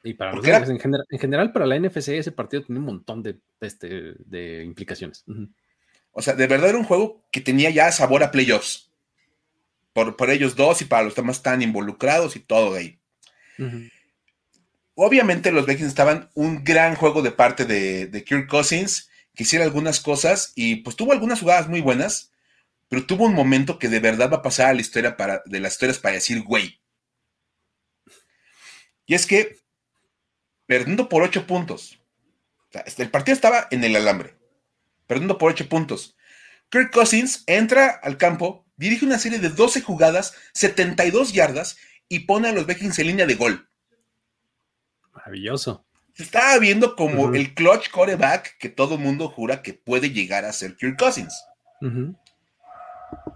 y 0.02 0.14
para 0.14 0.32
los 0.32 0.44
en, 0.46 0.78
general, 1.18 1.52
para 1.52 1.66
la 1.66 1.78
NFC 1.78 2.08
ese 2.08 2.32
partido 2.32 2.62
tiene 2.62 2.78
un 2.78 2.86
montón 2.86 3.22
de, 3.22 3.38
este, 3.60 4.14
de 4.18 4.64
implicaciones. 4.64 5.24
O 6.12 6.22
sea, 6.22 6.34
de 6.34 6.46
verdad 6.46 6.70
era 6.70 6.78
un 6.78 6.84
juego 6.84 7.24
que 7.30 7.40
tenía 7.40 7.70
ya 7.70 7.90
sabor 7.92 8.22
a 8.22 8.30
playoffs. 8.30 8.90
Por, 9.92 10.16
por 10.16 10.30
ellos 10.30 10.54
dos 10.54 10.80
y 10.82 10.84
para 10.84 11.02
los 11.02 11.14
demás 11.14 11.42
tan 11.42 11.62
involucrados 11.62 12.36
y 12.36 12.40
todo 12.40 12.74
de 12.74 12.78
ahí. 12.78 13.00
Obviamente 14.94 15.50
los 15.50 15.66
Vikings 15.66 15.88
estaban 15.88 16.30
un 16.34 16.62
gran 16.62 16.94
juego 16.94 17.22
de 17.22 17.32
parte 17.32 17.64
de, 17.64 18.06
de 18.06 18.24
Kirk 18.24 18.48
Cousins, 18.48 19.10
que 19.34 19.44
hiciera 19.44 19.64
algunas 19.64 20.00
cosas 20.00 20.52
y 20.54 20.76
pues 20.76 20.96
tuvo 20.96 21.12
algunas 21.12 21.40
jugadas 21.40 21.68
muy 21.68 21.80
buenas, 21.80 22.32
pero 22.88 23.06
tuvo 23.06 23.24
un 23.24 23.34
momento 23.34 23.78
que 23.78 23.88
de 23.88 24.00
verdad 24.00 24.30
va 24.30 24.38
a 24.38 24.42
pasar 24.42 24.68
a 24.68 24.74
la 24.74 24.80
historia 24.80 25.16
para, 25.16 25.42
de 25.46 25.60
las 25.60 25.72
historias 25.72 25.98
para 25.98 26.14
decir, 26.14 26.42
güey. 26.42 26.80
Y 29.06 29.14
es 29.14 29.26
que 29.26 29.56
perdiendo 30.68 31.08
por 31.08 31.22
ocho 31.22 31.46
puntos. 31.46 31.98
Este, 32.84 33.02
el 33.02 33.10
partido 33.10 33.34
estaba 33.34 33.66
en 33.70 33.82
el 33.82 33.96
alambre, 33.96 34.36
perdiendo 35.06 35.38
por 35.38 35.50
ocho 35.50 35.68
puntos. 35.68 36.14
Kirk 36.68 36.92
Cousins 36.92 37.42
entra 37.46 37.88
al 37.88 38.18
campo, 38.18 38.66
dirige 38.76 39.06
una 39.06 39.18
serie 39.18 39.38
de 39.38 39.48
12 39.48 39.80
jugadas, 39.80 40.34
72 40.52 41.32
yardas 41.32 41.78
y 42.08 42.20
pone 42.20 42.48
a 42.48 42.52
los 42.52 42.66
Vikings 42.66 42.98
en 42.98 43.06
línea 43.06 43.26
de 43.26 43.34
gol. 43.34 43.68
Maravilloso. 45.12 45.86
se 46.12 46.22
estaba 46.22 46.58
viendo 46.58 46.94
como 46.94 47.34
el 47.34 47.54
clutch 47.54 47.90
coreback 47.90 48.58
que 48.58 48.68
todo 48.68 48.96
el 48.96 49.00
mundo 49.00 49.30
jura 49.30 49.62
que 49.62 49.72
puede 49.72 50.10
llegar 50.10 50.44
a 50.44 50.52
ser 50.52 50.76
Kirk 50.76 50.98
Cousins. 50.98 51.34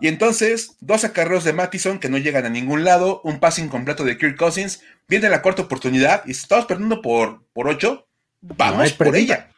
Y 0.01 0.09
entonces, 0.09 0.77
dos 0.81 1.05
acarreos 1.05 1.45
de 1.45 1.53
Mattison 1.53 1.99
que 1.99 2.09
no 2.09 2.19
llegan 2.19 2.47
a 2.47 2.51
ningún 2.51 2.85
lado, 2.85 3.21
un 3.25 3.41
pase 3.41 3.63
incompleto 3.63 4.05
de 4.05 4.19
Kirk 4.19 4.37
Cousins, 4.37 4.83
viene 5.09 5.29
la 5.29 5.43
cuarta 5.43 5.63
oportunidad 5.63 6.23
y 6.27 6.35
si 6.35 6.43
estamos 6.43 6.67
perdiendo 6.67 7.03
por, 7.03 7.45
por 7.53 7.69
ocho, 7.69 8.07
vamos 8.41 8.93
por 8.93 9.15
ella. 9.17 9.51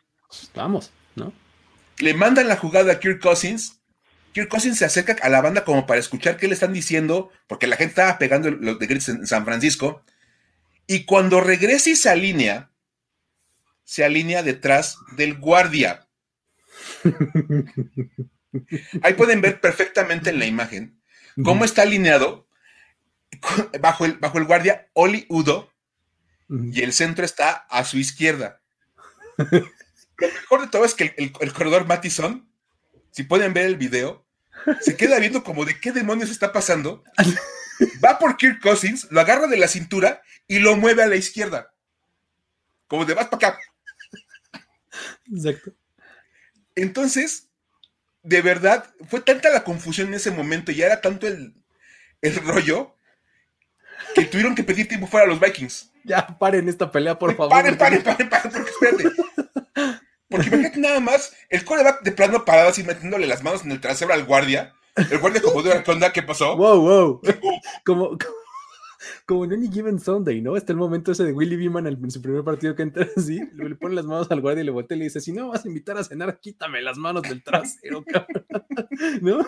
Vamos, 0.55 0.91
¿no? 1.15 1.33
Le 1.99 2.15
mandan 2.15 2.49
la 2.49 2.57
jugada 2.57 2.93
a 2.93 2.99
Kirk 2.99 3.21
Cousins. 3.21 3.81
Kirk 4.33 4.49
Cousins 4.49 4.79
se 4.79 4.85
acerca 4.85 5.17
a 5.23 5.29
la 5.29 5.41
banda 5.41 5.65
como 5.65 5.87
para 5.87 6.01
escuchar 6.01 6.37
qué 6.37 6.49
le 6.49 6.55
están 6.55 6.73
diciendo, 6.73 7.31
porque 7.47 7.67
la 7.67 7.77
gente 7.77 7.91
estaba 7.91 8.19
pegando 8.19 8.51
los 8.51 8.79
de 8.79 8.87
gritos 8.87 9.09
en 9.11 9.27
San 9.27 9.45
Francisco. 9.45 10.03
Y 10.87 11.05
cuando 11.05 11.41
regresa 11.41 11.91
y 11.91 11.97
se 11.97 12.11
alinea, 12.11 12.71
se 13.85 14.05
alinea 14.05 14.43
detrás 14.43 14.99
del 15.17 15.39
guardia. 15.39 16.07
Ahí 19.03 19.15
pueden 19.15 19.41
ver 19.41 19.61
perfectamente 19.61 20.31
en 20.31 20.39
la 20.39 20.47
imagen 20.47 21.01
cómo 21.43 21.65
está 21.65 21.83
alineado 21.83 22.49
bajo 23.81 24.05
el, 24.05 24.15
bajo 24.15 24.39
el 24.39 24.45
guardia 24.45 24.89
Oli 24.93 25.27
Udo 25.29 25.71
y 26.49 26.83
el 26.83 26.93
centro 26.93 27.25
está 27.25 27.67
a 27.69 27.85
su 27.85 27.99
izquierda. 27.99 28.61
Lo 29.39 30.29
mejor 30.29 30.61
de 30.63 30.69
todo 30.69 30.85
es 30.85 30.95
que 30.95 31.15
el, 31.17 31.53
corredor 31.53 31.87
Mattison, 31.87 32.49
si 33.11 33.25
pueden 33.25 33.53
ver 33.53 33.67
el 33.67 33.77
video, 33.77 34.27
se 34.81 34.97
queda 34.97 35.19
viendo 35.19 35.43
como 35.43 35.65
de 35.65 35.81
qué 35.81 35.93
demonios 35.93 36.31
está 36.31 36.53
pasando. 36.53 37.03
Va 38.05 38.19
por 38.19 38.37
Kirk 38.37 38.61
Cousins, 38.61 39.09
lo 39.11 39.21
agarra 39.21 39.49
de 39.49 39.57
la 39.57 39.67
cintura 39.67 40.23
y 40.47 40.61
lo 40.61 40.77
mueve 40.77 41.03
a 41.03 41.09
la 41.09 41.17
izquierda. 41.17 41.75
Como 42.87 43.05
de 43.05 43.15
vas 43.15 43.29
para 43.29 43.49
acá. 43.49 43.59
Exacto. 45.33 45.73
Entonces, 46.77 47.49
de 48.25 48.41
verdad, 48.41 48.87
fue 49.09 49.21
tanta 49.21 49.51
la 49.51 49.63
confusión 49.63 50.09
en 50.09 50.15
ese 50.15 50.31
momento 50.31 50.73
y 50.73 50.83
era 50.83 51.01
tanto 51.01 51.29
el, 51.29 51.55
rollo 52.43 52.97
que 54.15 54.25
tuvieron 54.25 54.55
que 54.55 54.65
pedir 54.65 54.89
tiempo 54.89 55.07
fuera 55.07 55.27
a 55.27 55.29
los 55.29 55.39
Vikings. 55.39 55.93
Ya, 56.05 56.27
paren 56.39 56.69
esta 56.69 56.91
pelea, 56.91 57.19
por 57.19 57.37
favor. 57.37 57.51
Paren, 57.51 57.77
paren, 57.77 58.03
paren, 58.03 58.29
paren, 58.29 58.51
porque 58.51 58.71
espérate. 58.71 59.05
Porque 60.29 60.47
imagínate 60.47 60.81
nada 60.81 61.01
más, 61.01 61.35
el 61.51 61.65
coreback 61.65 62.03
de 62.03 62.13
plano 62.13 62.45
parado 62.47 62.71
así 62.71 62.83
metiéndole 62.83 63.27
las 63.27 63.43
manos 63.43 63.63
en 63.65 63.73
el 63.73 63.81
trasero 63.81 64.15
al 64.15 64.25
guardia. 64.25 64.75
El 64.97 65.19
guardia 65.19 65.43
como 65.43 65.63
de 65.63 65.73
onda, 65.87 66.13
¿qué 66.13 66.23
pasó? 66.23 66.57
Wow, 66.57 66.81
wow. 66.81 67.21
como, 67.85 68.09
como 68.11 68.44
en 69.29 69.53
Any 69.53 69.71
Given 69.71 69.99
Sunday, 69.99 70.41
¿no? 70.41 70.57
Está 70.57 70.73
el 70.73 70.79
momento 70.79 71.13
ese 71.13 71.25
de 71.25 71.33
Willy 71.33 71.57
Beeman 71.57 71.87
en 71.87 72.11
su 72.11 72.21
primer 72.21 72.45
partido 72.45 72.75
que 72.75 72.83
entra 72.83 73.07
así, 73.17 73.41
le 73.55 73.75
pone 73.75 73.95
las 73.95 74.05
manos 74.05 74.31
al 74.31 74.41
guardia 74.41 74.63
y 74.63 74.65
le 74.65 74.71
voltea 74.71 74.97
y 74.97 74.99
le 74.99 75.05
dice, 75.05 75.21
si 75.21 75.33
no 75.33 75.49
vas 75.49 75.65
a 75.65 75.69
invitar 75.69 75.97
a 75.97 76.05
cenar, 76.05 76.39
quítame 76.41 76.83
las 76.83 76.99
manos 76.99 77.23
del 77.23 77.43
trasero, 77.43 78.05
cabrón. 78.13 78.47
¿No? 79.21 79.47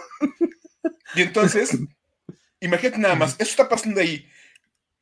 Y 1.15 1.23
entonces, 1.23 1.79
imagínate 2.61 2.99
nada 2.99 3.15
más, 3.15 3.35
eso 3.35 3.51
está 3.51 3.69
pasando 3.69 4.01
ahí. 4.01 4.27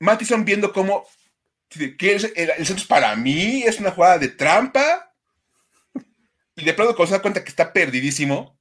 Mattison 0.00 0.44
viendo 0.44 0.72
cómo, 0.72 1.06
que 1.68 2.12
el, 2.12 2.20
centro 2.20 2.76
es 2.76 2.86
para 2.86 3.14
mí, 3.16 3.62
es 3.62 3.80
una 3.80 3.90
jugada 3.90 4.18
de 4.18 4.28
trampa. 4.28 5.12
Y 6.56 6.64
de 6.64 6.74
pronto 6.74 6.94
cuando 6.94 7.08
se 7.08 7.16
da 7.16 7.22
cuenta 7.22 7.42
que 7.42 7.50
está 7.50 7.72
perdidísimo, 7.72 8.58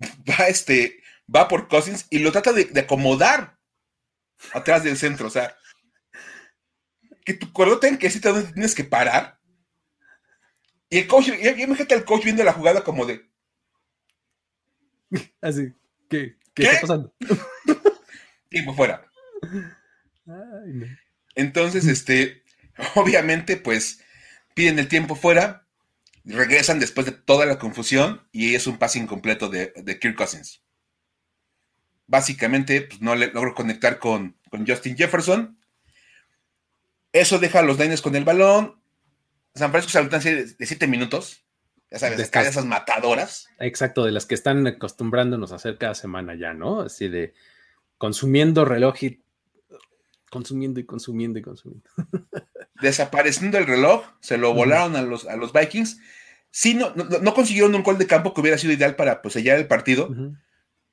va, 0.28 0.46
este, 0.48 1.02
va 1.34 1.48
por 1.48 1.68
Cousins 1.68 2.06
y 2.10 2.18
lo 2.18 2.32
trata 2.32 2.52
de 2.52 2.80
acomodar 2.80 3.59
atrás 4.52 4.84
del 4.84 4.96
centro, 4.96 5.26
o 5.26 5.30
sea, 5.30 5.56
que 7.24 7.34
tu 7.34 7.52
cuerdo 7.52 7.78
tenga 7.78 7.98
que 7.98 8.06
decirte 8.06 8.28
dónde 8.28 8.52
tienes 8.52 8.74
que 8.74 8.84
parar. 8.84 9.38
Y 10.88 10.98
el 10.98 11.06
coach, 11.06 11.28
y 11.28 11.48
imagínate 11.62 11.94
al 11.94 12.04
coach 12.04 12.24
viendo 12.24 12.42
la 12.42 12.52
jugada 12.52 12.82
como 12.82 13.06
de. 13.06 13.30
Así, 15.40 15.72
¿qué, 16.08 16.36
qué, 16.54 16.64
está 16.64 16.80
pasando? 16.80 17.14
Tiempo 18.48 18.74
fuera. 18.74 19.06
Entonces, 21.34 21.86
este, 21.86 22.42
obviamente, 22.96 23.56
pues 23.56 24.00
piden 24.54 24.80
el 24.80 24.88
tiempo 24.88 25.14
fuera, 25.14 25.68
regresan 26.24 26.80
después 26.80 27.06
de 27.06 27.12
toda 27.12 27.46
la 27.46 27.60
confusión 27.60 28.26
y 28.32 28.56
es 28.56 28.66
un 28.66 28.78
pase 28.78 28.98
incompleto 28.98 29.48
de, 29.48 29.72
de 29.76 29.98
Kirk 30.00 30.16
Cousins 30.16 30.64
básicamente 32.10 32.82
pues, 32.82 33.00
no 33.00 33.14
le 33.14 33.28
logro 33.28 33.54
conectar 33.54 33.98
con, 33.98 34.36
Justin 34.66 34.96
Jefferson. 34.96 35.56
Eso 37.12 37.38
deja 37.38 37.60
a 37.60 37.62
los 37.62 37.78
Niners 37.78 38.02
con 38.02 38.16
el 38.16 38.24
balón. 38.24 38.80
San 39.54 39.70
Francisco 39.70 39.92
se 39.92 40.00
distancia 40.00 40.34
de 40.34 40.66
7 40.66 40.88
minutos. 40.88 41.44
Ya 41.88 41.98
sabes, 41.98 42.18
de 42.18 42.40
esas 42.40 42.64
matadoras. 42.64 43.48
Exacto, 43.58 44.04
de 44.04 44.12
las 44.12 44.26
que 44.26 44.34
están 44.34 44.66
acostumbrándonos 44.66 45.52
a 45.52 45.56
hacer 45.56 45.78
cada 45.78 45.94
semana 45.94 46.34
ya, 46.34 46.52
¿no? 46.52 46.82
Así 46.82 47.08
de 47.08 47.32
consumiendo 47.96 48.64
reloj 48.64 49.02
y 49.02 49.22
consumiendo 50.30 50.80
y 50.80 50.86
consumiendo 50.86 51.38
y 51.38 51.42
consumiendo. 51.42 51.88
Desapareciendo 52.82 53.58
el 53.58 53.66
reloj, 53.66 54.04
se 54.20 54.36
lo 54.36 54.52
volaron 54.52 54.96
a 54.96 55.02
los, 55.02 55.26
a 55.26 55.36
los 55.36 55.52
Vikings. 55.52 56.00
Sí, 56.50 56.74
no, 56.74 56.92
no, 56.94 57.34
consiguieron 57.34 57.74
un 57.74 57.82
gol 57.84 57.98
de 57.98 58.06
campo 58.06 58.34
que 58.34 58.40
hubiera 58.40 58.58
sido 58.58 58.72
ideal 58.72 58.96
para 58.96 59.22
pues, 59.22 59.34
sellar 59.34 59.58
el 59.58 59.68
partido 59.68 60.10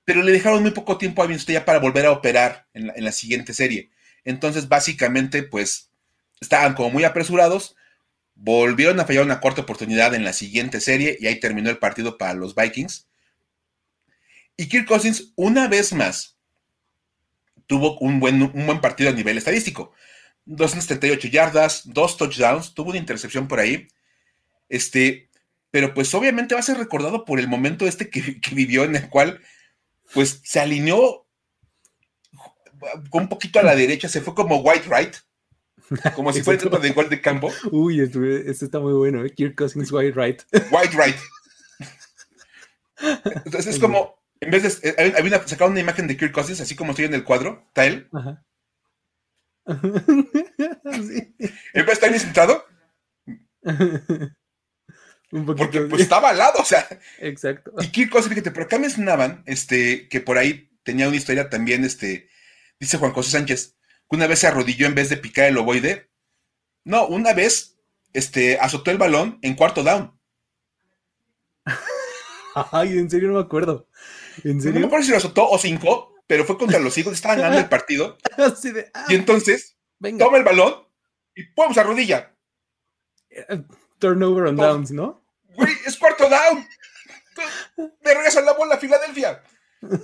pero 0.08 0.24
le 0.24 0.32
dejaron 0.32 0.62
muy 0.62 0.72
poco 0.72 0.98
tiempo 0.98 1.22
a 1.22 1.28
ya 1.30 1.66
para 1.66 1.80
volver 1.80 2.06
a 2.06 2.12
operar 2.12 2.66
en 2.74 3.04
la, 3.04 3.12
siguiente 3.12 3.54
serie. 3.54 3.90
Entonces, 4.24 4.70
básicamente, 4.70 5.44
pues, 5.44 5.92
estaban 6.40 6.76
como 6.76 6.92
muy 6.92 7.04
apresurados, 7.04 7.76
volvieron 8.34 9.02
a 9.02 9.06
fallar 9.06 9.26
una 9.26 9.42
corta 9.42 9.64
oportunidad 9.64 10.16
en 10.16 10.24
la 10.24 10.32
siguiente 10.32 10.80
serie 10.80 11.18
y 11.20 11.28
ahí 11.28 11.42
terminó 11.42 11.70
el 11.70 11.78
partido 11.78 12.18
para 12.18 12.36
los 12.36 12.56
Vikings. 12.56 13.06
Y 14.56 14.70
Kirk 14.70 14.88
Cousins, 14.88 15.34
una 15.36 15.68
vez 15.68 15.92
más, 15.92 16.38
tuvo 17.66 18.00
un 18.00 18.22
buen, 18.22 18.42
un 18.42 18.66
buen 18.66 18.80
partido 18.80 19.10
a 19.10 19.14
nivel 19.14 19.38
estadístico. 19.38 19.92
278 20.46 21.28
yardas, 21.28 21.82
dos 21.84 22.16
touchdowns, 22.16 22.74
tuvo 22.74 22.92
una 22.92 23.00
intercepción 23.00 23.50
por 23.50 23.60
ahí. 23.60 23.90
Este, 24.70 25.30
pero 25.70 25.94
pues 25.94 26.14
obviamente 26.14 26.56
va 26.56 26.62
a 26.62 26.64
ser 26.64 26.78
recordado 26.78 27.26
por 27.26 27.42
el 27.42 27.50
momento 27.50 27.86
este 27.86 28.10
que 28.10 28.40
vivió 28.54 28.86
en 28.86 28.96
el 28.96 29.10
cual 29.10 29.42
pues 30.14 30.42
se 30.44 30.60
alineó 30.60 31.28
un 33.12 33.30
poquito 33.30 33.60
a 33.60 33.64
la 33.64 33.76
derecha, 33.76 34.08
se 34.08 34.22
fue 34.22 34.36
como 34.36 34.58
White 34.58 34.88
Right, 34.90 35.16
como 36.16 36.32
si 36.34 36.42
fuera 36.44 36.62
el 36.62 36.82
de 36.82 36.92
gol 36.92 37.10
de 37.10 37.22
campo. 37.22 37.52
Uy, 37.72 38.02
esto, 38.02 38.22
está 38.24 38.80
muy 38.80 38.94
bueno, 38.94 39.26
¿eh? 39.26 39.32
Kirk 39.32 39.56
Cousins 39.56 39.92
White 39.92 40.20
Right. 40.20 40.42
White 40.72 40.98
Right. 40.98 41.18
Entonces 43.46 43.68
es 43.68 43.80
como, 43.80 44.24
en 44.40 44.52
vez 44.52 44.82
de, 44.82 44.90
eh, 44.90 45.14
había 45.18 45.38
una, 45.38 45.48
sacaron 45.48 45.72
una 45.72 45.82
imagen 45.82 46.08
de 46.08 46.18
Kirk 46.18 46.32
Cousins, 46.34 46.62
así 46.62 46.76
como 46.76 46.92
estoy 46.92 47.06
en 47.06 47.14
el 47.14 47.24
cuadro, 47.24 47.64
está 47.68 47.86
él. 47.86 48.10
Ajá. 48.14 48.44
sí. 49.68 51.36
En 51.74 51.86
vez 51.86 51.86
de 51.86 51.94
estar 51.94 52.20
sentado, 52.20 52.66
porque 55.30 55.82
pues 55.82 56.02
estaba 56.02 56.30
al 56.30 56.38
lado, 56.38 56.60
o 56.60 56.66
sea. 56.66 56.88
Exacto. 57.20 57.72
Y 57.82 57.92
qué 57.92 58.10
cosa, 58.10 58.30
fíjate, 58.30 58.52
pero 58.52 58.66
acá 58.66 58.80
mencionaban, 58.80 59.44
este, 59.46 60.08
que 60.08 60.22
por 60.22 60.38
ahí 60.38 60.70
tenía 60.84 61.08
una 61.08 61.18
historia 61.18 61.50
también, 61.50 61.84
este, 61.84 62.30
dice 62.80 62.98
Juan 62.98 63.12
José 63.12 63.32
Sánchez, 63.32 63.76
que 64.10 64.16
una 64.16 64.28
vez 64.28 64.40
se 64.40 64.48
arrodilló 64.48 64.88
en 64.88 64.96
vez 64.96 65.10
de 65.10 65.18
picar 65.18 65.48
el 65.48 65.58
ovoide. 65.58 66.10
No, 66.86 67.08
una 67.08 67.34
vez, 67.34 67.78
este, 68.14 68.58
azotó 68.60 68.92
el 68.92 68.98
balón 68.98 69.40
en 69.42 69.56
cuarto 69.56 69.84
down. 69.84 70.18
Ay, 72.72 72.98
en 72.98 73.10
serio 73.10 73.28
no 73.28 73.36
me 73.36 73.42
acuerdo. 73.42 73.90
¿En 74.44 74.62
serio? 74.62 74.76
No 74.76 74.80
me 74.82 74.86
acuerdo 74.88 75.06
si 75.06 75.12
lo 75.12 75.18
azotó 75.18 75.50
o 75.50 75.58
cinco, 75.58 76.16
pero 76.26 76.46
fue 76.46 76.58
contra 76.58 76.80
los 76.80 76.98
hijos, 76.98 77.14
estaban 77.14 77.40
ganando 77.40 77.60
el 77.60 77.70
partido. 77.70 78.18
Ah, 78.94 79.06
y 79.10 79.16
entonces, 79.16 79.78
toma 80.20 80.38
el 80.38 80.44
balón 80.44 80.88
y 81.34 81.44
¡pum! 81.54 81.74
se 81.74 81.80
arrodilla. 81.80 82.36
Turnover 84.00 84.48
on 84.48 84.56
downs, 84.56 84.92
¿no? 84.92 85.24
Güey, 85.56 85.74
es 85.86 85.98
cuarto 85.98 86.30
down. 86.30 86.68
Me 88.04 88.14
regresan 88.14 88.46
la 88.46 88.54
bola 88.54 88.76
a 88.76 88.78
Filadelfia. 88.78 89.42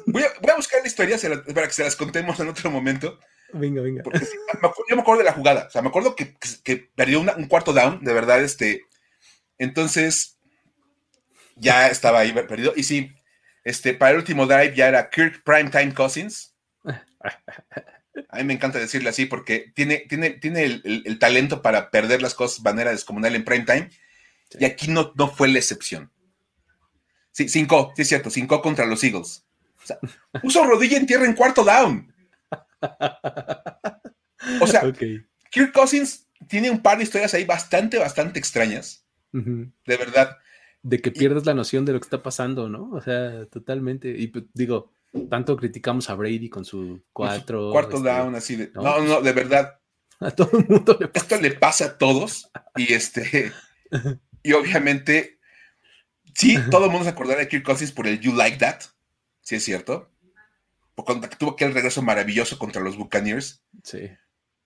Voy 0.05 0.23
a, 0.23 0.55
buscar 0.55 0.81
la 0.81 0.87
historia 0.87 1.17
para 1.53 1.67
que 1.67 1.73
se 1.73 1.83
las 1.83 1.95
contemos 1.95 2.39
en 2.39 2.47
otro 2.47 2.69
momento. 2.69 3.19
Venga, 3.53 3.81
venga. 3.81 4.03
Porque 4.03 4.19
yo 4.89 4.95
me 4.95 5.01
acuerdo 5.01 5.19
de 5.19 5.25
la 5.25 5.33
jugada. 5.33 5.65
O 5.67 5.69
sea, 5.69 5.81
me 5.81 5.89
acuerdo 5.89 6.15
que, 6.15 6.35
perdió 6.95 7.21
un 7.21 7.47
cuarto 7.47 7.73
down, 7.73 8.03
de 8.03 8.13
verdad, 8.13 8.41
este. 8.43 8.85
Entonces, 9.57 10.37
ya 11.55 11.87
estaba 11.87 12.19
ahí 12.19 12.33
perdido. 12.33 12.73
Y 12.75 12.83
sí, 12.83 13.15
este, 13.63 13.93
para 13.93 14.11
el 14.11 14.17
último 14.17 14.45
drive 14.45 14.75
ya 14.75 14.87
era 14.87 15.09
Kirk 15.09 15.43
Primetime 15.43 15.93
Cousins. 15.93 16.55
A 18.29 18.37
mí 18.37 18.43
me 18.43 18.53
encanta 18.53 18.79
decirle 18.79 19.09
así 19.09 19.25
porque 19.25 19.71
tiene, 19.73 19.97
tiene, 20.09 20.31
tiene 20.31 20.63
el, 20.63 21.19
talento 21.19 21.61
para 21.61 21.89
perder 21.89 22.21
las 22.21 22.35
cosas 22.35 22.63
de 22.63 22.69
manera 22.69 22.91
descomunal 22.91 23.35
en 23.35 23.45
prime 23.45 23.65
time. 23.65 23.89
Y 24.59 24.65
aquí 24.65 24.87
no, 24.89 25.13
no 25.15 25.29
fue 25.29 25.47
la 25.47 25.59
excepción. 25.59 26.11
Sí, 27.31 27.49
cinco, 27.49 27.91
sí 27.95 28.03
es 28.03 28.07
cierto, 28.07 28.29
cinco 28.29 28.61
contra 28.61 28.85
los 28.85 29.03
Eagles. 29.03 29.45
O 29.83 29.85
sea, 29.85 29.97
puso 30.41 30.63
rodilla 30.63 30.97
en 30.97 31.07
tierra 31.07 31.25
en 31.25 31.33
cuarto 31.33 31.63
down. 31.63 32.13
O 34.61 34.67
sea, 34.67 34.83
Kirk 35.49 35.71
Cousins 35.71 36.27
tiene 36.47 36.69
un 36.69 36.81
par 36.81 36.97
de 36.97 37.03
historias 37.03 37.33
ahí 37.33 37.45
bastante, 37.45 37.97
bastante 37.97 38.39
extrañas. 38.39 39.05
De 39.31 39.97
verdad. 39.97 40.37
De 40.83 40.99
que 40.99 41.11
pierdes 41.11 41.45
la 41.45 41.53
noción 41.53 41.85
de 41.85 41.93
lo 41.93 41.99
que 41.99 42.05
está 42.05 42.21
pasando, 42.21 42.69
¿no? 42.69 42.91
O 42.91 43.01
sea, 43.01 43.45
totalmente. 43.45 44.09
Y 44.09 44.27
pues, 44.27 44.45
digo, 44.53 44.91
tanto 45.29 45.55
criticamos 45.57 46.09
a 46.09 46.15
Brady 46.15 46.49
con 46.49 46.65
su 46.65 47.03
cuatro. 47.13 47.71
cuarto 47.71 47.97
este, 47.97 48.09
down, 48.09 48.35
así 48.35 48.55
de. 48.55 48.71
No, 48.73 48.99
no, 49.01 49.21
de 49.21 49.31
verdad. 49.31 49.79
A 50.19 50.31
todo 50.31 50.57
el 50.57 50.67
mundo 50.67 50.95
le 50.99 51.07
pasa. 51.07 51.25
Esto 51.25 51.41
le 51.41 51.51
pasa 51.51 51.85
a 51.85 51.97
todos. 51.97 52.49
Y 52.75 52.93
este. 52.93 53.51
y 54.43 54.53
obviamente. 54.53 55.39
Sí, 56.33 56.57
todo 56.71 56.85
el 56.85 56.91
mundo 56.91 57.03
se 57.03 57.11
acordará 57.11 57.39
de 57.39 57.47
Kirk 57.47 57.63
Cousins 57.63 57.91
por 57.91 58.07
el 58.07 58.19
You 58.19 58.33
Like 58.33 58.57
That. 58.57 58.81
Sí, 59.41 59.55
es 59.55 59.63
cierto. 59.65 60.11
Porque 60.95 61.27
tuvo 61.37 61.51
aquel 61.51 61.73
regreso 61.73 62.01
maravilloso 62.01 62.57
contra 62.57 62.81
los 62.81 62.95
Buccaneers. 62.95 63.63
Sí. 63.83 64.09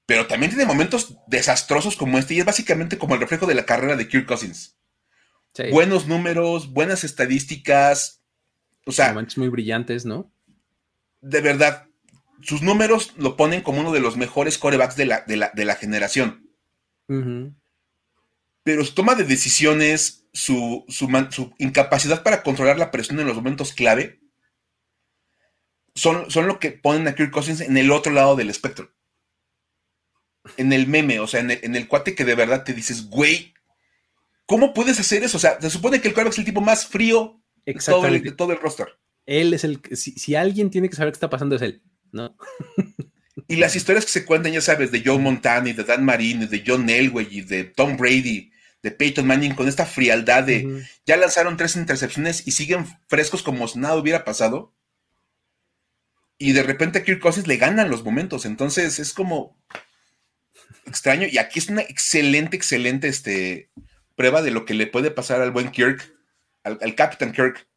Pero 0.05 0.27
también 0.27 0.51
tiene 0.51 0.65
momentos 0.65 1.17
desastrosos 1.27 1.95
como 1.95 2.19
este. 2.19 2.35
Y 2.35 2.39
es 2.39 2.45
básicamente 2.45 2.97
como 2.97 3.15
el 3.15 3.21
reflejo 3.21 3.47
de 3.47 3.55
la 3.55 3.65
carrera 3.65 3.95
de 3.95 4.07
Kirk 4.07 4.27
Cousins. 4.27 4.77
Buenos 5.71 6.07
números, 6.07 6.71
buenas 6.71 7.03
estadísticas. 7.03 8.21
O 8.85 8.91
sea. 8.91 9.09
Momentos 9.09 9.37
muy 9.37 9.49
brillantes, 9.49 10.05
¿no? 10.05 10.31
De 11.21 11.41
verdad, 11.41 11.87
sus 12.41 12.61
números 12.61 13.13
lo 13.17 13.35
ponen 13.35 13.61
como 13.61 13.81
uno 13.81 13.91
de 13.91 13.99
los 13.99 14.17
mejores 14.17 14.57
corebacks 14.57 14.95
de 14.95 15.05
la, 15.05 15.23
de 15.25 15.65
la, 15.65 15.75
generación. 15.75 16.49
Pero 18.63 18.83
su 18.85 18.93
toma 18.93 19.15
de 19.15 19.23
decisiones, 19.23 20.27
su, 20.33 20.85
su, 20.87 21.53
incapacidad 21.57 22.23
para 22.23 22.43
controlar 22.43 22.77
la 22.77 22.91
presión 22.91 23.19
en 23.19 23.27
los 23.27 23.35
momentos 23.35 23.73
clave, 23.73 24.19
son, 25.95 26.29
son, 26.29 26.47
lo 26.47 26.59
que 26.59 26.71
ponen 26.71 27.07
a 27.07 27.15
Kirk 27.15 27.31
Cousins 27.31 27.61
en 27.61 27.75
el 27.77 27.91
otro 27.91 28.11
lado 28.11 28.35
del 28.35 28.49
espectro. 28.49 28.93
En 30.55 30.71
el 30.71 30.87
meme, 30.87 31.19
o 31.19 31.27
sea, 31.27 31.39
en 31.39 31.75
el, 31.75 31.87
cuate 31.87 32.15
que 32.15 32.23
de 32.23 32.35
verdad 32.35 32.63
te 32.63 32.73
dices, 32.73 33.09
güey, 33.09 33.53
¿cómo 34.45 34.73
puedes 34.73 34.99
hacer 34.99 35.23
eso? 35.23 35.37
O 35.37 35.39
sea, 35.39 35.59
se 35.59 35.69
supone 35.69 35.99
que 35.99 36.07
el 36.07 36.13
coreback 36.13 36.33
es 36.33 36.39
el 36.39 36.45
tipo 36.45 36.61
más 36.61 36.85
frío 36.85 37.41
de 37.65 37.73
todo 37.73 38.03
de 38.03 38.31
todo 38.31 38.51
el 38.53 38.59
roster 38.59 38.97
él 39.27 39.53
es 39.53 39.63
el, 39.63 39.81
si, 39.91 40.13
si 40.13 40.35
alguien 40.35 40.71
tiene 40.71 40.89
que 40.89 40.95
saber 40.95 41.11
qué 41.11 41.17
está 41.17 41.29
pasando 41.29 41.55
es 41.55 41.61
él, 41.61 41.83
¿no? 42.11 42.35
y 43.47 43.57
las 43.57 43.75
historias 43.75 44.05
que 44.05 44.11
se 44.11 44.25
cuentan, 44.25 44.53
ya 44.53 44.61
sabes, 44.61 44.91
de 44.91 45.03
Joe 45.05 45.19
Montana 45.19 45.69
y 45.69 45.73
de 45.73 45.83
Dan 45.83 46.03
Marino 46.03 46.45
y 46.45 46.47
de 46.47 46.63
John 46.65 46.89
Elway 46.89 47.27
y 47.29 47.41
de 47.41 47.65
Tom 47.65 47.97
Brady, 47.97 48.51
de 48.81 48.91
Peyton 48.91 49.27
Manning, 49.27 49.53
con 49.53 49.67
esta 49.67 49.85
frialdad 49.85 50.45
de 50.45 50.85
ya 51.05 51.17
lanzaron 51.17 51.57
tres 51.57 51.75
intercepciones 51.75 52.47
y 52.47 52.51
siguen 52.51 52.87
frescos 53.07 53.43
como 53.43 53.67
si 53.67 53.79
nada 53.79 53.95
hubiera 53.95 54.23
pasado. 54.23 54.73
Y 56.39 56.53
de 56.53 56.63
repente 56.63 56.99
a 56.99 57.03
Kirk 57.03 57.19
Cousins 57.19 57.47
le 57.47 57.57
ganan 57.57 57.89
los 57.89 58.03
momentos. 58.03 58.45
Entonces 58.45 58.99
es 58.99 59.11
como 59.11 59.59
extraño. 60.85 61.27
Y 61.27 61.39
aquí 61.39 61.59
es 61.59 61.67
una 61.69 61.81
excelente, 61.81 62.55
excelente 62.55 63.07
este, 63.07 63.71
prueba 64.15 64.43
de 64.43 64.51
lo 64.51 64.63
que 64.63 64.75
le 64.75 64.85
puede 64.85 65.09
pasar 65.09 65.41
al 65.41 65.51
buen 65.51 65.71
Kirk, 65.71 66.15
al, 66.63 66.77
al 66.81 66.93
Captain 66.93 67.31
Kirk 67.31 67.67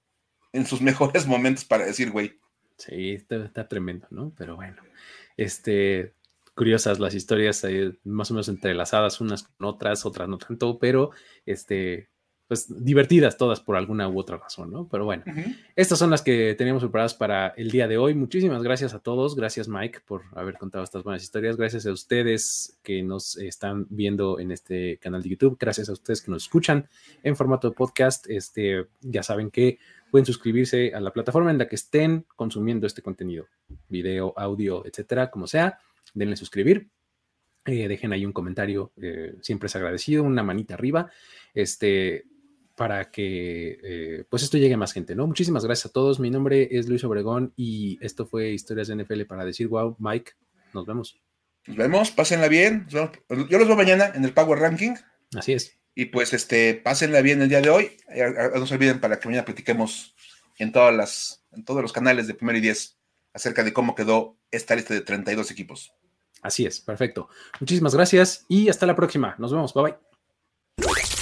en 0.52 0.66
sus 0.66 0.80
mejores 0.82 1.26
momentos 1.26 1.64
para 1.64 1.86
decir, 1.86 2.10
güey. 2.10 2.38
Sí, 2.76 3.12
está, 3.12 3.68
tremendo, 3.68 4.06
¿no? 4.10 4.32
Pero 4.36 4.56
bueno, 4.56 4.82
este, 5.36 6.14
curiosas 6.54 6.98
las 6.98 7.14
historias 7.14 7.62
más 8.04 8.30
o 8.30 8.34
menos 8.34 8.48
entrelazadas 8.48 9.20
unas 9.20 9.42
con 9.42 9.66
otras, 9.66 10.06
otras 10.06 10.28
no 10.28 10.38
tanto, 10.38 10.78
pero 10.78 11.10
este, 11.44 12.08
pues 12.50 12.66
divertidas 12.84 13.36
todas 13.36 13.60
por 13.60 13.76
alguna 13.76 14.08
u 14.08 14.18
otra 14.18 14.36
razón, 14.36 14.72
¿no? 14.72 14.88
Pero 14.88 15.04
bueno, 15.04 15.22
estas 15.76 16.00
son 16.00 16.10
las 16.10 16.20
que 16.20 16.56
teníamos 16.58 16.82
preparadas 16.82 17.14
para 17.14 17.50
el 17.50 17.70
día 17.70 17.86
de 17.86 17.96
hoy. 17.96 18.12
Muchísimas 18.12 18.64
gracias 18.64 18.92
a 18.92 18.98
todos. 18.98 19.36
Gracias, 19.36 19.68
Mike, 19.68 20.00
por 20.04 20.22
haber 20.32 20.58
contado 20.58 20.82
estas 20.82 21.04
buenas 21.04 21.22
historias. 21.22 21.56
Gracias 21.56 21.86
a 21.86 21.92
ustedes 21.92 22.76
que 22.82 23.04
nos 23.04 23.36
están 23.36 23.86
viendo 23.88 24.40
en 24.40 24.50
este 24.50 24.98
canal 24.98 25.22
de 25.22 25.28
YouTube. 25.28 25.58
Gracias 25.60 25.90
a 25.90 25.92
ustedes 25.92 26.22
que 26.22 26.32
nos 26.32 26.42
escuchan 26.42 26.88
en 27.22 27.36
formato 27.36 27.70
de 27.70 27.76
podcast. 27.76 28.28
Este, 28.28 28.88
ya 29.00 29.22
saben 29.22 29.52
que 29.52 29.78
pueden 30.10 30.26
suscribirse 30.26 30.92
a 30.92 30.98
la 30.98 31.12
plataforma 31.12 31.52
en 31.52 31.58
la 31.58 31.68
que 31.68 31.76
estén 31.76 32.26
consumiendo 32.34 32.84
este 32.88 33.00
contenido, 33.00 33.46
video, 33.88 34.34
audio, 34.36 34.84
etcétera, 34.84 35.30
como 35.30 35.46
sea. 35.46 35.78
Denle 36.14 36.34
suscribir. 36.34 36.90
Eh, 37.66 37.86
dejen 37.86 38.12
ahí 38.12 38.24
un 38.24 38.32
comentario, 38.32 38.90
eh, 39.00 39.34
siempre 39.42 39.66
es 39.66 39.76
agradecido, 39.76 40.24
una 40.24 40.42
manita 40.42 40.74
arriba, 40.74 41.10
este, 41.52 42.24
para 42.80 43.10
que 43.10 43.78
eh, 43.82 44.24
pues 44.30 44.42
esto 44.42 44.56
llegue 44.56 44.72
a 44.72 44.78
más 44.78 44.94
gente, 44.94 45.14
¿no? 45.14 45.26
Muchísimas 45.26 45.66
gracias 45.66 45.90
a 45.90 45.92
todos. 45.92 46.18
Mi 46.18 46.30
nombre 46.30 46.66
es 46.70 46.88
Luis 46.88 47.04
Obregón 47.04 47.52
y 47.54 47.98
esto 48.00 48.24
fue 48.24 48.52
Historias 48.52 48.88
de 48.88 48.96
NFL 48.96 49.24
para 49.24 49.44
decir 49.44 49.68
wow, 49.68 49.96
Mike, 49.98 50.32
nos 50.72 50.86
vemos. 50.86 51.20
Nos 51.66 51.76
vemos, 51.76 52.10
pásenla 52.10 52.48
bien. 52.48 52.86
Yo 52.88 53.10
los 53.28 53.68
veo 53.68 53.76
mañana 53.76 54.10
en 54.14 54.24
el 54.24 54.32
Power 54.32 54.60
Ranking. 54.60 54.94
Así 55.36 55.52
es. 55.52 55.76
Y 55.94 56.06
pues 56.06 56.32
este, 56.32 56.72
pásenla 56.72 57.20
bien 57.20 57.42
el 57.42 57.50
día 57.50 57.60
de 57.60 57.68
hoy. 57.68 57.98
No 58.54 58.66
se 58.66 58.74
olviden 58.76 58.98
para 58.98 59.20
que 59.20 59.28
mañana 59.28 59.44
platiquemos 59.44 60.14
en 60.56 60.72
todas 60.72 60.96
las, 60.96 61.44
en 61.52 61.66
todos 61.66 61.82
los 61.82 61.92
canales 61.92 62.28
de 62.28 62.32
Primero 62.32 62.56
y 62.56 62.62
Diez 62.62 62.96
acerca 63.34 63.62
de 63.62 63.74
cómo 63.74 63.94
quedó 63.94 64.38
esta 64.50 64.74
lista 64.74 64.94
de 64.94 65.02
32 65.02 65.50
equipos. 65.50 65.92
Así 66.40 66.64
es, 66.64 66.80
perfecto. 66.80 67.28
Muchísimas 67.60 67.94
gracias 67.94 68.46
y 68.48 68.70
hasta 68.70 68.86
la 68.86 68.96
próxima. 68.96 69.34
Nos 69.36 69.52
vemos. 69.52 69.74
Bye 69.74 69.82
bye. 69.82 71.19